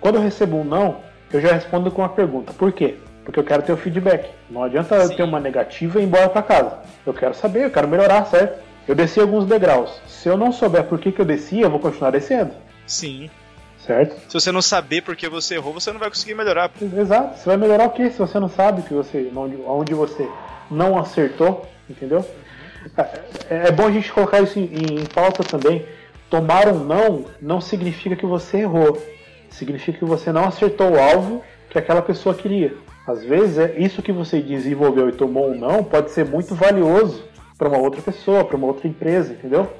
quando 0.00 0.16
eu 0.16 0.22
recebo 0.22 0.58
um 0.58 0.64
não, 0.64 1.02
eu 1.32 1.40
já 1.40 1.52
respondo 1.52 1.90
com 1.90 2.02
uma 2.02 2.08
pergunta. 2.08 2.52
Por 2.52 2.72
quê? 2.72 2.96
Porque 3.24 3.38
eu 3.38 3.44
quero 3.44 3.62
ter 3.62 3.72
o 3.72 3.76
feedback. 3.76 4.30
Não 4.50 4.64
adianta 4.64 5.00
Sim. 5.00 5.12
eu 5.12 5.16
ter 5.16 5.22
uma 5.22 5.40
negativa 5.40 5.98
e 5.98 6.02
ir 6.02 6.06
embora 6.06 6.28
para 6.28 6.42
casa. 6.42 6.78
Eu 7.06 7.14
quero 7.14 7.34
saber, 7.34 7.64
eu 7.64 7.70
quero 7.70 7.88
melhorar, 7.88 8.24
certo? 8.26 8.71
Eu 8.86 8.94
desci 8.94 9.20
alguns 9.20 9.46
degraus. 9.46 9.90
Se 10.06 10.28
eu 10.28 10.36
não 10.36 10.52
souber 10.52 10.84
por 10.84 10.98
que, 10.98 11.12
que 11.12 11.20
eu 11.20 11.24
desci, 11.24 11.60
eu 11.60 11.70
vou 11.70 11.78
continuar 11.78 12.10
descendo. 12.10 12.52
Sim. 12.86 13.30
Certo? 13.78 14.14
Se 14.28 14.34
você 14.34 14.52
não 14.52 14.62
saber 14.62 15.02
por 15.02 15.16
que 15.16 15.28
você 15.28 15.56
errou, 15.56 15.72
você 15.72 15.92
não 15.92 15.98
vai 15.98 16.08
conseguir 16.08 16.34
melhorar. 16.34 16.70
Exato. 16.80 17.38
Você 17.38 17.46
vai 17.46 17.56
melhorar 17.56 17.86
o 17.86 17.90
quê 17.90 18.10
se 18.10 18.18
você 18.18 18.38
não 18.38 18.48
sabe 18.48 18.82
que 18.82 18.94
você, 18.94 19.30
onde, 19.34 19.56
onde 19.66 19.94
você 19.94 20.28
não 20.70 20.98
acertou, 20.98 21.66
entendeu? 21.90 22.24
É, 22.96 23.68
é 23.68 23.72
bom 23.72 23.86
a 23.86 23.90
gente 23.90 24.12
colocar 24.12 24.40
isso 24.40 24.58
em, 24.58 24.64
em 24.64 25.04
pauta 25.06 25.42
também. 25.42 25.84
Tomar 26.30 26.68
um 26.68 26.84
não 26.84 27.24
não 27.40 27.60
significa 27.60 28.16
que 28.16 28.26
você 28.26 28.58
errou. 28.58 29.00
Significa 29.50 29.98
que 29.98 30.04
você 30.04 30.32
não 30.32 30.44
acertou 30.44 30.92
o 30.92 31.00
alvo 31.00 31.42
que 31.68 31.78
aquela 31.78 32.02
pessoa 32.02 32.34
queria. 32.34 32.74
Às 33.06 33.24
vezes, 33.24 33.58
é 33.58 33.74
isso 33.78 34.00
que 34.00 34.12
você 34.12 34.40
desenvolveu 34.40 35.08
e 35.08 35.12
tomou 35.12 35.50
um 35.50 35.58
não 35.58 35.82
pode 35.82 36.12
ser 36.12 36.24
muito 36.24 36.54
valioso 36.54 37.24
para 37.62 37.68
uma 37.68 37.78
outra 37.78 38.02
pessoa, 38.02 38.44
para 38.44 38.56
uma 38.56 38.66
outra 38.66 38.88
empresa, 38.88 39.34
entendeu? 39.34 39.72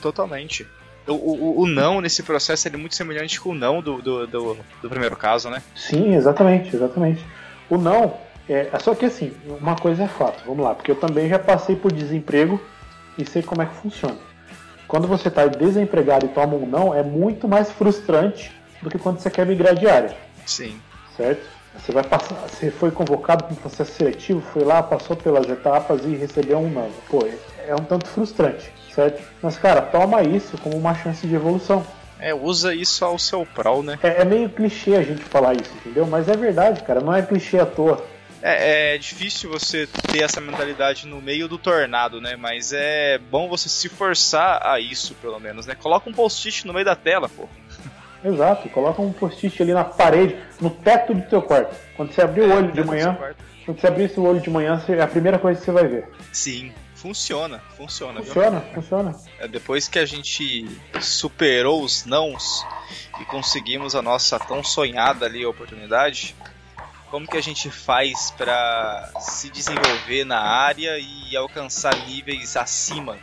Totalmente. 0.00 0.66
O, 1.06 1.12
o, 1.12 1.60
o, 1.60 1.66
não 1.66 2.00
nesse 2.00 2.22
processo 2.22 2.66
é 2.66 2.70
muito 2.70 2.94
semelhante 2.94 3.38
com 3.38 3.50
o 3.50 3.54
não 3.54 3.82
do, 3.82 4.00
do, 4.00 4.26
do, 4.26 4.56
do 4.80 4.88
primeiro 4.88 5.14
caso, 5.16 5.50
né? 5.50 5.62
Sim, 5.74 6.14
exatamente, 6.14 6.74
exatamente. 6.74 7.22
O 7.68 7.76
não, 7.76 8.14
é, 8.48 8.70
é, 8.72 8.78
só 8.78 8.94
que 8.94 9.04
assim, 9.04 9.34
uma 9.60 9.76
coisa 9.76 10.04
é 10.04 10.08
fato, 10.08 10.44
vamos 10.46 10.64
lá, 10.64 10.74
porque 10.74 10.90
eu 10.90 10.96
também 10.96 11.28
já 11.28 11.38
passei 11.38 11.76
por 11.76 11.92
desemprego 11.92 12.58
e 13.18 13.28
sei 13.28 13.42
como 13.42 13.60
é 13.60 13.66
que 13.66 13.74
funciona. 13.74 14.16
Quando 14.88 15.06
você 15.06 15.28
está 15.28 15.46
desempregado 15.46 16.24
e 16.24 16.30
toma 16.30 16.54
um 16.54 16.66
não, 16.66 16.94
é 16.94 17.02
muito 17.02 17.46
mais 17.46 17.70
frustrante 17.70 18.50
do 18.80 18.88
que 18.88 18.98
quando 18.98 19.18
você 19.18 19.30
quer 19.30 19.44
migrar 19.44 19.74
de 19.74 19.86
área. 19.86 20.16
Sim. 20.46 20.80
Certo? 21.14 21.46
Você 21.78 21.92
vai 21.92 22.02
passar, 22.02 22.34
você 22.34 22.70
foi 22.70 22.90
convocado 22.90 23.44
para 23.44 23.52
um 23.52 23.56
processo 23.56 23.92
seletivo, 23.92 24.40
foi 24.40 24.64
lá, 24.64 24.82
passou 24.82 25.16
pelas 25.16 25.48
etapas 25.48 26.04
e 26.04 26.16
recebeu 26.16 26.58
um 26.58 26.70
não. 26.70 26.90
Pô, 27.08 27.26
é 27.66 27.74
um 27.74 27.84
tanto 27.84 28.08
frustrante, 28.08 28.72
certo? 28.92 29.22
Mas 29.42 29.56
cara, 29.56 29.82
toma 29.82 30.22
isso 30.22 30.58
como 30.58 30.76
uma 30.76 30.94
chance 30.94 31.26
de 31.26 31.34
evolução. 31.34 31.86
É, 32.18 32.34
usa 32.34 32.74
isso 32.74 33.04
ao 33.04 33.18
seu 33.18 33.44
prol, 33.44 33.82
né? 33.82 33.98
É, 34.02 34.22
é 34.22 34.24
meio 34.24 34.48
clichê 34.48 34.94
a 34.94 35.02
gente 35.02 35.22
falar 35.22 35.54
isso, 35.54 35.70
entendeu? 35.76 36.06
Mas 36.06 36.28
é 36.28 36.36
verdade, 36.36 36.82
cara, 36.82 37.00
não 37.00 37.14
é 37.14 37.22
clichê 37.22 37.58
à 37.58 37.66
toa. 37.66 38.02
É, 38.42 38.94
é, 38.94 38.98
difícil 38.98 39.50
você 39.50 39.88
ter 40.12 40.22
essa 40.22 40.40
mentalidade 40.40 41.06
no 41.06 41.20
meio 41.20 41.48
do 41.48 41.58
tornado, 41.58 42.20
né? 42.20 42.36
Mas 42.36 42.72
é 42.72 43.18
bom 43.18 43.48
você 43.48 43.68
se 43.68 43.88
forçar 43.88 44.64
a 44.64 44.78
isso, 44.78 45.14
pelo 45.14 45.40
menos, 45.40 45.66
né? 45.66 45.74
Coloca 45.74 46.08
um 46.08 46.12
post-it 46.12 46.66
no 46.66 46.72
meio 46.72 46.84
da 46.84 46.94
tela, 46.94 47.28
pô. 47.28 47.48
Exato, 48.24 48.68
coloca 48.70 49.00
um 49.02 49.12
post-it 49.12 49.62
ali 49.62 49.72
na 49.72 49.84
parede, 49.84 50.36
no 50.60 50.70
teto 50.70 51.14
do 51.14 51.22
teu 51.22 51.42
quarto. 51.42 51.76
Quando 51.96 52.12
você 52.12 52.22
abrir 52.22 52.42
o 52.42 52.54
olho 52.54 52.72
de 52.72 52.82
manhã, 52.82 53.16
quando 53.64 53.80
você 53.80 53.86
abrir 53.86 54.04
esse 54.04 54.18
olho 54.18 54.40
de 54.40 54.50
manhã, 54.50 54.82
é 54.88 55.00
a 55.00 55.06
primeira 55.06 55.38
coisa 55.38 55.58
que 55.58 55.64
você 55.64 55.72
vai 55.72 55.86
ver. 55.86 56.08
Sim, 56.32 56.72
funciona, 56.94 57.60
funciona. 57.76 58.22
Funciona, 58.22 58.60
viu? 58.60 58.74
funciona. 58.74 59.16
É, 59.38 59.46
depois 59.46 59.88
que 59.88 59.98
a 59.98 60.06
gente 60.06 60.66
superou 61.00 61.82
os 61.82 62.04
nãos 62.04 62.66
e 63.20 63.24
conseguimos 63.24 63.94
a 63.94 64.02
nossa 64.02 64.38
tão 64.38 64.62
sonhada 64.64 65.26
ali 65.26 65.44
oportunidade, 65.44 66.34
como 67.10 67.26
que 67.26 67.36
a 67.36 67.42
gente 67.42 67.70
faz 67.70 68.32
para 68.32 69.10
se 69.20 69.50
desenvolver 69.50 70.24
na 70.24 70.40
área 70.40 70.98
e 70.98 71.36
alcançar 71.36 71.94
níveis 72.06 72.56
acima 72.56 73.16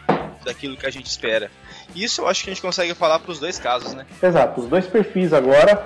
daquilo 0.43 0.77
que 0.77 0.85
a 0.85 0.91
gente 0.91 1.07
espera? 1.07 1.49
Isso 1.95 2.21
eu 2.21 2.27
acho 2.27 2.43
que 2.43 2.49
a 2.49 2.53
gente 2.53 2.61
consegue 2.61 2.93
falar 2.93 3.19
para 3.19 3.31
os 3.31 3.39
dois 3.39 3.59
casos, 3.59 3.93
né? 3.93 4.05
Exato, 4.21 4.61
os 4.61 4.67
dois 4.67 4.85
perfis 4.85 5.33
agora, 5.33 5.85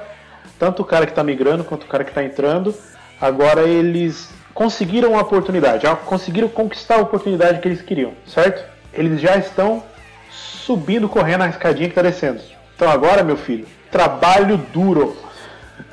tanto 0.60 0.82
o 0.82 0.86
cara 0.86 1.06
que 1.06 1.12
está 1.12 1.24
migrando 1.24 1.64
quanto 1.64 1.84
o 1.84 1.88
cara 1.88 2.04
que 2.04 2.12
está 2.12 2.24
entrando, 2.24 2.74
agora 3.20 3.62
eles 3.62 4.30
conseguiram 4.54 5.18
a 5.18 5.22
oportunidade, 5.22 5.86
conseguiram 6.06 6.50
conquistar 6.50 6.96
a 6.96 7.02
oportunidade 7.02 7.60
que 7.60 7.68
eles 7.68 7.82
queriam, 7.82 8.14
certo? 8.26 8.64
Eles 8.94 9.22
já 9.22 9.36
estão 9.38 9.84
subindo, 10.32 11.08
correndo 11.08 11.44
a 11.44 11.50
escadinha 11.50 11.88
que 11.88 11.92
está 11.92 12.02
descendo. 12.02 12.42
Então 12.76 12.90
agora, 12.90 13.24
meu 13.24 13.38
filho, 13.38 13.68
trabalho 13.92 14.58
duro. 14.58 15.16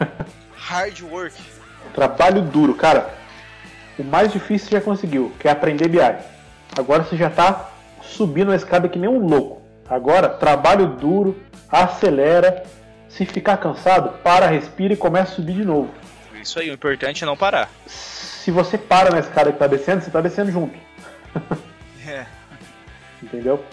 Hard 0.57 1.03
work. 1.03 1.35
Trabalho 1.94 2.42
duro, 2.42 2.74
cara. 2.74 3.14
O 3.98 4.03
mais 4.03 4.33
difícil 4.33 4.68
você 4.68 4.77
já 4.77 4.81
conseguiu, 4.81 5.33
que 5.38 5.46
é 5.46 5.50
aprender 5.50 5.88
BI. 5.88 6.00
Agora 6.77 7.05
você 7.05 7.16
já 7.16 7.29
está 7.29 7.70
subindo 8.16 8.53
a 8.53 8.57
escada 8.57 8.88
que 8.88 8.98
nem 8.98 9.09
um 9.09 9.18
louco. 9.18 9.62
Agora, 9.88 10.29
trabalho 10.29 10.87
duro, 10.87 11.40
acelera. 11.70 12.64
Se 13.09 13.24
ficar 13.24 13.59
cansado, 13.59 14.18
para, 14.24 14.46
respira 14.46 14.94
e 14.94 14.96
começa 14.96 15.33
a 15.33 15.35
subir 15.37 15.55
de 15.55 15.64
novo. 15.64 15.90
Isso 16.40 16.59
aí, 16.59 16.68
o 16.70 16.74
importante 16.74 17.22
é 17.22 17.27
não 17.27 17.37
parar. 17.37 17.70
Se 17.87 18.50
você 18.50 18.77
para 18.77 19.11
na 19.11 19.20
escada 19.20 19.50
que 19.50 19.57
está 19.57 19.66
descendo, 19.66 20.00
você 20.00 20.09
está 20.09 20.20
descendo 20.20 20.50
junto. 20.50 20.79
É. 22.07 22.27
Entendeu? 23.22 23.64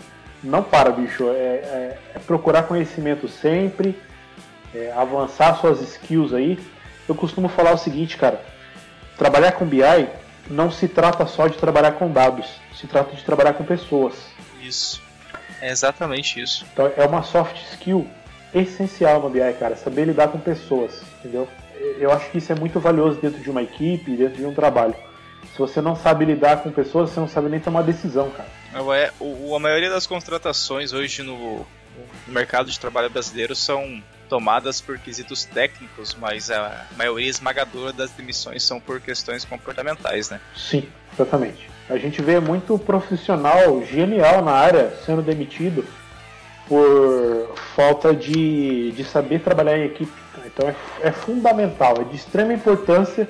Não 0.41 0.63
para, 0.63 0.89
bicho. 0.89 1.29
É, 1.31 1.33
é, 1.33 1.97
é 2.15 2.19
procurar 2.19 2.63
conhecimento 2.63 3.27
sempre, 3.27 3.99
é 4.73 4.89
avançar 4.93 5.55
suas 5.57 5.81
skills 5.81 6.33
aí. 6.33 6.57
Eu 7.09 7.13
costumo 7.13 7.49
falar 7.49 7.73
o 7.73 7.77
seguinte, 7.77 8.15
cara. 8.15 8.41
Trabalhar 9.17 9.51
com 9.51 9.65
BI 9.65 10.07
não 10.49 10.71
se 10.71 10.87
trata 10.87 11.25
só 11.25 11.47
de 11.47 11.57
trabalhar 11.57 11.91
com 11.91 12.09
dados, 12.09 12.47
se 12.73 12.87
trata 12.87 13.15
de 13.15 13.23
trabalhar 13.23 13.53
com 13.53 13.65
pessoas. 13.65 14.30
Isso. 14.71 15.01
É 15.61 15.69
exatamente 15.69 16.41
isso. 16.41 16.65
Então 16.71 16.91
é 16.95 17.05
uma 17.05 17.21
soft 17.21 17.57
skill 17.73 18.07
essencial 18.53 19.21
no 19.21 19.29
BI, 19.29 19.39
cara, 19.59 19.75
saber 19.75 20.05
lidar 20.05 20.29
com 20.29 20.39
pessoas, 20.39 21.01
entendeu? 21.19 21.47
Eu 21.99 22.11
acho 22.11 22.29
que 22.31 22.37
isso 22.37 22.51
é 22.51 22.55
muito 22.55 22.79
valioso 22.79 23.19
dentro 23.19 23.39
de 23.39 23.49
uma 23.49 23.61
equipe, 23.61 24.15
dentro 24.15 24.37
de 24.37 24.45
um 24.45 24.53
trabalho. 24.53 24.95
Se 25.53 25.57
você 25.57 25.81
não 25.81 25.95
sabe 25.95 26.25
lidar 26.25 26.63
com 26.63 26.71
pessoas, 26.71 27.09
você 27.09 27.19
não 27.19 27.27
sabe 27.27 27.49
nem 27.49 27.59
tomar 27.59 27.81
decisão, 27.81 28.29
cara. 28.31 28.49
É, 28.95 29.11
o, 29.19 29.55
a 29.55 29.59
maioria 29.59 29.89
das 29.89 30.07
contratações 30.07 30.93
hoje 30.93 31.23
no, 31.23 31.65
no 32.27 32.33
mercado 32.33 32.71
de 32.71 32.79
trabalho 32.79 33.09
brasileiro 33.09 33.55
são 33.55 34.01
tomadas 34.29 34.79
por 34.79 34.97
quesitos 34.97 35.43
técnicos, 35.43 36.15
mas 36.15 36.49
a 36.49 36.87
maioria 36.95 37.29
esmagadora 37.29 37.91
das 37.91 38.11
demissões 38.11 38.63
são 38.63 38.79
por 38.79 39.01
questões 39.01 39.43
comportamentais, 39.43 40.29
né? 40.29 40.39
Sim, 40.55 40.87
exatamente. 41.13 41.69
A 41.91 41.97
gente 41.97 42.21
vê 42.21 42.39
muito 42.39 42.79
profissional 42.79 43.83
genial 43.83 44.41
na 44.41 44.53
área 44.53 44.93
sendo 45.05 45.21
demitido 45.21 45.83
por 46.65 47.53
falta 47.75 48.15
de, 48.15 48.93
de 48.93 49.03
saber 49.03 49.41
trabalhar 49.41 49.77
em 49.77 49.83
equipe. 49.83 50.11
Então 50.45 50.69
é, 50.69 50.75
é 51.01 51.11
fundamental, 51.11 51.95
é 51.99 52.05
de 52.05 52.15
extrema 52.15 52.53
importância 52.53 53.27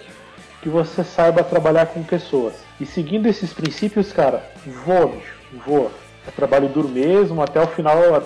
que 0.62 0.70
você 0.70 1.04
saiba 1.04 1.44
trabalhar 1.44 1.88
com 1.88 2.04
pessoas. 2.04 2.54
E 2.80 2.86
seguindo 2.86 3.26
esses 3.26 3.52
princípios, 3.52 4.14
cara, 4.14 4.46
voa, 4.86 5.08
bicho, 5.08 5.34
voa. 5.66 5.90
É 6.28 6.30
trabalho 6.30 6.70
duro 6.70 6.88
mesmo, 6.88 7.42
até 7.42 7.60
o 7.60 7.66
final. 7.66 8.22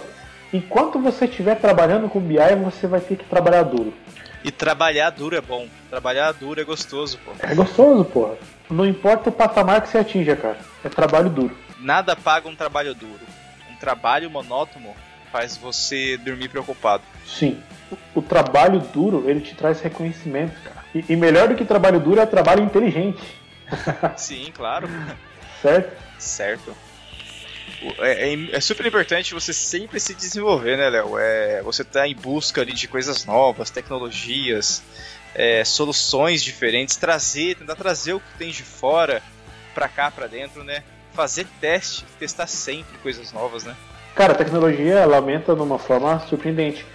Enquanto 0.52 1.00
você 1.00 1.24
estiver 1.24 1.56
trabalhando 1.56 2.10
com 2.10 2.20
BI, 2.20 2.36
você 2.62 2.88
vai 2.88 3.00
ter 3.00 3.16
que 3.16 3.24
trabalhar 3.24 3.64
duro. 3.64 3.94
E 4.46 4.52
trabalhar 4.52 5.10
duro 5.10 5.36
é 5.36 5.42
bom. 5.42 5.68
Trabalhar 5.90 6.32
duro 6.32 6.62
é 6.62 6.64
gostoso, 6.64 7.18
pô. 7.26 7.32
É 7.40 7.56
gostoso, 7.56 8.06
porra. 8.06 8.36
Não 8.70 8.86
importa 8.86 9.30
o 9.30 9.32
patamar 9.32 9.82
que 9.82 9.90
você 9.90 9.98
atinja, 9.98 10.36
cara. 10.36 10.60
É 10.84 10.88
trabalho 10.88 11.32
duro. 11.32 11.58
Nada 11.80 12.16
paga 12.16 12.48
um 12.48 12.56
trabalho 12.56 12.94
duro. 12.94 13.22
Um 13.72 13.76
trabalho 13.78 14.30
monótono 14.30 14.94
faz 15.32 15.58
você 15.58 16.16
dormir 16.18 16.50
preocupado. 16.50 17.02
Sim. 17.26 17.60
O, 17.92 18.20
o 18.20 18.22
trabalho 18.22 18.82
duro, 18.94 19.28
ele 19.28 19.42
te 19.42 19.56
traz 19.56 19.82
reconhecimento, 19.82 20.54
cara. 20.62 20.86
E, 20.94 21.04
e 21.10 21.16
melhor 21.16 21.48
do 21.48 21.56
que 21.56 21.66
trabalho 21.66 22.00
duro 22.00 22.22
é 22.22 22.26
trabalho 22.28 22.64
inteligente. 22.64 23.24
Sim, 24.16 24.52
claro. 24.54 24.88
Certo? 25.60 25.92
Certo. 26.20 26.76
É, 28.00 28.34
é, 28.34 28.56
é, 28.56 28.60
super 28.60 28.86
importante 28.86 29.34
você 29.34 29.54
sempre 29.54 30.00
se 30.00 30.14
desenvolver, 30.14 30.78
né, 30.78 30.90
Léo? 30.90 31.18
É, 31.18 31.62
você 31.62 31.84
tá 31.84 32.08
em 32.08 32.16
busca 32.16 32.62
ali 32.62 32.74
de 32.74 32.88
coisas 32.88 33.26
novas, 33.26 33.70
tecnologias, 33.70 34.84
é, 35.34 35.64
soluções 35.64 36.44
diferentes, 36.44 36.96
trazer, 36.96 37.56
tentar 37.56 37.76
trazer 37.76 38.14
o 38.14 38.20
que 38.20 38.38
tem 38.38 38.52
de 38.52 38.64
fora 38.64 39.22
para 39.74 39.88
cá, 39.88 40.10
para 40.10 40.28
dentro, 40.28 40.64
né? 40.64 40.84
Fazer 41.14 41.46
teste, 41.60 42.06
testar 42.20 42.48
sempre 42.48 42.98
coisas 43.00 43.32
novas, 43.32 43.64
né? 43.64 43.76
Cara, 44.16 44.34
a 44.34 44.36
tecnologia 44.36 44.94
ela 44.94 45.18
aumenta 45.18 45.54
de 45.54 45.62
uma 45.62 45.78
forma 45.78 46.20
surpreendente. 46.28 46.86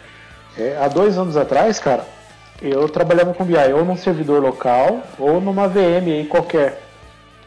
É, 0.57 0.77
há 0.81 0.89
dois 0.89 1.19
anos 1.19 1.37
atrás, 1.37 1.79
cara, 1.79 2.07
eu 2.63 2.89
trabalhava 2.89 3.35
com 3.35 3.45
BI 3.45 3.73
ou 3.75 3.85
num 3.85 3.97
servidor 3.97 4.43
local 4.43 5.03
ou 5.19 5.41
numa 5.41 5.69
VM 5.69 6.07
aí 6.07 6.27
qualquer. 6.27 6.90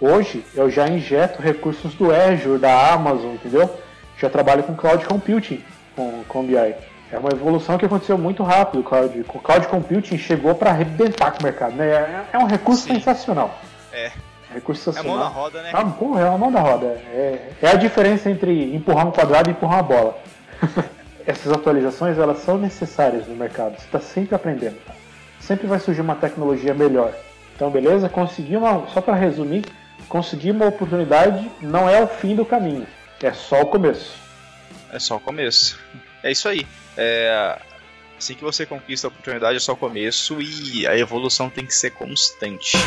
Hoje 0.06 0.43
eu 0.54 0.70
já 0.70 0.86
injeto 0.86 1.41
recursos 1.41 1.93
do 1.93 2.14
Azure, 2.14 2.60
da 2.60 2.91
Amazon, 2.91 3.36
entendeu? 3.36 3.74
Já 4.20 4.30
trabalho 4.30 4.62
com 4.62 4.76
cloud 4.76 5.06
computing 5.06 5.64
com, 5.95 6.26
com 6.28 6.43
BI. 6.43 6.58
É 7.10 7.18
uma 7.18 7.30
evolução 7.30 7.78
que 7.78 7.86
aconteceu 7.86 8.18
muito 8.18 8.43
rápido. 8.43 8.82
O 8.82 8.84
cloud, 8.84 9.18
o 9.22 9.39
cloud 9.39 9.66
computing 9.68 10.18
chegou 10.18 10.56
para 10.56 10.72
arrebentar 10.72 11.32
com 11.32 11.39
o 11.39 11.43
mercado. 11.43 11.78
Né? 11.78 11.88
É, 11.88 12.26
é 12.34 12.38
um 12.38 12.45
recurso 12.45 12.84
Sim. 12.84 12.95
sensacional. 12.95 13.58
É. 13.93 14.12
Recurso 14.54 14.84
sensacional. 14.84 15.20
É 15.20 15.22
a 15.22 15.24
mão 15.24 15.34
da 15.34 15.39
roda, 15.39 15.62
né? 15.62 15.70
Ah, 15.72 15.86
porra, 15.86 16.22
é 16.22 16.28
a 16.28 16.38
mão 16.38 16.51
da 16.51 16.60
roda. 16.60 16.86
É, 17.14 17.51
é 17.62 17.68
a 17.70 17.76
diferença 17.76 18.30
entre 18.30 18.76
empurrar 18.76 19.08
um 19.08 19.12
quadrado 19.12 19.49
e 19.49 19.54
empurrar 19.54 19.78
uma 19.78 19.84
bola. 19.84 20.18
Essas 21.26 21.49
atualizações 21.54 22.18
elas 22.18 22.39
são 22.39 22.58
necessárias 22.58 23.26
no 23.26 23.38
mercado. 23.38 23.78
Você 23.78 23.86
está 23.86 24.01
sempre 24.01 24.36
aprendendo. 24.36 24.76
Sempre 25.39 25.66
vai 25.66 25.80
surgir 25.80 26.01
uma 26.01 26.16
tecnologia 26.16 26.74
melhor. 26.74 27.14
Então, 27.56 27.70
beleza? 27.70 28.10
Consegui 28.10 28.58
uma. 28.58 28.86
Só 28.89 28.99
para 28.99 29.16
resumir, 29.16 29.64
conseguir 30.08 30.51
uma 30.51 30.68
oportunidade 30.68 31.51
não 31.62 31.89
é 31.89 32.01
o 32.01 32.08
fim 32.08 32.36
do 32.36 32.45
caminho. 32.45 32.88
É 33.22 33.34
só 33.34 33.62
o 33.62 33.66
começo. 33.66 34.14
É 34.91 34.99
só 34.99 35.16
o 35.16 35.20
começo. 35.20 35.80
É 36.22 36.32
isso 36.32 36.47
aí. 36.47 36.66
É, 36.95 37.60
assim 38.18 38.36
que 38.36 38.43
você 38.43 38.66
conquista 38.66 39.08
a 39.08 39.10
oportunidade 39.10 39.58
é 39.58 39.60
só 39.60 39.74
o 39.74 39.78
começo 39.78 40.41
e 40.41 40.86
a 40.88 40.97
evolução 40.97 41.49
tem 41.49 41.66
que 41.66 41.74
ser 41.74 41.91
constante. 41.91 42.78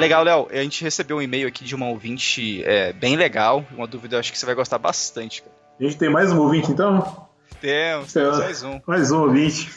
Legal, 0.00 0.22
Léo. 0.24 0.48
A 0.50 0.62
gente 0.62 0.82
recebeu 0.82 1.18
um 1.18 1.22
e-mail 1.22 1.46
aqui 1.46 1.62
de 1.62 1.74
uma 1.74 1.86
ouvinte 1.88 2.64
é, 2.64 2.90
bem 2.90 3.16
legal. 3.16 3.62
Uma 3.70 3.86
dúvida, 3.86 4.18
acho 4.18 4.32
que 4.32 4.38
você 4.38 4.46
vai 4.46 4.54
gostar 4.54 4.78
bastante. 4.78 5.44
A 5.78 5.82
gente 5.82 5.98
tem 5.98 6.08
mais 6.08 6.32
um 6.32 6.40
ouvinte, 6.40 6.70
então? 6.72 7.28
Temos, 7.60 8.12
temos 8.12 8.38
mais 8.38 8.62
um. 8.62 8.80
Mais 8.86 9.12
um 9.12 9.20
ouvinte. 9.20 9.70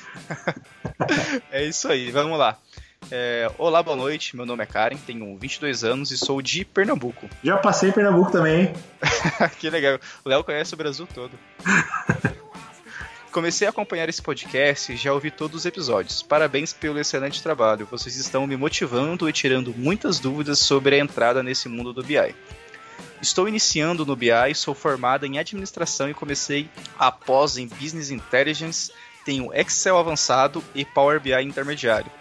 é 1.52 1.66
isso 1.66 1.90
aí, 1.90 2.12
vamos 2.12 2.40
lá. 2.40 2.58
É, 3.12 3.52
olá, 3.58 3.84
boa 3.84 3.98
noite. 3.98 4.38
Meu 4.38 4.46
nome 4.46 4.64
é 4.64 4.66
Karen, 4.66 4.96
tenho 4.96 5.38
22 5.38 5.84
anos 5.84 6.10
e 6.10 6.18
sou 6.18 6.42
de 6.42 6.64
Pernambuco. 6.64 7.30
Já 7.44 7.58
passei 7.58 7.90
em 7.90 7.92
Pernambuco 7.92 8.32
também, 8.32 8.62
hein? 8.62 8.74
que 9.60 9.70
legal. 9.70 10.00
O 10.24 10.30
Léo 10.30 10.46
conhece 10.46 10.74
o 10.74 10.78
Brasil 10.78 11.06
todo. 11.14 11.32
Comecei 13.34 13.68
a 13.68 13.72
acompanhar 13.72 14.08
esse 14.08 14.22
podcast 14.22 14.94
e 14.94 14.96
já 14.96 15.12
ouvi 15.12 15.32
todos 15.32 15.62
os 15.62 15.66
episódios. 15.66 16.22
Parabéns 16.22 16.72
pelo 16.72 17.00
excelente 17.00 17.42
trabalho. 17.42 17.88
Vocês 17.90 18.16
estão 18.16 18.46
me 18.46 18.56
motivando 18.56 19.28
e 19.28 19.34
tirando 19.34 19.74
muitas 19.76 20.20
dúvidas 20.20 20.60
sobre 20.60 20.96
a 20.96 21.00
entrada 21.00 21.42
nesse 21.42 21.68
mundo 21.68 21.92
do 21.92 22.04
BI. 22.04 22.36
Estou 23.24 23.48
iniciando 23.48 24.06
no 24.06 24.18
BI, 24.18 24.54
sou 24.54 24.76
formada 24.76 25.26
em 25.26 25.40
administração 25.40 26.10
e 26.10 26.14
comecei 26.14 26.70
após 27.00 27.56
em 27.56 27.70
Business 27.70 28.12
Intelligence, 28.12 28.92
tenho 29.24 29.54
Excel 29.54 29.98
avançado 29.98 30.62
e 30.76 30.84
Power 30.84 31.22
BI 31.22 31.42
intermediário. 31.42 32.12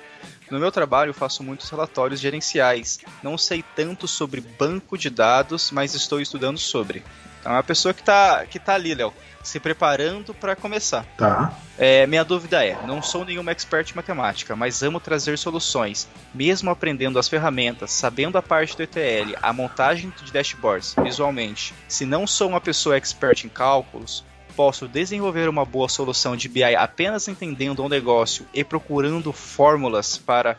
No 0.48 0.60
meu 0.60 0.70
trabalho 0.70 1.12
faço 1.12 1.42
muitos 1.42 1.68
relatórios 1.68 2.20
gerenciais. 2.20 3.00
Não 3.20 3.36
sei 3.36 3.64
tanto 3.74 4.06
sobre 4.06 4.40
banco 4.40 4.96
de 4.96 5.10
dados, 5.10 5.72
mas 5.72 5.92
estou 5.96 6.20
estudando 6.20 6.58
sobre. 6.58 7.02
Então 7.42 7.50
é 7.50 7.56
uma 7.56 7.62
pessoa 7.64 7.92
que 7.92 8.00
está 8.00 8.46
que 8.46 8.60
tá 8.60 8.74
ali, 8.74 8.94
Léo, 8.94 9.12
se 9.42 9.58
preparando 9.58 10.32
para 10.32 10.54
começar. 10.54 11.04
Tá. 11.18 11.52
É, 11.76 12.06
minha 12.06 12.24
dúvida 12.24 12.64
é: 12.64 12.78
não 12.86 13.02
sou 13.02 13.24
nenhuma 13.24 13.50
expert 13.50 13.90
em 13.90 13.96
matemática, 13.96 14.54
mas 14.54 14.80
amo 14.80 15.00
trazer 15.00 15.36
soluções. 15.36 16.08
Mesmo 16.32 16.70
aprendendo 16.70 17.18
as 17.18 17.28
ferramentas, 17.28 17.90
sabendo 17.90 18.38
a 18.38 18.42
parte 18.42 18.76
do 18.76 18.84
ETL, 18.84 19.36
a 19.42 19.52
montagem 19.52 20.12
de 20.22 20.32
dashboards 20.32 20.94
visualmente. 21.02 21.74
Se 21.88 22.06
não 22.06 22.28
sou 22.28 22.48
uma 22.48 22.60
pessoa 22.60 22.96
expert 22.96 23.44
em 23.44 23.48
cálculos, 23.48 24.24
posso 24.54 24.86
desenvolver 24.86 25.48
uma 25.48 25.64
boa 25.64 25.88
solução 25.88 26.36
de 26.36 26.48
BI 26.48 26.76
apenas 26.76 27.26
entendendo 27.26 27.84
o 27.84 27.88
negócio 27.88 28.46
e 28.54 28.62
procurando 28.62 29.32
fórmulas 29.32 30.16
para 30.16 30.56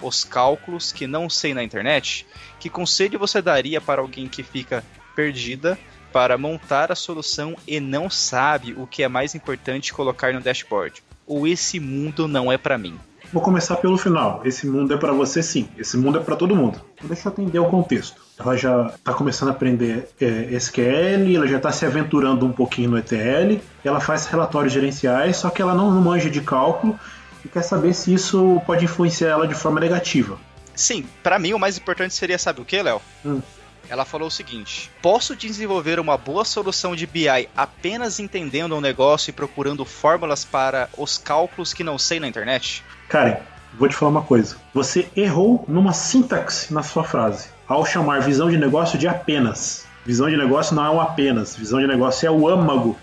os 0.00 0.24
cálculos 0.24 0.90
que 0.90 1.06
não 1.06 1.30
sei 1.30 1.54
na 1.54 1.62
internet? 1.62 2.26
Que 2.58 2.68
conselho 2.68 3.20
você 3.20 3.40
daria 3.40 3.80
para 3.80 4.00
alguém 4.00 4.26
que 4.26 4.42
fica 4.42 4.82
perdida 5.14 5.78
para 6.14 6.38
montar 6.38 6.92
a 6.92 6.94
solução 6.94 7.56
e 7.66 7.80
não 7.80 8.08
sabe 8.08 8.72
o 8.78 8.86
que 8.86 9.02
é 9.02 9.08
mais 9.08 9.34
importante 9.34 9.92
colocar 9.92 10.32
no 10.32 10.40
dashboard. 10.40 11.02
Ou 11.26 11.44
esse 11.44 11.80
mundo 11.80 12.28
não 12.28 12.52
é 12.52 12.56
para 12.56 12.78
mim. 12.78 12.96
Vou 13.32 13.42
começar 13.42 13.74
pelo 13.78 13.98
final. 13.98 14.40
Esse 14.44 14.64
mundo 14.64 14.94
é 14.94 14.96
para 14.96 15.10
você 15.10 15.42
sim. 15.42 15.68
Esse 15.76 15.96
mundo 15.96 16.20
é 16.20 16.22
para 16.22 16.36
todo 16.36 16.54
mundo. 16.54 16.80
Deixa 17.02 17.26
eu 17.26 17.32
atender 17.32 17.58
o 17.58 17.64
contexto. 17.64 18.22
Ela 18.38 18.56
já 18.56 18.92
está 18.94 19.12
começando 19.12 19.48
a 19.48 19.50
aprender 19.50 20.08
é, 20.20 20.54
SQL, 20.54 21.34
ela 21.34 21.48
já 21.48 21.56
está 21.56 21.72
se 21.72 21.84
aventurando 21.84 22.46
um 22.46 22.52
pouquinho 22.52 22.90
no 22.90 22.98
ETL, 22.98 23.60
ela 23.84 23.98
faz 23.98 24.26
relatórios 24.26 24.72
gerenciais, 24.72 25.36
só 25.38 25.50
que 25.50 25.60
ela 25.60 25.74
não 25.74 25.90
manja 26.00 26.30
de 26.30 26.40
cálculo 26.40 26.96
e 27.44 27.48
quer 27.48 27.62
saber 27.62 27.92
se 27.92 28.14
isso 28.14 28.62
pode 28.64 28.84
influenciar 28.84 29.30
ela 29.30 29.48
de 29.48 29.54
forma 29.54 29.80
negativa. 29.80 30.38
Sim, 30.76 31.04
para 31.24 31.40
mim 31.40 31.54
o 31.54 31.58
mais 31.58 31.76
importante 31.76 32.14
seria, 32.14 32.38
sabe 32.38 32.60
o 32.60 32.64
que, 32.64 32.80
Léo? 32.80 33.00
Hum. 33.24 33.40
Ela 33.88 34.04
falou 34.04 34.28
o 34.28 34.30
seguinte: 34.30 34.90
Posso 35.02 35.36
desenvolver 35.36 36.00
uma 36.00 36.16
boa 36.16 36.44
solução 36.44 36.94
de 36.96 37.06
BI 37.06 37.48
apenas 37.56 38.18
entendendo 38.18 38.72
o 38.72 38.80
negócio 38.80 39.30
e 39.30 39.32
procurando 39.32 39.84
fórmulas 39.84 40.44
para 40.44 40.88
os 40.96 41.18
cálculos 41.18 41.72
que 41.72 41.84
não 41.84 41.98
sei 41.98 42.20
na 42.20 42.28
internet? 42.28 42.82
Karen, 43.08 43.36
vou 43.78 43.88
te 43.88 43.94
falar 43.94 44.10
uma 44.10 44.22
coisa. 44.22 44.56
Você 44.72 45.08
errou 45.16 45.64
numa 45.68 45.92
sintaxe 45.92 46.72
na 46.72 46.82
sua 46.82 47.04
frase 47.04 47.48
ao 47.66 47.84
chamar 47.84 48.20
visão 48.20 48.50
de 48.50 48.58
negócio 48.58 48.98
de 48.98 49.08
apenas. 49.08 49.86
Visão 50.04 50.28
de 50.28 50.36
negócio 50.36 50.74
não 50.74 50.84
é 50.84 50.90
um 50.90 51.00
apenas, 51.00 51.56
visão 51.56 51.80
de 51.80 51.86
negócio 51.86 52.26
é 52.26 52.30
o 52.30 52.46
âmago 52.46 52.96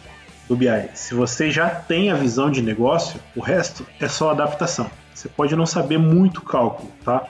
do 0.47 0.55
BI. 0.55 0.89
Se 0.93 1.15
você 1.15 1.49
já 1.49 1.69
tem 1.69 2.11
a 2.11 2.15
visão 2.15 2.51
de 2.51 2.61
negócio, 2.61 3.19
o 3.35 3.39
resto 3.39 3.85
é 3.99 4.07
só 4.07 4.31
adaptação. 4.31 4.89
Você 5.13 5.27
pode 5.27 5.55
não 5.55 5.65
saber 5.65 5.97
muito 5.97 6.41
cálculo, 6.41 6.91
tá? 7.03 7.25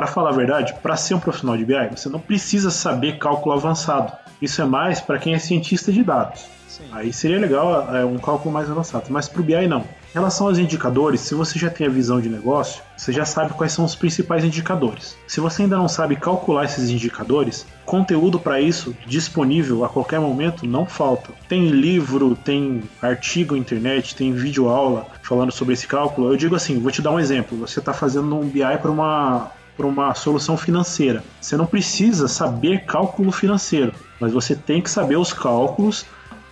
Para 0.00 0.06
falar 0.06 0.30
a 0.30 0.32
verdade, 0.32 0.72
para 0.82 0.96
ser 0.96 1.12
um 1.12 1.20
profissional 1.20 1.58
de 1.58 1.64
BI, 1.66 1.90
você 1.94 2.08
não 2.08 2.18
precisa 2.18 2.70
saber 2.70 3.18
cálculo 3.18 3.54
avançado. 3.54 4.10
Isso 4.40 4.62
é 4.62 4.64
mais 4.64 4.98
para 4.98 5.18
quem 5.18 5.34
é 5.34 5.38
cientista 5.38 5.92
de 5.92 6.02
dados. 6.02 6.46
Sim. 6.66 6.84
Aí 6.90 7.12
seria 7.12 7.38
legal 7.38 7.94
é, 7.94 8.02
um 8.02 8.16
cálculo 8.16 8.50
mais 8.50 8.70
avançado, 8.70 9.04
mas 9.10 9.28
para 9.28 9.42
o 9.42 9.44
BI 9.44 9.68
não. 9.68 9.80
Em 9.80 10.14
relação 10.14 10.46
aos 10.46 10.56
indicadores, 10.56 11.20
se 11.20 11.34
você 11.34 11.58
já 11.58 11.68
tem 11.68 11.86
a 11.86 11.90
visão 11.90 12.18
de 12.18 12.30
negócio, 12.30 12.82
você 12.96 13.12
já 13.12 13.26
sabe 13.26 13.52
quais 13.52 13.72
são 13.72 13.84
os 13.84 13.94
principais 13.94 14.42
indicadores. 14.42 15.18
Se 15.28 15.38
você 15.38 15.64
ainda 15.64 15.76
não 15.76 15.86
sabe 15.86 16.16
calcular 16.16 16.64
esses 16.64 16.88
indicadores, 16.88 17.66
conteúdo 17.84 18.38
para 18.38 18.58
isso 18.58 18.96
disponível 19.06 19.84
a 19.84 19.88
qualquer 19.90 20.18
momento 20.18 20.66
não 20.66 20.86
falta. 20.86 21.30
Tem 21.46 21.68
livro, 21.68 22.34
tem 22.34 22.82
artigo 23.02 23.54
na 23.54 23.60
internet, 23.60 24.16
tem 24.16 24.32
vídeo 24.32 24.66
aula 24.66 25.06
falando 25.22 25.52
sobre 25.52 25.74
esse 25.74 25.86
cálculo. 25.86 26.32
Eu 26.32 26.38
digo 26.38 26.56
assim, 26.56 26.80
vou 26.80 26.90
te 26.90 27.02
dar 27.02 27.10
um 27.10 27.20
exemplo. 27.20 27.58
Você 27.58 27.80
está 27.80 27.92
fazendo 27.92 28.34
um 28.34 28.48
BI 28.48 28.78
para 28.80 28.90
uma 28.90 29.59
para 29.80 29.86
uma 29.86 30.14
solução 30.14 30.58
financeira. 30.58 31.24
Você 31.40 31.56
não 31.56 31.64
precisa 31.64 32.28
saber 32.28 32.84
cálculo 32.84 33.32
financeiro, 33.32 33.94
mas 34.20 34.30
você 34.30 34.54
tem 34.54 34.82
que 34.82 34.90
saber 34.90 35.16
os 35.16 35.32
cálculos 35.32 36.04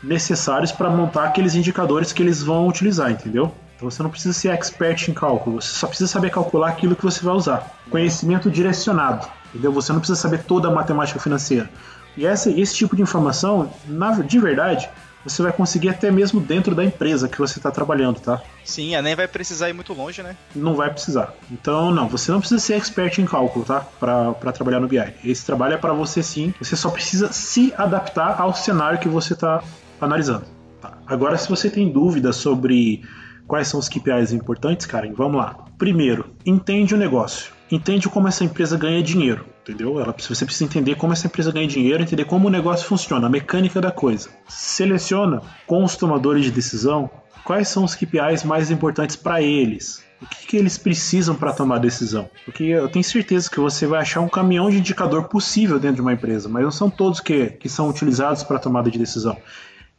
necessários 0.03 0.72
para 0.72 0.89
montar 0.89 1.24
aqueles 1.24 1.55
indicadores 1.55 2.11
que 2.11 2.22
eles 2.22 2.43
vão 2.43 2.66
utilizar, 2.66 3.11
entendeu? 3.11 3.53
Então 3.76 3.91
você 3.91 4.03
não 4.03 4.09
precisa 4.09 4.33
ser 4.33 4.49
expert 4.49 5.09
em 5.09 5.12
cálculo, 5.12 5.61
você 5.61 5.74
só 5.74 5.87
precisa 5.87 6.09
saber 6.09 6.31
calcular 6.31 6.70
aquilo 6.70 6.97
que 6.97 7.05
você 7.05 7.22
vai 7.22 7.35
usar. 7.35 7.79
Conhecimento 7.91 8.51
direcionado, 8.51 9.29
entendeu? 9.51 9.72
Você 9.72 9.93
não 9.93 10.01
precisa 10.01 10.18
saber 10.18 10.45
toda 10.45 10.68
a 10.68 10.70
matemática 10.70 11.20
financeira. 11.20 11.68
E 12.16 12.24
essa, 12.24 12.51
esse 12.51 12.74
tipo 12.74 12.97
de 12.97 13.03
informação, 13.03 13.70
na, 13.87 14.22
de 14.22 14.39
verdade, 14.39 14.89
você 15.29 15.43
vai 15.43 15.53
conseguir 15.53 15.89
até 15.89 16.11
mesmo 16.11 16.41
dentro 16.41 16.74
da 16.74 16.85
empresa 16.85 17.29
que 17.29 17.39
você 17.39 17.59
está 17.59 17.70
trabalhando, 17.70 18.20
tá? 18.20 18.43
Sim, 18.64 18.95
a 18.95 19.03
nem 19.03 19.14
vai 19.14 19.29
precisar 19.29 19.68
ir 19.68 19.72
muito 19.72 19.93
longe, 19.93 20.22
né? 20.22 20.37
Não 20.55 20.74
vai 20.74 20.91
precisar. 20.91 21.35
Então, 21.51 21.91
não, 21.91 22.09
você 22.09 22.31
não 22.31 22.41
precisa 22.41 22.61
ser 22.61 22.74
expert 22.74 23.18
em 23.18 23.26
cálculo, 23.26 23.64
tá? 23.64 23.81
Para 23.99 24.53
trabalhar 24.53 24.81
no 24.81 24.89
BI. 24.89 25.14
Esse 25.24 25.45
trabalho 25.45 25.74
é 25.74 25.79
para 25.79 25.93
você 25.93 26.22
sim. 26.22 26.53
Você 26.61 26.76
só 26.76 26.91
precisa 26.91 27.33
se 27.33 27.72
adaptar 27.76 28.41
ao 28.41 28.55
cenário 28.55 28.99
que 28.99 29.09
você 29.09 29.35
está 29.35 29.62
analisando. 30.01 30.45
Tá. 30.81 30.99
Agora, 31.07 31.37
se 31.37 31.49
você 31.49 31.68
tem 31.68 31.91
dúvidas 31.91 32.37
sobre 32.37 33.03
quais 33.47 33.68
são 33.68 33.81
os 33.81 33.89
KPIs 33.89 34.33
importantes, 34.33 34.87
Karen, 34.87 35.12
vamos 35.12 35.37
lá. 35.37 35.57
Primeiro, 35.76 36.26
entende 36.45 36.95
o 36.95 36.99
negócio. 36.99 37.53
Entende 37.70 38.09
como 38.09 38.29
essa 38.29 38.45
empresa 38.45 38.76
ganha 38.76 39.03
dinheiro. 39.03 39.45
Entendeu? 39.69 40.01
Ela, 40.01 40.14
você 40.16 40.45
precisa 40.45 40.64
entender 40.64 40.95
como 40.95 41.12
essa 41.12 41.27
empresa 41.27 41.53
ganha 41.53 41.69
dinheiro, 41.69 42.03
entender 42.03 42.25
como 42.25 42.49
o 42.49 42.51
negócio 42.51 42.87
funciona, 42.87 43.27
a 43.27 43.31
mecânica 43.31 43.81
da 43.81 43.91
coisa. 43.91 44.31
Seleciona 44.49 45.43
com 45.66 45.85
os 45.85 45.97
tomadores 45.97 46.45
de 46.45 46.51
decisão 46.51 47.11
quais 47.45 47.69
são 47.69 47.85
os 47.85 47.95
KPIs 47.95 48.45
mais 48.45 48.71
importantes 48.71 49.16
para 49.16 49.41
eles. 49.43 50.03
O 50.21 50.27
que, 50.27 50.47
que 50.49 50.57
eles 50.57 50.77
precisam 50.77 51.35
para 51.35 51.53
tomar 51.53 51.79
decisão? 51.79 52.29
Porque 52.45 52.64
eu 52.64 52.89
tenho 52.89 53.05
certeza 53.05 53.49
que 53.49 53.61
você 53.61 53.87
vai 53.87 54.01
achar 54.01 54.21
um 54.21 54.29
caminhão 54.29 54.69
de 54.69 54.79
indicador 54.79 55.29
possível 55.29 55.79
dentro 55.79 55.97
de 55.97 56.03
uma 56.03 56.12
empresa, 56.12 56.49
mas 56.49 56.64
não 56.64 56.71
são 56.71 56.91
todos 56.91 57.21
que, 57.21 57.47
que 57.51 57.69
são 57.69 57.89
utilizados 57.89 58.43
para 58.43 58.59
tomada 58.59 58.91
de 58.91 58.99
decisão. 58.99 59.37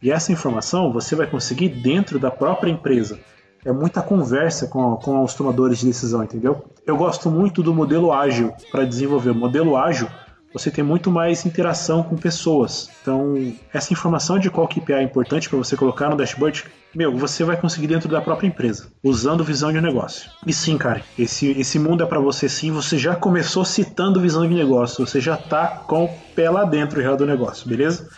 E 0.01 0.11
essa 0.11 0.31
informação 0.31 0.91
você 0.91 1.15
vai 1.15 1.25
conseguir 1.25 1.69
dentro 1.69 2.19
da 2.19 2.29
própria 2.29 2.69
empresa 2.69 3.19
é 3.65 3.71
muita 3.71 4.01
conversa 4.01 4.67
com, 4.67 4.95
com 4.97 5.23
os 5.23 5.33
tomadores 5.33 5.79
de 5.79 5.87
decisão, 5.87 6.23
entendeu? 6.23 6.63
Eu 6.85 6.97
gosto 6.97 7.29
muito 7.29 7.61
do 7.61 7.73
modelo 7.73 8.11
ágil 8.11 8.53
para 8.71 8.85
desenvolver. 8.85 9.31
O 9.31 9.35
modelo 9.35 9.75
ágil, 9.75 10.07
você 10.53 10.71
tem 10.71 10.83
muito 10.83 11.11
mais 11.11 11.45
interação 11.45 12.01
com 12.01 12.15
pessoas. 12.15 12.89
Então, 13.01 13.33
essa 13.73 13.93
informação 13.93 14.39
de 14.39 14.49
qual 14.49 14.67
KPI 14.67 14.93
é 14.93 15.03
importante 15.03 15.49
para 15.49 15.57
você 15.57 15.75
colocar 15.75 16.09
no 16.09 16.15
dashboard, 16.15 16.65
meu, 16.95 17.15
você 17.15 17.43
vai 17.43 17.55
conseguir 17.55 17.87
dentro 17.87 18.09
da 18.09 18.21
própria 18.21 18.47
empresa, 18.47 18.87
usando 19.03 19.43
visão 19.43 19.71
de 19.71 19.79
negócio. 19.79 20.29
E 20.45 20.51
sim, 20.51 20.77
cara, 20.77 21.01
esse, 21.17 21.51
esse 21.51 21.77
mundo 21.77 22.03
é 22.03 22.07
para 22.07 22.19
você 22.19 22.49
sim. 22.49 22.71
Você 22.71 22.97
já 22.97 23.15
começou 23.15 23.63
citando 23.63 24.21
visão 24.21 24.47
de 24.47 24.55
negócio, 24.55 25.05
você 25.05 25.21
já 25.21 25.37
tá 25.37 25.67
com 25.67 26.05
o 26.05 26.09
pé 26.33 26.49
lá 26.49 26.63
dentro 26.63 27.01
já 27.01 27.15
do 27.15 27.25
negócio, 27.25 27.67
beleza? 27.67 28.09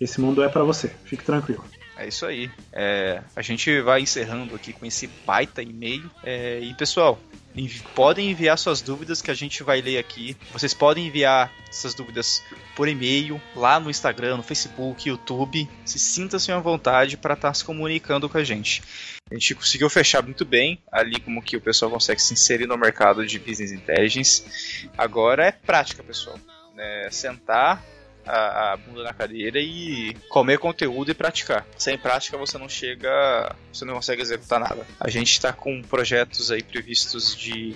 Esse 0.00 0.20
mundo 0.20 0.42
é 0.42 0.48
para 0.48 0.62
você, 0.62 0.92
fique 1.04 1.24
tranquilo. 1.24 1.64
É 1.96 2.08
isso 2.08 2.24
aí. 2.24 2.50
É, 2.72 3.22
a 3.36 3.42
gente 3.42 3.80
vai 3.82 4.00
encerrando 4.00 4.54
aqui 4.54 4.72
com 4.72 4.86
esse 4.86 5.06
baita 5.26 5.62
e-mail. 5.62 6.10
É, 6.24 6.58
e 6.60 6.72
pessoal, 6.74 7.20
envi 7.54 7.82
podem 7.94 8.30
enviar 8.30 8.56
suas 8.58 8.80
dúvidas 8.80 9.20
que 9.20 9.30
a 9.30 9.34
gente 9.34 9.62
vai 9.62 9.80
ler 9.80 9.98
aqui. 9.98 10.36
Vocês 10.52 10.72
podem 10.72 11.06
enviar 11.06 11.52
essas 11.68 11.94
dúvidas 11.94 12.42
por 12.74 12.88
e-mail, 12.88 13.40
lá 13.54 13.78
no 13.78 13.90
Instagram, 13.90 14.38
no 14.38 14.42
Facebook, 14.42 15.08
YouTube. 15.08 15.68
Se 15.84 15.98
sinta-se 15.98 16.50
à 16.50 16.58
vontade 16.58 17.16
para 17.16 17.34
estar 17.34 17.48
tá 17.48 17.54
se 17.54 17.64
comunicando 17.64 18.28
com 18.28 18.38
a 18.38 18.44
gente. 18.44 18.82
A 19.30 19.34
gente 19.34 19.54
conseguiu 19.54 19.88
fechar 19.88 20.22
muito 20.22 20.44
bem 20.44 20.82
ali 20.90 21.20
como 21.20 21.42
que 21.42 21.56
o 21.56 21.60
pessoal 21.60 21.90
consegue 21.90 22.20
se 22.20 22.32
inserir 22.34 22.66
no 22.66 22.76
mercado 22.76 23.26
de 23.26 23.38
business 23.38 23.72
intelligence. 23.72 24.88
Agora 24.96 25.46
é 25.46 25.52
prática, 25.52 26.02
pessoal. 26.02 26.38
É 26.76 27.08
sentar, 27.10 27.84
a, 28.26 28.72
a, 28.72 28.76
bunda 28.76 29.02
na 29.02 29.12
cadeira 29.12 29.58
e 29.60 30.14
comer 30.28 30.58
conteúdo 30.58 31.10
e 31.10 31.14
praticar. 31.14 31.66
Sem 31.76 31.98
prática 31.98 32.36
você 32.36 32.58
não 32.58 32.68
chega, 32.68 33.54
você 33.72 33.84
não 33.84 33.94
consegue 33.94 34.22
executar 34.22 34.60
nada. 34.60 34.86
A 35.00 35.08
gente 35.10 35.32
está 35.32 35.52
com 35.52 35.82
projetos 35.82 36.50
aí 36.50 36.62
previstos 36.62 37.36
de 37.36 37.74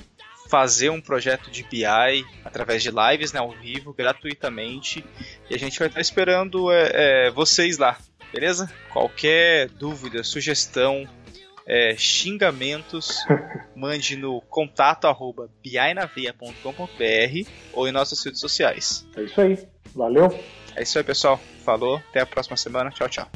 fazer 0.49 0.90
um 0.90 1.01
projeto 1.01 1.51
de 1.51 1.62
BI 1.64 1.84
através 2.44 2.82
de 2.82 2.90
lives 2.90 3.32
né, 3.32 3.40
ao 3.40 3.51
vivo, 3.51 3.92
gratuitamente. 3.92 5.05
E 5.51 5.55
a 5.55 5.59
gente 5.59 5.78
vai 5.78 5.88
estar 5.88 6.01
esperando 6.01 6.70
é, 6.70 6.90
é, 7.26 7.30
vocês 7.30 7.78
lá, 7.78 7.99
beleza? 8.32 8.72
Qualquer 8.92 9.68
dúvida, 9.70 10.22
sugestão, 10.22 11.09
é, 11.66 11.97
xingamentos, 11.97 13.18
mande 13.74 14.16
no 14.16 14.40
contato 14.42 15.07
arroba 15.07 15.51
ou 17.72 17.88
em 17.88 17.92
nossas 17.92 18.24
redes 18.24 18.40
sociais. 18.40 19.07
É 19.16 19.22
isso 19.22 19.40
aí. 19.40 19.76
Valeu. 19.97 20.38
É 20.76 20.82
isso 20.82 20.99
aí, 20.99 21.05
pessoal. 21.05 21.40
Falou. 21.64 21.97
Até 22.11 22.20
a 22.20 22.26
próxima 22.26 22.57
semana. 22.57 22.90
Tchau, 22.90 23.09
tchau. 23.09 23.26